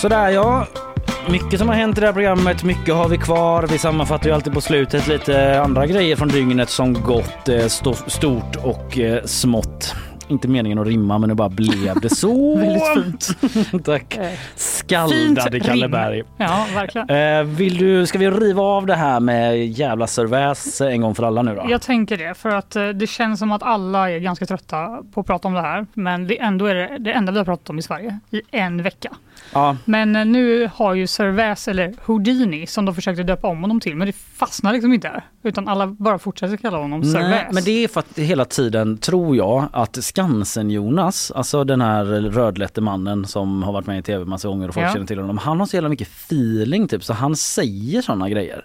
[0.00, 0.66] Sådär ja.
[1.30, 3.66] Mycket som har hänt i det här programmet, mycket har vi kvar.
[3.70, 7.66] Vi sammanfattar ju alltid på slutet lite andra grejer från dygnet som gått eh,
[8.06, 9.94] stort och eh, smått.
[10.28, 12.56] Inte meningen att rimma men nu bara blev det så.
[12.58, 13.84] Väldigt fint.
[13.84, 14.16] Tack.
[14.16, 15.88] Eh, Skaldade fint Kalle.
[15.88, 16.22] Berg.
[16.36, 17.10] Ja, verkligen.
[17.10, 21.22] Eh, vill du, ska vi riva av det här med jävla serväs en gång för
[21.22, 21.66] alla nu då?
[21.68, 25.20] Jag tänker det, för att eh, det känns som att alla är ganska trötta på
[25.20, 25.86] att prata om det här.
[25.94, 28.82] Men det ändå är det, det enda vi har pratat om i Sverige i en
[28.82, 29.10] vecka.
[29.52, 29.76] Ja.
[29.84, 33.80] Men eh, nu har ju Sir Väs, eller Houdini, som de försökte döpa om honom
[33.80, 35.24] till, men det fastnar liksom inte där.
[35.42, 37.52] Utan alla bara fortsätter kalla honom Väs.
[37.52, 42.80] men det är för att hela tiden tror jag att Skansen-Jonas, alltså den här rödlätte
[42.80, 44.92] mannen som har varit med i tv massa gånger och folk Ja.
[44.92, 45.38] känner till honom.
[45.38, 48.64] Han har så jävla mycket feeling typ så han säger sådana grejer.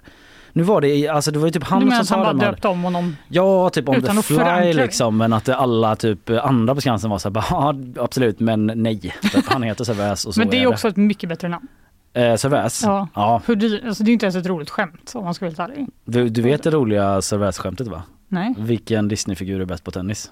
[0.57, 2.45] Nu var det, alltså det var ju typ han som att han sa bara det.
[2.45, 3.15] döpte om honom?
[3.27, 4.73] Ja, typ Utan the fly det.
[4.73, 8.99] liksom men att alla typ andra på Skansen var så här, ja absolut men nej.
[8.99, 11.67] Typ, han heter Servais och så Men det är är också ett mycket bättre namn.
[12.13, 12.25] det.
[12.27, 12.81] Eh, Servais?
[12.83, 13.07] Ja.
[13.13, 13.41] ja.
[13.47, 15.89] Houdini, alltså det är inte ens ett roligt skämt om man ska vara helt.
[16.05, 18.03] Du, du vet det roliga Servais-skämtet va?
[18.27, 18.53] Nej.
[18.57, 20.31] Vilken Disneyfigur är bäst på tennis?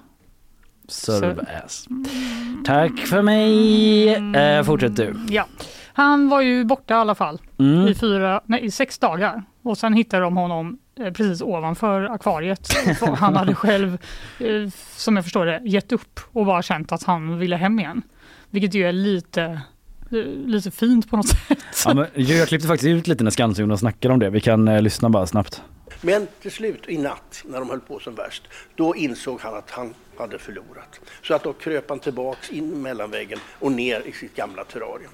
[0.88, 1.86] Servais.
[2.64, 4.14] Tack för mig.
[4.36, 5.14] Eh, fortsätt du.
[5.28, 5.46] Ja.
[5.96, 7.88] Han var ju borta i alla fall Mm.
[7.88, 12.68] i, fyra, nej, i sex dagar och sen hittade de honom eh, precis ovanför akvariet.
[13.16, 13.98] han hade själv,
[14.38, 18.02] eh, som jag förstår det, gett upp och bara känt att han ville hem igen.
[18.50, 19.42] Vilket ju är lite,
[20.10, 21.58] eh, lite fint på något sätt.
[21.86, 24.30] Ja, men jag klippte faktiskt ut lite när Skansen snackade om det.
[24.30, 25.62] Vi kan eh, lyssna bara snabbt.
[26.00, 28.42] Men till slut i natt, när de höll på som värst,
[28.74, 31.00] då insåg han att han hade förlorat.
[31.22, 35.10] Så att då kröp han tillbaks in mellan väggen och ner i sitt gamla terrarium.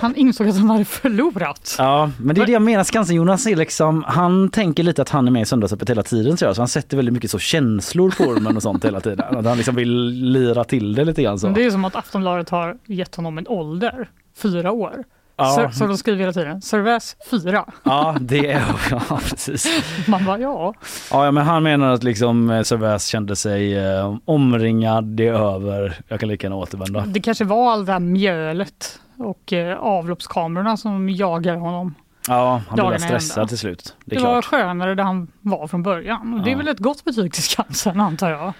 [0.00, 1.74] Han insåg att han hade förlorat.
[1.78, 2.84] Ja, men det är det jag menar.
[2.84, 6.48] Skansen-Jonas är liksom, han tänker lite att han är med i Söndagsöppet hela tiden tror
[6.48, 6.56] jag.
[6.56, 9.36] Så han sätter väldigt mycket så känslor på ormen och sånt hela tiden.
[9.36, 11.46] Att han liksom vill lira till det lite grann så.
[11.46, 15.04] Men det är som att Aftonbladet har gett honom en ålder, fyra år.
[15.36, 15.70] Ja.
[15.72, 17.64] Så, så de skriver hela tiden, Servais fyra.
[17.82, 19.82] Ja, det är, ja precis.
[20.08, 20.74] Man bara ja.
[21.10, 25.32] Ja, ja, men han menar att liksom eh, Servais kände sig eh, omringad, det är
[25.54, 27.04] över, jag kan lika gärna återvända.
[27.06, 31.94] Det kanske var all det här mjölet och eh, avloppskamerorna som jagar honom.
[32.28, 33.48] Ja, han blev stressad ända.
[33.48, 33.96] till slut.
[34.04, 36.34] Det Det, var skönare där han var från början.
[36.34, 36.58] Och Det är Ja.
[36.58, 38.52] väl ett gott betyg till Skansen antar jag.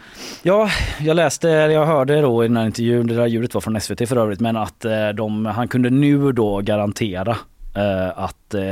[0.42, 0.68] Ja,
[1.00, 4.08] jag läste, jag hörde då i den här intervjun, det där ljudet var från SVT
[4.08, 7.36] för övrigt, men att eh, de, han kunde nu då garantera
[7.76, 8.62] eh, att eh,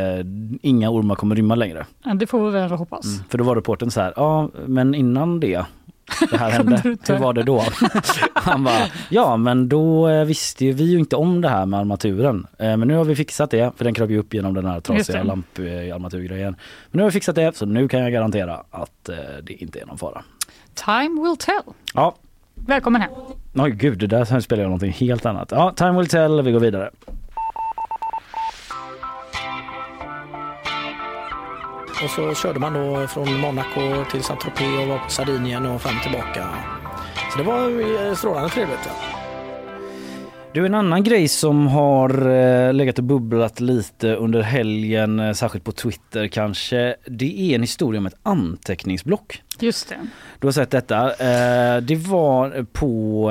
[0.62, 1.86] inga ormar kommer rymma längre.
[2.14, 3.04] Det får vi väl hoppas.
[3.04, 3.24] Mm.
[3.30, 5.64] För då var reporten så här, ja men innan det
[6.30, 7.62] det här hände, hur var det då?
[8.34, 11.80] Han bara, ja men då eh, visste ju vi ju inte om det här med
[11.80, 12.46] armaturen.
[12.58, 14.80] Eh, Men nu har vi fixat det, för den kröp ju upp genom den här
[14.80, 16.56] trasiga lamparmaturgrejen.
[16.90, 19.80] Men nu har vi fixat det, så nu kan jag garantera att eh, det inte
[19.80, 20.22] är någon fara.
[20.74, 21.74] Time will tell.
[21.94, 22.14] Ja,
[22.66, 23.10] Välkommen hem.
[23.54, 25.48] oj gud, det där spelar jag någonting helt annat.
[25.50, 26.90] Ja, time will tell, vi går vidare.
[32.04, 35.96] Och så körde man då från Monaco till Saint-Tropez och var på Sardinien och fram
[35.96, 36.48] och tillbaka.
[37.32, 38.88] Så det var eh, strålande trevligt.
[40.52, 45.64] Du, en annan grej som har eh, legat och bubblat lite under helgen, eh, särskilt
[45.64, 49.42] på Twitter kanske, det är en historia om ett anteckningsblock.
[49.60, 49.96] Just det.
[50.40, 51.04] Du har sett detta.
[51.10, 53.30] Eh, det var på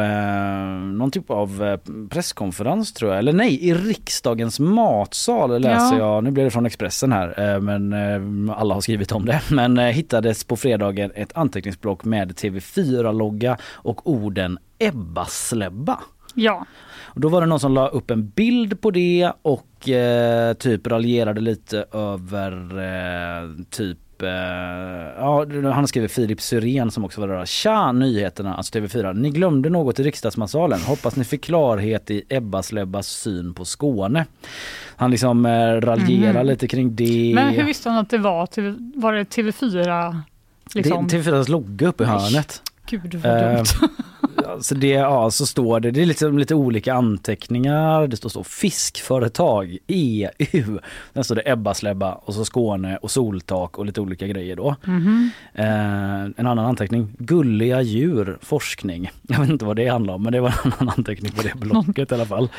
[0.98, 1.78] någon typ av
[2.10, 5.98] presskonferens tror jag, eller nej, i riksdagens matsal läser Ja.
[5.98, 7.94] jag, nu blir det från Expressen här, men
[8.50, 14.58] alla har skrivit om det, men hittades på fredagen ett anteckningsblock med TV4-logga och orden
[14.80, 16.00] Ebba släbba.
[16.34, 16.66] Ja.
[17.18, 20.88] Och då var det någon som la upp en bild på det och eh, typ
[20.88, 24.30] raljerade lite över eh, typ eh,
[25.20, 27.46] Ja, han skriver Filip Syrén som också var där.
[27.46, 29.14] Tja nyheterna, alltså TV4.
[29.14, 30.80] Ni glömde något i riksdagsmatsalen.
[30.82, 34.26] Hoppas ni fick klarhet i Ebbas Lebbas syn på Skåne.
[34.96, 35.50] Han liksom eh,
[35.82, 36.48] raljerar Mhm.
[36.48, 37.32] lite kring det.
[37.36, 38.48] Men hur visste han att det var,
[39.02, 40.22] var det TV4?
[40.76, 41.08] Liksom?
[41.08, 42.62] Det är TV4s logga uppe i hörnet.
[42.90, 43.66] Gud vad Eh, dumt.
[44.62, 48.08] Så det, ja, så står det, det är liksom lite olika anteckningar.
[48.08, 50.80] Det står så fiskföretag, EU.
[51.14, 54.76] Sen står det Ebba Släbba och så Skåne och soltak och lite olika grejer då.
[54.86, 55.30] Mhm.
[55.54, 55.66] Eh,
[56.24, 59.10] en annan anteckning, gulliga djur, forskning.
[59.22, 61.56] Jag vet inte vad det handlar om men det var en annan anteckning på det
[61.60, 62.50] blocket i alla fall.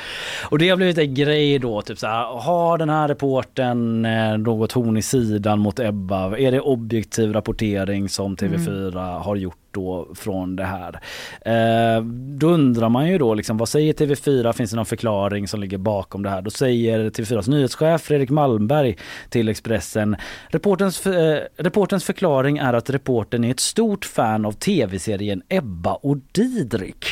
[0.51, 4.39] Och det har blivit en grej då, typ så här, har den här reporten eh,
[4.39, 6.39] något horn i sidan mot Ebba?
[6.39, 11.01] Är det objektiv rapportering som TV4 har gjort då från det här?
[11.45, 12.03] Eh,
[12.39, 14.53] då undrar man ju då liksom, vad säger TV4?
[14.53, 16.43] Finns det någon förklaring som ligger bakom det här?
[16.43, 18.97] Då säger TV4s nyhetschef Fredrik Malmberg
[19.31, 20.16] till Expressen
[20.49, 26.16] Reportens, eh, reportens förklaring är att reporten är ett stort fan av tv-serien Ebba och
[26.33, 27.05] Didrik.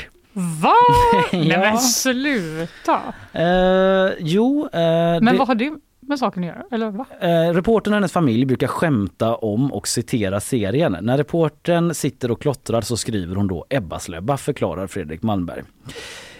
[0.63, 0.73] Va?
[1.33, 1.59] Nej Ja.
[1.59, 3.01] men sluta!
[3.33, 5.73] Eh, jo, eh, Men det, vad har det
[6.09, 6.65] med saken att göra?
[6.71, 7.07] Eller va?
[7.21, 10.97] eh, reportern och hennes familj brukar skämta om och citera serien.
[11.01, 15.63] När reportern sitter och klottrar så skriver hon då Ebbas Lebba, förklarar Fredrik Malmberg.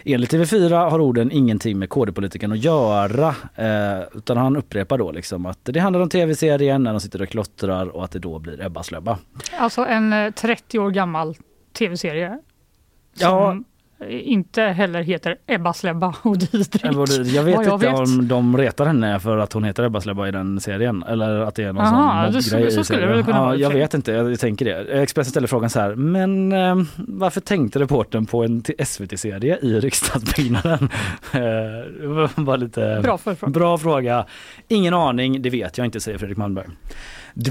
[0.03, 5.45] Enligt TV4 har orden ingenting med KD-politiken att göra eh, utan han upprepar då liksom
[5.45, 8.65] att det handlar om tv-serien när de sitter och klottrar och att det då blir
[8.65, 9.17] Ebbas Lebba.
[9.59, 11.35] Alltså en eh, 30 år gammal
[11.73, 12.39] tv-serie.
[13.19, 13.57] Ja.
[14.09, 16.81] Inte heller heter Ebba Släbba och Didrik.
[16.83, 17.99] Jag vet Vad inte jag vet.
[17.99, 21.55] om de retar henne för att hon heter Ebba Släbba i den serien eller att
[21.55, 24.39] det är någon Aha, sån så i skulle det kunna ja, Jag vet inte, jag
[24.39, 25.01] tänker det.
[25.01, 30.89] Expressen ställer frågan så här, men eh, varför tänkte reporten på en SVT-serie i riksdagsbyggnaden?
[31.33, 34.25] Eh, bara lite Bra bra fråga.
[34.67, 36.65] Ingen aning, det vet jag inte, säger Fredrik Malmberg.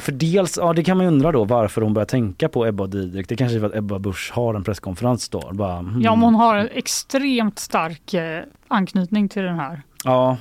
[0.01, 2.83] För dels, ja det kan man ju undra då varför hon börjar tänka på Ebba
[2.83, 3.29] och Didrik.
[3.29, 5.51] Det kanske är för att Ebba Busch har en presskonferens då.
[5.53, 6.03] Bara, hmm.
[6.03, 9.83] Ja, men hon har en extremt stark eh, anknytning till den här.
[10.05, 10.37] Ja.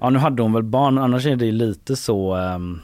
[0.00, 2.80] ja, nu hade hon väl barn, annars är det lite så ehm,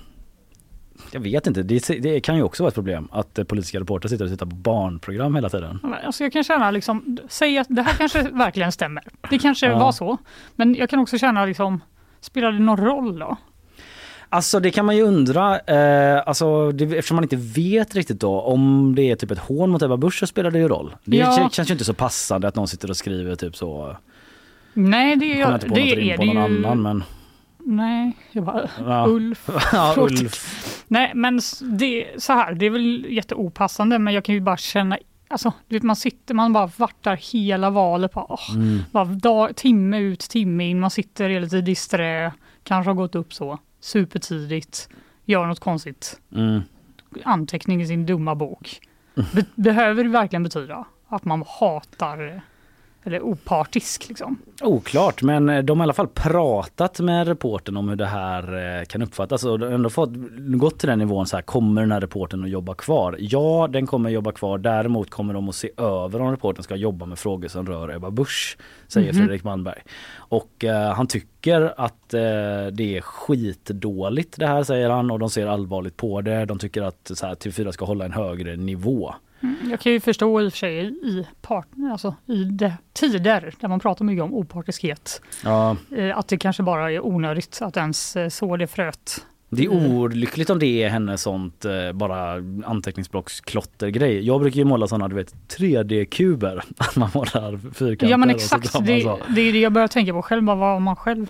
[1.13, 4.09] jag vet inte, det, det kan ju också vara ett problem att eh, politiska reportrar
[4.09, 5.79] sitter och tittar på barnprogram hela tiden.
[6.05, 9.05] Alltså jag kan känna liksom, säg att det här kanske verkligen stämmer.
[9.31, 9.79] Det kanske Ja.
[9.79, 10.19] var så.
[10.57, 11.81] Men jag kan också känna liksom,
[12.21, 13.37] spelar det någon roll då?
[14.33, 18.41] Alltså det kan man ju undra, eh, alltså, det, eftersom man inte vet riktigt då
[18.41, 20.95] om det är typ ett hån mot Ebba Busch så spelar det ju roll.
[21.05, 21.49] Det Ja.
[21.53, 23.97] känns ju inte så passande att någon sitter och skriver typ så.
[24.73, 26.67] Nej, det Jag inte på det, något är på det någon ju.
[26.67, 27.05] annan men.
[27.59, 29.07] Nej, jag bara, Ja.
[29.09, 29.49] Ulf.
[29.73, 29.95] ja.
[29.99, 30.83] Ulf.
[30.89, 31.41] Nej, men
[31.79, 34.99] det, så här, det är väl jätteopassande, men jag kan ju bara känna
[35.33, 38.13] Alltså, du vet, man sitter, man bara vartar hela valet.
[38.13, 39.19] Bara, åh, Mm.
[39.19, 40.81] dag, timme ut, timme in.
[40.81, 42.33] Man sitter hela tiden disträ.
[42.65, 44.89] Kanske har gått upp så supertidigt.
[45.25, 46.21] Gör något konstigt.
[46.35, 46.61] Mm.
[47.25, 48.81] Anteckning i sin dumma bok.
[49.15, 52.43] Be- behöver det verkligen betyda att man hatar
[53.05, 54.39] eller opartisk liksom?
[54.63, 58.79] Oklart, men eh, de har i alla fall pratat med reporten om hur det här
[58.81, 62.01] eh, kan uppfattas och ändå fått, gått till den nivån så här, kommer den här
[62.01, 63.17] reporten att jobba kvar?
[63.19, 64.59] Ja, den kommer jobba kvar.
[64.59, 68.11] Däremot kommer de att se över om reporten ska jobba med frågor som rör Ebba
[68.11, 69.19] Busch, säger Mhm.
[69.19, 69.83] Fredrik Malmberg.
[70.17, 72.21] Och eh, han tycker att eh,
[72.73, 76.45] det är skitdåligt det här säger han och de ser allvarligt på det.
[76.45, 79.15] De tycker att så här, TV4 ska hålla en högre nivå.
[79.43, 83.55] Mm, Jag kan ju förstå i och för sig i, part, alltså i de tider
[83.61, 85.23] där man pratar mycket om opartiskhet.
[85.45, 89.25] Ja, eh, Att det kanske bara är onödigt att ens eh, så det fröet.
[89.53, 92.35] Det är olyckligt om det är hennes sånt eh, bara
[92.65, 94.27] anteckningsblocksklottergrej.
[94.27, 96.63] Jag brukar ju måla sådana du vet 3D-kuber.
[96.77, 100.23] Att man målar fyrkanter Ja men exakt, det, det är det jag börjar tänka på
[100.23, 100.43] själv.
[100.43, 101.27] Bara vad man själv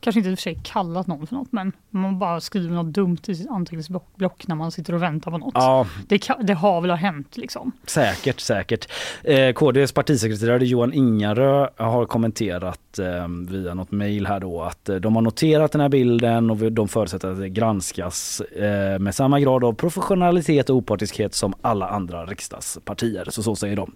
[0.00, 2.94] kanske inte i och för sig kallat någon för något, men man bara skriver något
[2.94, 5.52] dumt i sitt anteckningsblock när man sitter och väntar på något.
[5.54, 5.86] Ja.
[6.08, 7.72] Det, kan, det har väl hänt liksom.
[7.86, 8.88] Säkert, säkert.
[9.24, 14.96] Eh, KDs partisekreterare Johan Ingarö har kommenterat eh, via något mejl här då att eh,
[14.96, 19.40] de har noterat den här bilden och de förutsätter att det granskas eh, med samma
[19.40, 23.26] grad av professionalitet och opartiskhet som alla andra riksdagspartier.
[23.30, 23.92] Så så säger de.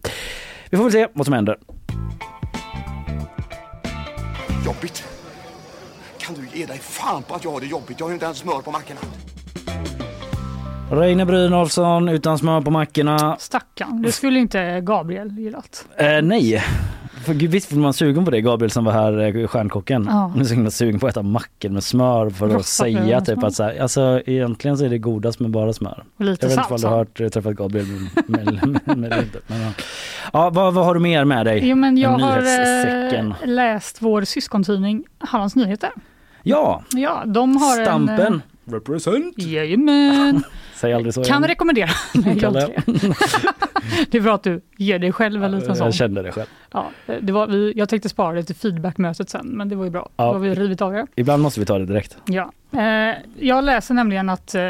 [0.71, 1.59] Vi får väl se vad som händer.
[4.67, 5.22] Jobbigt.
[6.23, 8.01] Kan du ge dig fan på att jag har det jobbigt?
[8.01, 9.01] Jag har ju inte ens smör på mackorna.
[10.91, 13.37] Reine Brynolfsson utan smör på mackorna.
[13.39, 15.87] Stackarn, det skulle inte Gabriel gillat.
[15.97, 16.65] Eh, nej.
[17.25, 20.07] För gud, visst var man sugen på det, Gabriel som var här, eh, stjärnkocken.
[20.11, 20.29] Ja.
[20.29, 23.21] Man är så himla sugen på att äta mackor med smör för att bröd säga
[23.21, 23.49] typ smör.
[23.49, 26.05] att så här, alltså egentligen så är det godast med bara smör.
[26.17, 29.23] Och lite Jag vet inte ifall du har hört, eh, träffat Gabriel med, med, med,
[29.23, 29.39] inte.
[29.47, 29.73] Men, ja.
[30.33, 31.69] ja, vad, vad har du mer med dig?
[31.69, 32.39] Jo, men jag har
[33.15, 35.91] eh, läst vår syskontidning Hallands Nyheter.
[36.43, 37.85] Ja, Ja, de har en...
[37.85, 38.35] Stampen.
[38.35, 38.41] eh,
[38.73, 39.39] Represent.
[39.39, 40.43] Jajamän.
[40.75, 41.49] Säg aldrig så Kan igen.
[41.49, 41.89] rekommendera.
[42.15, 42.83] Nej, det.
[44.11, 45.85] det är bra att du ger dig själv en liten sån.
[45.85, 46.47] Jag kände det själv.
[46.73, 46.91] Ja,
[47.23, 50.09] det var, vi, jag tänkte spara det till feedbackmötet sen, men det var ju bra.
[50.17, 50.25] Ja.
[50.25, 51.07] Då har vi rivit av det.
[51.17, 52.17] Ibland måste vi ta det direkt.
[52.25, 52.53] Ja.
[52.73, 54.63] Eh, jag läser nämligen att eh,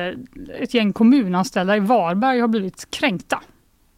[0.60, 3.40] ett gäng kommunanställda i Varberg har blivit kränkta.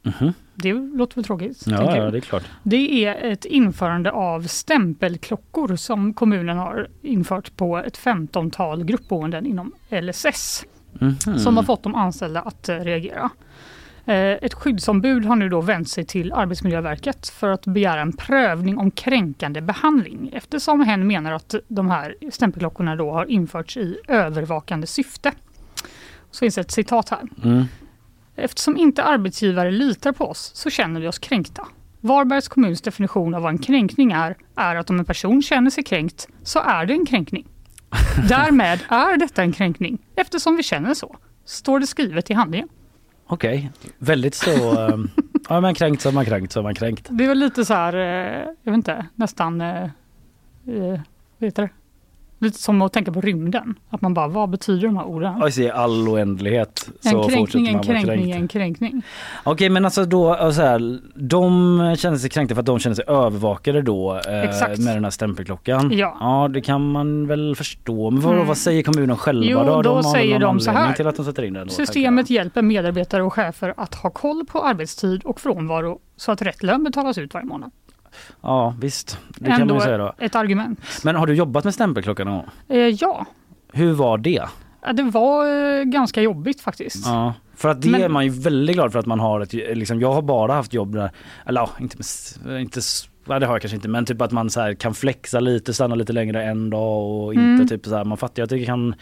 [0.03, 0.33] Mhm.
[0.55, 1.63] Det låter väl tråkigt?
[1.67, 2.43] Ja, ja, det är klart.
[2.63, 9.73] Det är ett införande av stämpelklockor som kommunen har infört på ett 15-tal gruppboenden inom
[9.91, 10.65] LSS
[11.01, 11.39] Mhm.
[11.39, 13.31] som har fått de anställda att eh, reagera.
[14.07, 18.79] Eh, Ett skyddsombud har nu då vänt sig till Arbetsmiljöverket för att begära en prövning
[18.79, 24.87] om kränkande behandling eftersom hen menar att de här stämpelklockorna då har införts i övervakande
[24.87, 25.33] syfte.
[26.31, 27.21] Så finns ett citat här.
[27.45, 27.65] Mm.
[28.37, 31.67] Eftersom inte arbetsgivare litar på oss så känner vi oss kränkta.
[32.01, 35.85] Varbergs kommuns definition av vad en kränkning är, är att om en person känner sig
[35.85, 37.47] kränkt så är det en kränkning.
[38.29, 41.17] Därmed är detta en kränkning eftersom vi känner så.
[41.45, 42.69] Står det skrivet i handlingen.
[43.27, 44.81] Okej, väldigt så...
[44.81, 45.11] ehm,
[45.49, 47.07] ja, man kränkt så har man kränkt så har man kränkt.
[47.11, 49.89] Det är väl lite så här, eh, jag vet inte, nästan, eh,
[50.65, 51.69] vad heter det?
[52.39, 53.75] Lite som att tänka på rymden.
[53.91, 55.43] Att man bara, vad betyder de här orden?
[55.43, 58.37] Och i all oändlighet så En kränkning, fortsätter en man vara kränkning, kränkt.
[58.43, 59.03] en kränkning.
[59.45, 63.05] Okej men alltså då, alltså här, de känner sig kränkta för att de känner sig
[63.09, 64.23] övervakade då eh,
[64.79, 65.91] med den här stämpelklockan.
[65.93, 66.17] Ja.
[66.21, 68.11] ja det kan man väl förstå.
[68.11, 68.47] Men vad, Mm.
[68.47, 69.65] vad säger kommunen själva Jo, då?
[69.65, 70.93] då de säger de så här.
[70.93, 74.45] till att de sätter in den då, Systemet hjälper medarbetare och chefer att ha koll
[74.47, 77.71] på arbetstid och frånvaro så att rätt lön betalas ut varje månad.
[78.41, 78.51] Jag.
[78.51, 80.13] Ja visst, det kan man Ändå ju säga då.
[80.19, 80.81] ett argument.
[81.05, 82.47] Men har du jobbat med stämpelklockan någon gång?
[82.69, 83.27] Eh, ja,
[83.73, 84.43] Hur var det?
[84.87, 85.47] Ja, det var
[85.79, 87.07] eh, ganska jobbigt faktiskt.
[87.07, 89.53] Ja, för att det Men- är man ju väldigt glad för att man har ett,
[89.53, 91.11] liksom jag har bara haft jobb där,
[91.47, 91.97] eller ja, inte,
[92.45, 94.95] med inte s- det har jag kanske inte men typ att man så här kan
[94.95, 97.69] flexa lite, stanna lite längre en dag och inte Mm.
[97.69, 98.95] typ så här, man fattar ju att det kan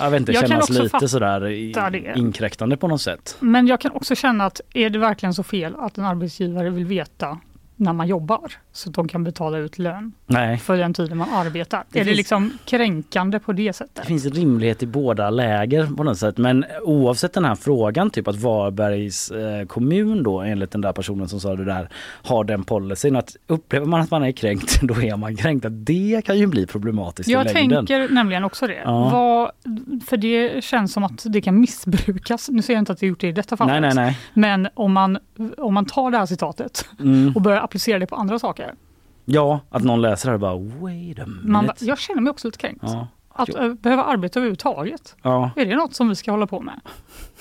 [0.00, 2.14] jag vet inte, Jag kan kännas också lite sådär i- fatta det.
[2.16, 3.36] inkräktande på något sätt.
[3.40, 6.84] Men jag kan också känna att är det verkligen så fel att en arbetsgivare vill
[6.86, 7.38] veta
[7.80, 10.56] när man jobbar så att de kan betala ut lön Nej.
[10.58, 11.84] för den tiden man arbetar?
[11.90, 14.06] Det är det finns- liksom kränkande på det Det sättet?
[14.06, 18.36] finns rimlighet i båda läger på något sätt men oavsett den här frågan typ att
[18.36, 21.88] Varbergs eh, kommun då enligt den där personen som sa det där
[22.22, 25.66] har den policyn att upplever man att man är kränkt då är man kränkt.
[25.70, 27.86] Det kan ju bli problematiskt Jag i längden.
[27.86, 28.80] tänker nämligen också det.
[28.84, 29.08] Ja.
[29.10, 29.50] Vad,
[30.08, 32.48] för det känns som att det kan missbrukas.
[32.48, 33.80] Nu säger jag inte att det gjort det i detta fallet.
[33.80, 34.18] Nej, nej, nej.
[34.34, 35.18] Men om man,
[35.58, 37.32] om man tar det här citatet Mm.
[37.36, 38.74] och börjar applicera det på andra saker.
[39.24, 41.48] Ja, att någon läser det och bara wait a minute.
[41.48, 42.82] Man, jag känner mig också lite kränkt.
[42.82, 43.08] Ja.
[43.28, 45.16] Att eh, behöva arbeta överhuvudtaget.
[45.22, 45.50] Ja.
[45.56, 46.80] Är det något som vi ska hålla på med?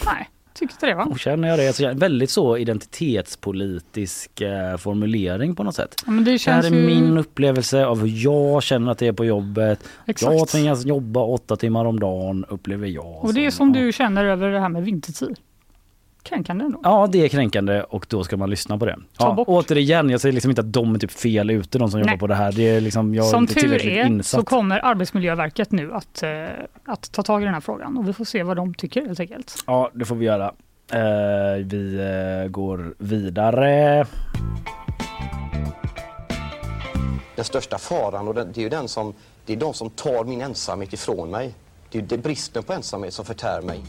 [0.06, 1.04] Nej, tycker inte det va?
[1.04, 5.96] Och känner jag det, så väldigt så identitetspolitisk eh, formulering på något sätt.
[6.06, 6.86] Ja, det det här är ju...
[6.86, 9.84] min upplevelse av hur jag känner att det är på jobbet.
[10.06, 10.34] Exakt.
[10.34, 13.26] Jag tvingas jobba åtta timmar om dagen upplever jag.
[13.26, 15.40] Och det är som du känner över det här med vintertid.
[16.30, 16.80] Kränkande ändå.
[16.84, 18.96] Ja det är kränkande och då ska man lyssna på det.
[19.18, 19.48] Ta Ja, bort.
[19.48, 22.10] återigen, jag säger liksom inte att de är typ fel ute de som Nej.
[22.10, 22.52] jobbar på det här.
[22.52, 24.40] Det är liksom, jag är Som inte tur är insatt.
[24.42, 26.46] så kommer Arbetsmiljöverket nu att, eh,
[26.86, 29.20] att ta tag i den här frågan och vi får se vad de tycker helt
[29.20, 29.64] enkelt.
[29.68, 30.54] Ja det får vi göra.
[30.92, 32.00] Eh, vi
[32.44, 34.06] eh, går vidare.
[37.36, 39.14] Den största faran, och det är ju den som,
[39.46, 41.54] det är de som tar min ensamhet ifrån mig.
[41.92, 43.80] Det är bristen på ensamhet som förtär mig.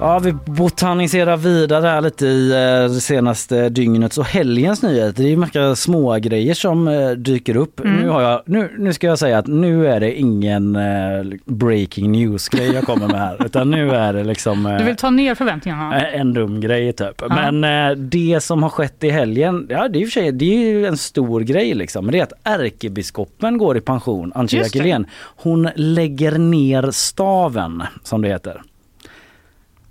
[0.00, 5.22] Ja, vi botaniserar vidare här lite i eh, det senaste dygnets och helgens nyheter.
[5.22, 7.80] Det är mycket små grejer som eh, dyker upp.
[7.80, 7.96] Mm.
[7.96, 12.12] Nu, har jag, nu, nu ska jag säga att nu är det ingen eh, breaking
[12.12, 13.44] news-grej jag kommer med här.
[13.46, 14.76] utan nu är det liksom...
[14.78, 16.00] Du vill ta ner förväntningarna?
[16.00, 17.22] En dum grej typ.
[17.28, 20.70] Men eh, det som har skett i helgen, ja det är, för sig, det är
[20.70, 22.04] ju en stor grej liksom.
[22.04, 24.52] Men det är att ärkebiskopen går i pension, det.
[24.52, 25.06] Jackelén.
[25.36, 28.62] Hon lägger ner staven som det heter.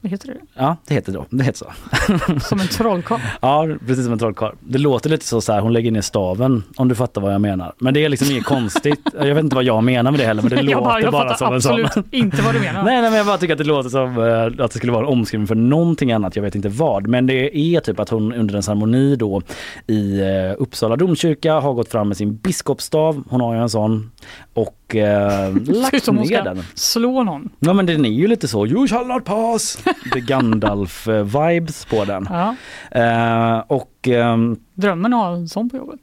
[0.05, 0.33] Heter det?
[0.53, 2.39] Ja det heter då, det heter så.
[2.47, 3.19] Som en trollkarl?
[3.41, 4.55] Ja precis som en trollkarl.
[4.59, 7.41] Det låter lite så, så här, hon lägger ner staven om du fattar vad jag
[7.41, 7.73] menar.
[7.77, 8.99] Men det är liksom inget konstigt.
[9.19, 11.11] Jag vet inte vad jag menar med det heller men det jag låter bara, jag
[11.11, 11.85] bara som en sån.
[11.85, 12.83] absolut inte vad du menar.
[12.83, 15.03] Nej, nej men jag bara tycker att det låter som eh, att det skulle vara
[15.03, 17.07] en omskrivning för någonting annat, jag vet inte vad.
[17.07, 19.41] Men det är typ att hon under en ceremoni då
[19.87, 24.11] i eh, Uppsala domkyrka har gått fram med sin biskopsstav, hon har ju en sån,
[24.53, 26.63] och eh, Ser ut lagt ner den.
[26.75, 27.49] slå någon.
[27.59, 29.77] Ja men den är ju lite så, you shall not pass,
[30.13, 32.27] the Gandalf-vibes på den.
[32.29, 32.55] Ja.
[32.91, 35.99] Eh, och ehm, Drömmen att ha en sån på jobbet.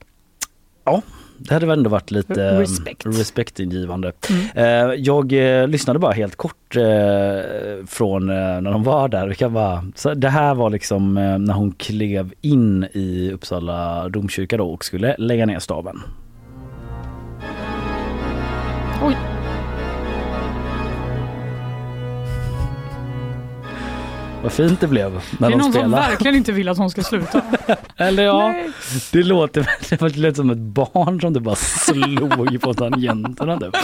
[0.85, 1.03] Ja,
[1.39, 3.07] det hade väl ändå varit lite eh, Respect.
[3.07, 4.13] respektingivande.
[4.55, 4.65] Eh,
[4.97, 6.83] jag eh, lyssnade bara helt kort eh,
[7.87, 9.29] från eh, när de var där.
[9.29, 14.09] Vi kan bara, så det här var liksom eh, när hon klev in i Uppsala
[14.09, 16.01] domkyrka då och skulle lägga ner staven.
[19.05, 19.32] Oj.
[24.43, 26.09] Vad fint det blev när det är de någon som spelade.
[26.09, 27.43] verkligen inte vill att hon ska sluta.
[27.97, 28.71] Eller ja, Nej.
[29.13, 33.77] det låter det lät som ett barn som du bara slog på tangenterna typ.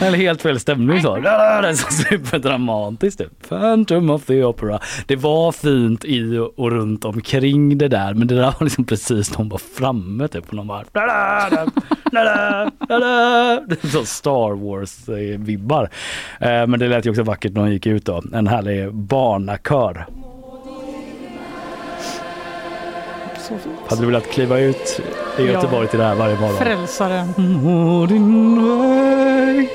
[0.00, 1.16] Eller helt fel stämning så.
[1.20, 3.48] Det är så superdramatiskt typ.
[3.48, 4.80] Phantom of the Opera.
[5.06, 9.30] Det var fint i och runt omkring det där men det där var liksom precis
[9.30, 10.50] när hon var framme typ.
[10.50, 10.84] Och de bara
[13.92, 15.90] Så Star Wars eh, vibbar.
[16.40, 18.22] Eh, Men det lät ju också vackert när hon gick ut då.
[18.32, 19.99] En härlig barnakör.
[23.50, 23.76] Så fint.
[23.88, 25.00] Hade du velat kliva ut
[25.38, 25.52] i Ja.
[25.52, 26.56] Göteborg till det här varje morgon?
[26.56, 27.32] Frälsaren.
[28.08, 29.68] Din väg.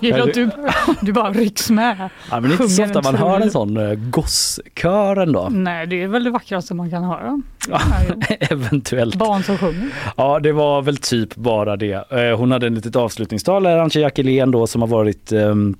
[0.00, 0.50] Gillar att du,
[1.00, 1.96] du bara rycks med.
[2.30, 5.48] Ja, men det är inte så ofta man hör en sån uh, gosskör ändå.
[5.50, 7.42] Nej, det är väl det vackraste man kan höra.
[7.68, 7.80] Ja,
[8.40, 9.14] eventuellt.
[9.14, 9.88] Barn som sjunger.
[10.16, 12.12] Ja, det var väl typ bara det.
[12.12, 15.76] Eh, Hon hade en litet avslutningstal, Antje Jackelén då som har varit ehm,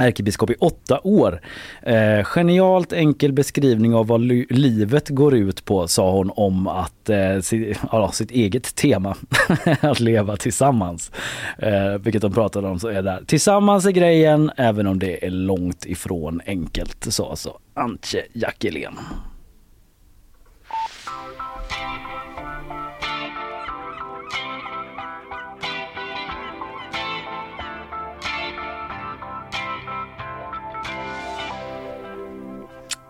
[0.00, 1.40] ärkebiskop i åtta år.
[1.82, 4.20] Eh, genialt enkel beskrivning av vad
[4.50, 9.16] livet går ut på sa hon om att eh, si, ja, sitt eget tema
[9.80, 11.10] att leva tillsammans.
[11.58, 13.22] Eh, vilket de pratade om så är där.
[13.26, 18.98] Tillsammans är grejen även om det är långt ifrån enkelt sa alltså Antje Jackelén.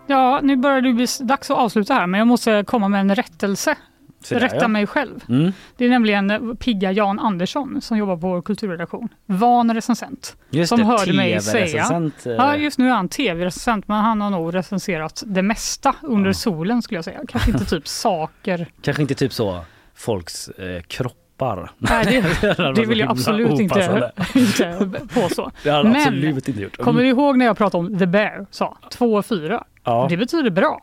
[0.07, 3.15] Ja, nu börjar det bli dags att avsluta här, men jag måste komma med en
[3.15, 3.75] rättelse.
[4.29, 4.67] Där, Rätta ja.
[4.67, 5.23] mig själv.
[5.29, 5.51] Mm.
[5.77, 9.09] Det är nämligen eh, pigga Jan Andersson som jobbar på vår kulturredaktion.
[9.25, 10.37] Van recensent.
[10.49, 12.01] Just som det, hörde mig säga.
[12.25, 12.31] Eh.
[12.31, 16.81] Ja, just nu är han tv-recensent, men han har nog recenserat det mesta under solen
[16.81, 17.19] skulle jag säga.
[17.27, 18.67] Kanske inte typ saker.
[18.81, 19.65] Kanske inte typ så
[19.95, 20.81] folks eh,
[21.41, 21.71] kroppar.
[21.77, 22.05] Nej,
[22.41, 24.11] det, det vill jag absolut inte, opassande.
[24.35, 25.51] inte påstå.
[25.63, 26.77] Det hade jag Men absolut inte gjort.
[26.77, 26.85] Mm.
[26.85, 28.45] kommer du ihåg när jag pratade om The Bear?
[28.51, 29.63] Sa 2 och 4.
[29.83, 30.07] Ja.
[30.09, 30.81] Det betyder bra.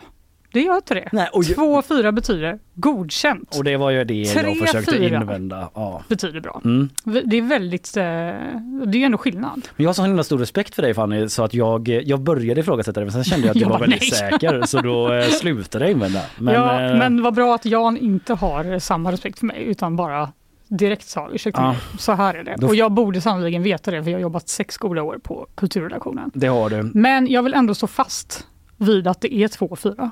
[0.53, 1.09] Det gör inte det.
[1.13, 3.57] Nej, och ju- 2 och 4 betyder godkänt.
[3.59, 5.21] Och det var ju det Tre, jag försökte fyra.
[5.21, 5.71] invända.
[5.75, 6.03] Ja.
[6.09, 6.61] betyder bra.
[6.65, 6.89] Mm.
[7.05, 9.69] Det är väldigt, eh, det är ju ändå skillnad.
[9.77, 12.61] Men jag har så himla stor respekt för dig Fanny så att jag, jag började
[12.61, 14.11] ifrågasätta det men sen kände jag att du Jag var väldigt nej.
[14.11, 16.21] säker så då eh, slutade jag invända.
[16.39, 19.97] Men, ja, eh, men vad bra att Jan inte har samma respekt för mig utan
[19.97, 20.33] bara
[20.69, 21.77] direkt sa ursäkta Ja.
[21.99, 22.67] så här är det.
[22.67, 26.31] Och jag borde sannoliken veta det för jag har jobbat sex goda år på kulturredaktionen.
[26.35, 26.91] det har du.
[26.95, 28.47] Men jag vill ändå stå fast
[28.77, 30.11] vid att det är 2-4.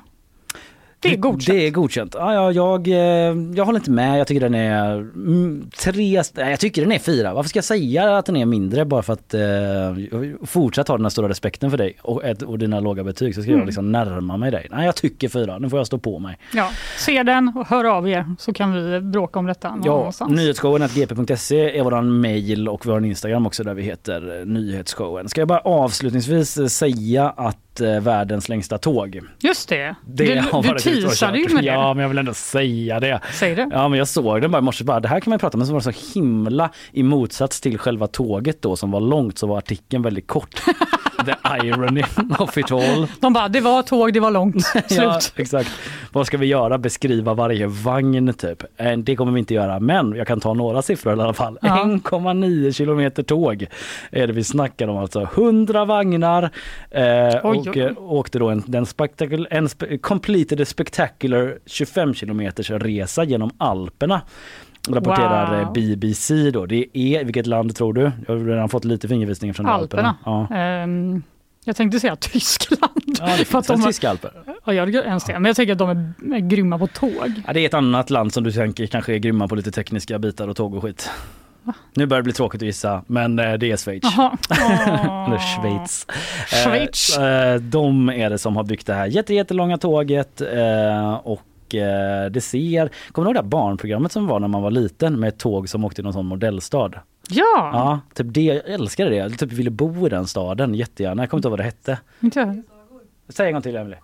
[0.99, 1.57] Det är godkänt.
[1.57, 2.15] Det är godkänt.
[2.19, 2.95] Ja, ja, jag, eh,
[3.55, 4.19] jag håller inte med.
[4.19, 7.33] Jag tycker den är mm, tre, jag tycker den är fyra.
[7.33, 9.41] Varför ska jag säga att den är mindre bara för att eh,
[10.45, 13.41] fortsatt ha den här stora respekten för dig och, ett, och dina låga betyg så
[13.41, 13.59] ska Mm.
[13.59, 14.67] jag liksom närma mig dig.
[14.71, 16.37] Nej jag tycker fyra, nu får jag stå på mig.
[16.53, 20.31] Ja, se den och hör av er så kan vi bråka om detta Ja, annanstans.
[20.31, 25.29] nyhetsshowen.gp.se är våran mail och vi har en Instagram också där vi heter eh, Nyhetsshowen.
[25.29, 29.19] Ska jag bara avslutningsvis eh, säga att eh, världens längsta tåg.
[29.39, 31.67] Just det, Det du, har du teasade ju med det.
[31.67, 33.19] Ja men jag vill ändå säga det.
[33.33, 33.69] Säg det.
[33.71, 35.59] Ja men jag såg den bara i morse, bara, det här kan man prata om,
[35.59, 39.37] men så var det så himla i motsats till själva tåget då som var långt
[39.37, 40.61] så var artikeln väldigt kort.
[41.25, 42.03] The irony
[42.39, 43.07] of it all.
[43.19, 44.65] De bara, det var tåg, det var långt.
[44.71, 44.83] Slut.
[44.91, 45.69] Ja, exakt.
[46.11, 46.77] Vad ska vi göra?
[46.77, 48.63] Beskriva varje vagn typ?
[48.77, 51.57] Eh, Det kommer vi inte göra, men jag kan ta några siffror i alla fall.
[51.61, 51.83] Ja.
[51.85, 53.65] 1,9 kilometer tåg
[54.11, 55.21] är det vi snackar om alltså.
[55.35, 56.49] 100 vagnar
[56.91, 62.13] eh, och och eh, åkte då en, den spektakul, en spe, completed a spectacular 25
[62.13, 64.21] kilometers resa genom Alperna.
[64.89, 65.73] Rapporterar eh, Wow.
[65.73, 66.65] BBC då.
[66.65, 68.11] Det är, vilket land tror du?
[68.27, 70.15] Jag har redan fått lite fingervisningar från Alperna.
[70.25, 70.47] Ja.
[70.55, 71.23] Ehm,
[71.65, 73.17] jag tänkte säga Tyskland.
[73.19, 74.31] Ja, det finns de tyska alper?
[74.65, 75.33] Ja, jag ens det.
[75.33, 77.31] Men jag tänker att de är, är grymma på tåg.
[77.47, 80.19] Ja, det är ett annat land som du tänker kanske är grymma på lite tekniska
[80.19, 81.09] bitar och tåg och skit.
[81.93, 84.03] Nu börjar det bli tråkigt att gissa, men eh, det är Schweiz.
[85.27, 86.07] Eller Schweiz.
[86.63, 87.17] Schweiz.
[87.17, 91.75] Eh, eh, de är det som har byggt det här jätte, jättelånga tåget eh, och
[91.75, 95.19] eh, det ser, kommer du ihåg det här barnprogrammet som var när man var liten
[95.19, 96.91] med ett tåg som åkte i någon sån modellstad?
[97.29, 99.15] Ja, Ja, typ det, jag älskade det.
[99.15, 101.23] Jag typ ville bo i den staden jättegärna.
[101.23, 101.99] Jag kommer inte ihåg vad det hette.
[102.19, 102.63] inte.
[103.29, 103.97] Säg en gång till Emelie.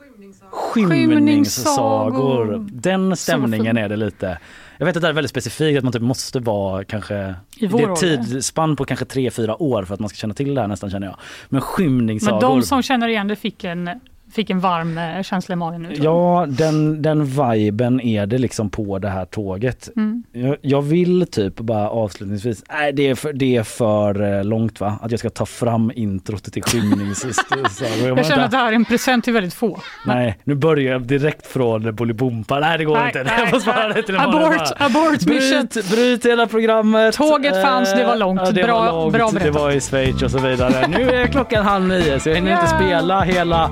[0.50, 0.52] Skymningssagor.
[0.52, 2.68] Skymningssagor.
[2.72, 4.38] Den stämningen är det lite.
[4.78, 7.80] Jag vet att det är väldigt specifikt att man typ måste vara kanske I vår
[7.80, 10.62] det är tidsspann på kanske tre fyra år för att man ska känna till det
[10.62, 11.18] här nästan känner jag.
[11.50, 12.50] Men skymningssagor.
[12.50, 14.00] Men de som känner igen det fick en,
[14.34, 15.90] fick en varm eh, känsla i magen nu.
[15.94, 16.06] jag.
[16.06, 19.90] Ja, den, den viben är det liksom på det här tåget.
[19.96, 20.24] Mm.
[20.32, 24.80] Jag, jag vill typ bara avslutningsvis, nej det är för, det är för eh, långt
[24.80, 24.98] va?
[25.02, 28.08] Att jag ska ta fram introt till skymningssagor.
[28.18, 29.80] Jag känner att det här är en present till väldigt få.
[30.06, 32.60] Nej, nu börjar jag direkt från Bolibompa.
[32.60, 33.24] Nej det går Nej, inte.
[33.24, 35.68] nej, jag får spara det till Abort, abort mission.
[35.74, 37.16] Bryt, bryt hela programmet.
[37.16, 38.42] Tåget fanns, det var långt.
[38.46, 39.62] Ja, det Bra- var långt, bra Det berättat.
[39.62, 40.88] var i Schweiz och så vidare.
[40.88, 42.78] Nu är klockan halv nio så jag hinner inte Ja.
[42.80, 43.72] spela hela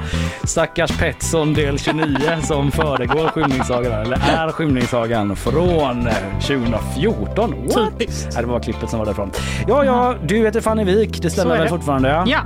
[0.51, 7.55] stackars Petson del 29 som föregår skymningssagan, eller är skymningssagan från eh, 2014.
[7.65, 7.99] What?
[7.99, 8.35] Typiskt.
[8.37, 9.31] Det var klippet som var därifrån.
[9.67, 11.69] Ja, ja, du heter Fanny Wik, det stämmer väl det.
[11.69, 12.23] fortfarande?
[12.27, 12.39] Ja.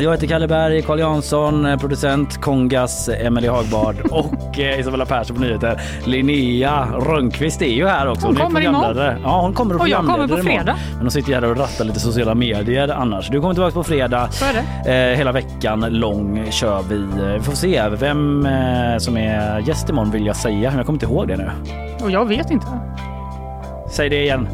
[0.00, 5.36] Jag heter Kalle Berg, Carl Jansson, eh, producent, Kongas, Emelie Hagbard och eh, Isabella Persson
[5.36, 5.80] på nyheter.
[6.04, 8.26] Linnea Rönnqvist är ju här också.
[8.26, 8.96] Hon är kommer imorgon.
[9.22, 10.44] Ja, hon kommer och Och jag kommer på imorgon.
[10.44, 10.76] fredag.
[10.92, 13.28] Men hon sitter ju här och rattar lite sociala medier annars.
[13.28, 14.28] Du kommer tillbaka på fredag.
[14.30, 14.52] Så är
[14.84, 15.10] det.
[15.12, 17.06] Eh, hela veckan lång kör vi.
[17.36, 20.72] Vi får se vem eh, som är gäst imorgon vill jag säga.
[20.76, 21.50] Jag kommer inte ihåg det nu.
[22.02, 22.66] Och jag vet inte.
[23.90, 24.48] Säg det igen.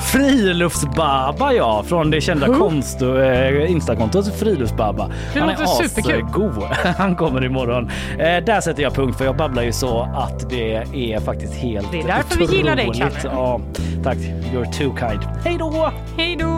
[0.00, 5.10] Friluftsbaba ja, från det kända konst eh, Instakontot Friluftsbaba.
[5.34, 6.62] Det Han är asgod.
[6.98, 7.90] Han kommer imorgon.
[8.18, 10.74] Eh, där sätter jag punkt för jag babblar ju så att det
[11.12, 13.22] är faktiskt helt Det är därför vi gillar dig, otroligt.
[13.22, 13.34] Kalle.
[13.34, 13.60] Ja,
[14.04, 14.18] tack.
[14.18, 15.22] You're too kind.
[15.44, 15.92] Hej då!
[16.16, 16.48] Hej då!